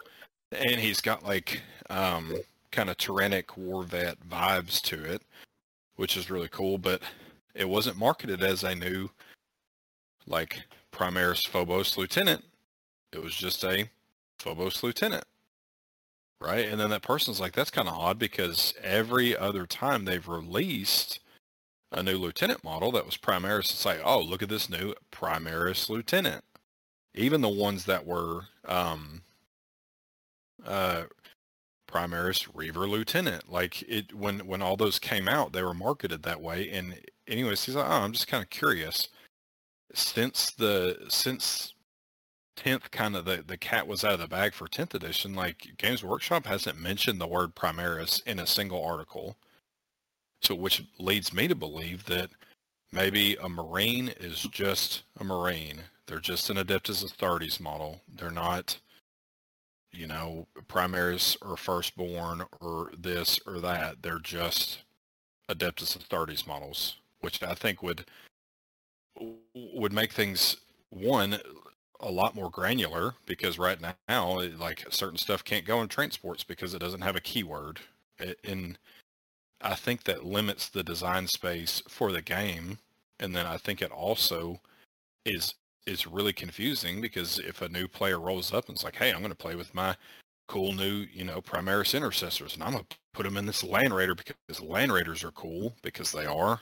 [0.51, 2.35] and he's got like um
[2.71, 5.21] kind of tyrannic war vet vibes to it,
[5.97, 6.77] which is really cool.
[6.79, 7.01] But
[7.53, 9.09] it wasn't marketed as a new
[10.25, 10.63] like
[10.97, 12.43] Primaris Phobos Lieutenant.
[13.13, 13.89] It was just a
[14.39, 15.25] Phobos Lieutenant.
[16.41, 16.67] right?
[16.67, 21.19] And then that person's like, that's kind of odd because every other time they've released
[21.91, 25.89] a new lieutenant model that was Primaris, it's like, oh, look at this new Primaris
[25.89, 26.43] lieutenant.
[27.15, 29.23] Even the ones that were um,
[30.65, 31.03] uh,
[31.89, 36.41] Primaris Reiver lieutenant, like it when when all those came out, they were marketed that
[36.41, 36.69] way.
[36.71, 39.07] And anyways, he's like, oh, I'm just kind of curious.
[39.97, 41.73] Since the since
[42.55, 45.75] tenth kind of the, the cat was out of the bag for tenth edition, like
[45.77, 49.37] Games Workshop hasn't mentioned the word Primaris in a single article.
[50.43, 52.29] So which leads me to believe that
[52.91, 55.81] maybe a Marine is just a Marine.
[56.05, 58.01] They're just an Adeptus Astartes model.
[58.07, 58.77] They're not,
[59.91, 64.03] you know, Primaris or Firstborn or this or that.
[64.03, 64.83] They're just
[65.49, 68.05] Adeptus Astartes models, which I think would
[69.55, 70.57] would make things
[70.89, 71.39] one
[71.99, 76.73] a lot more granular because right now like certain stuff can't go in transports because
[76.73, 77.79] it doesn't have a keyword.
[78.43, 78.77] And
[79.61, 82.79] i think that limits the design space for the game.
[83.19, 84.59] And then i think it also
[85.25, 89.11] is is really confusing because if a new player rolls up and it's like hey
[89.11, 89.95] i'm going to play with my
[90.47, 93.93] cool new you know primaris intercessors and i'm going to put them in this land
[93.95, 96.61] raider because land raiders are cool because they are.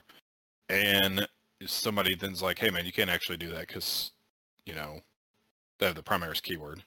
[0.70, 1.28] And
[1.64, 4.12] somebody then's like hey man you can't actually do that because
[4.66, 5.00] you know
[5.78, 6.82] they have the Primaris keyword.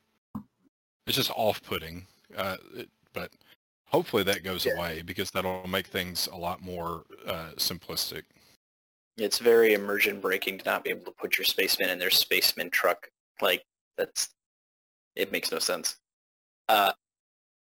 [1.06, 2.06] It's just off-putting,
[2.36, 3.32] uh, it, but
[3.86, 4.74] hopefully that goes Yeah.
[4.74, 8.24] away because that'll make things a lot more uh, simplistic.
[9.18, 12.70] It's very immersion breaking to not be able to put your spaceman in their spaceman
[12.70, 13.10] truck.
[13.41, 13.64] Like
[13.98, 14.30] that's
[15.16, 15.98] it makes no sense.
[16.68, 16.94] Uh,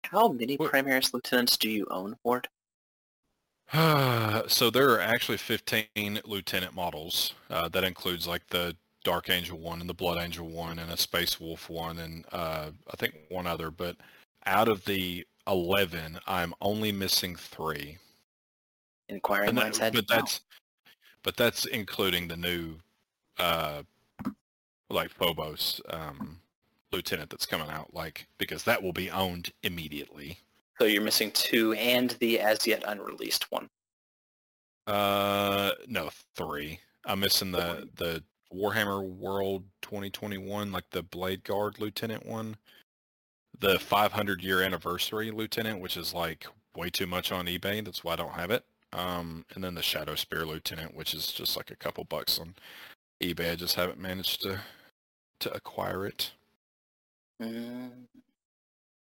[0.05, 2.49] how many What- Primaris lieutenants do you own, Ward?
[4.49, 7.35] so there are actually 15 lieutenant models.
[7.51, 8.75] Uh, that includes like the
[9.05, 12.71] Dark Angel one and the Blood Angel one and a Space Wolf one and uh,
[12.91, 13.71] I think one other.
[13.71, 13.97] But
[14.47, 17.99] out of the 11, I'm only missing three.
[19.09, 20.41] Inquiring that- minds had but that's
[21.23, 22.77] but that's including the new
[23.39, 23.83] uh
[24.91, 26.41] like Phobos um
[26.93, 30.41] lieutenant that's coming out like because that will be owned immediately.
[30.81, 33.69] So you're missing two and the as yet unreleased one.
[34.87, 36.79] Uh no, 3.
[37.05, 38.23] I'm missing the the
[38.55, 42.57] Warhammer World 2021 like the Blade Guard lieutenant one.
[43.59, 46.47] The 500 year anniversary lieutenant which is like
[46.77, 48.65] way too much on eBay that's why I don't have it.
[48.93, 52.55] Um and then the Shadow Spear lieutenant which is just like a couple bucks on
[53.21, 53.53] eBay.
[53.53, 54.61] I just haven't managed to
[55.41, 56.33] to acquire it.
[57.43, 57.91] Mm,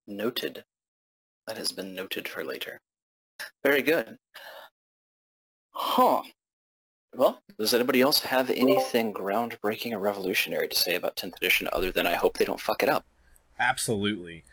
[0.07, 0.65] noted.
[1.49, 2.79] That has been noted for later.
[3.65, 4.19] Very good.
[5.71, 6.21] Huh.
[7.17, 11.91] Well, does anybody else have anything groundbreaking or revolutionary to say about 10th edition other
[11.91, 13.07] than I hope they don't fuck it up?
[13.59, 14.45] Absolutely.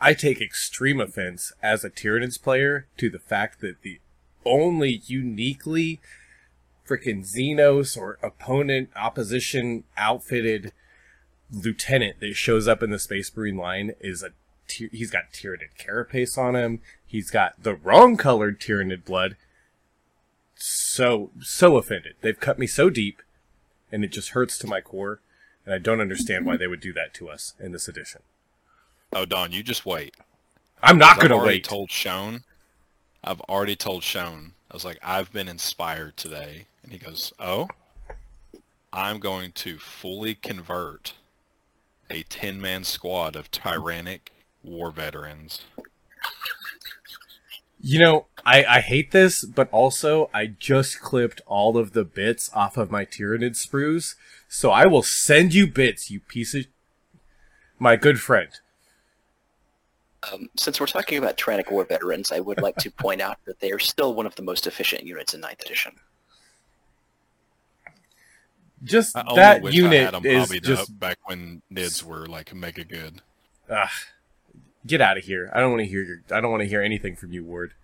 [0.00, 3.98] I take extreme offense as a Tyranids player to the fact that the
[4.44, 6.00] only uniquely
[6.88, 10.72] freaking Xenos or opponent opposition outfitted
[11.50, 14.30] lieutenant that shows up in the Space Marine line is a
[14.68, 16.80] Ty- he's got Tyranid carapace on him.
[17.04, 19.36] He's got the wrong colored Tyranid blood.
[20.54, 22.14] So so offended.
[22.20, 23.22] They've cut me so deep,
[23.92, 25.20] and it just hurts to my core.
[25.64, 28.22] And I don't understand why they would do that to us in this edition.
[29.12, 30.14] Oh Don, you just wait.
[30.82, 31.64] I'm not I've gonna already wait.
[31.64, 32.44] told Shone.
[33.22, 34.52] I've already told Shone.
[34.70, 36.66] I was like, I've been inspired today.
[36.82, 37.68] And he goes, Oh?
[38.92, 41.14] I'm going to fully convert
[42.08, 44.30] a 10 man squad of tyrannic
[44.66, 45.62] war veterans.
[47.80, 52.50] You know, I, I hate this, but also I just clipped all of the bits
[52.52, 54.14] off of my Tyranid sprues,
[54.48, 56.66] so I will send you bits, you piece of
[57.78, 58.48] my good friend.
[60.32, 63.60] Um, since we're talking about Tyrannic War veterans, I would like to point out that
[63.60, 65.92] they are still one of the most efficient units in 9th edition.
[68.82, 72.26] Just I that wish I unit had 'em is just up back when NIDs were
[72.26, 73.22] like mega good.
[73.70, 73.88] Ugh.
[74.86, 75.50] Get out of here.
[75.54, 76.18] I don't want to hear your.
[76.30, 77.74] I don't want to hear anything from you, Ward.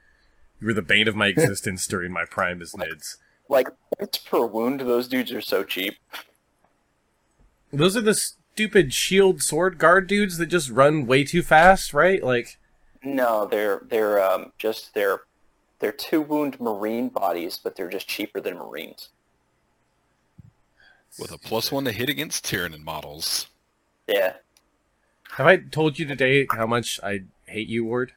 [0.61, 3.17] You were the bane of my existence during my prime as Nids.
[3.49, 3.69] Like,
[3.99, 5.97] points per wound, those dudes are so cheap.
[7.73, 12.23] Those are the stupid shield sword guard dudes that just run way too fast, right?
[12.23, 12.59] Like,
[13.03, 15.23] No, they're they're um, just they're
[15.81, 19.09] they're two wound marine bodies, but they're just cheaper than marines.
[21.19, 23.49] With a plus one to hit against Tyranid models.
[24.07, 24.35] Yeah.
[25.37, 28.13] Have I told you today how much I hate you, Ward?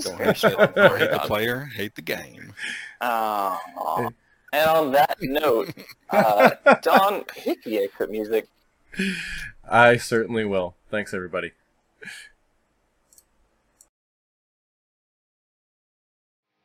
[0.00, 2.54] Don't hate the, don't hate the player, hate the game.
[3.00, 4.08] Aw.
[4.52, 5.74] and on that note,
[6.10, 6.50] uh,
[6.82, 8.48] Don, hit the exit music.
[9.68, 10.74] I certainly will.
[10.90, 11.52] Thanks, everybody.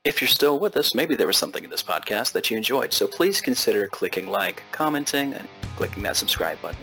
[0.06, 2.94] If you're still with us, maybe there was something in this podcast that you enjoyed,
[2.94, 6.78] so please consider clicking like, commenting, and clicking that subscribe button.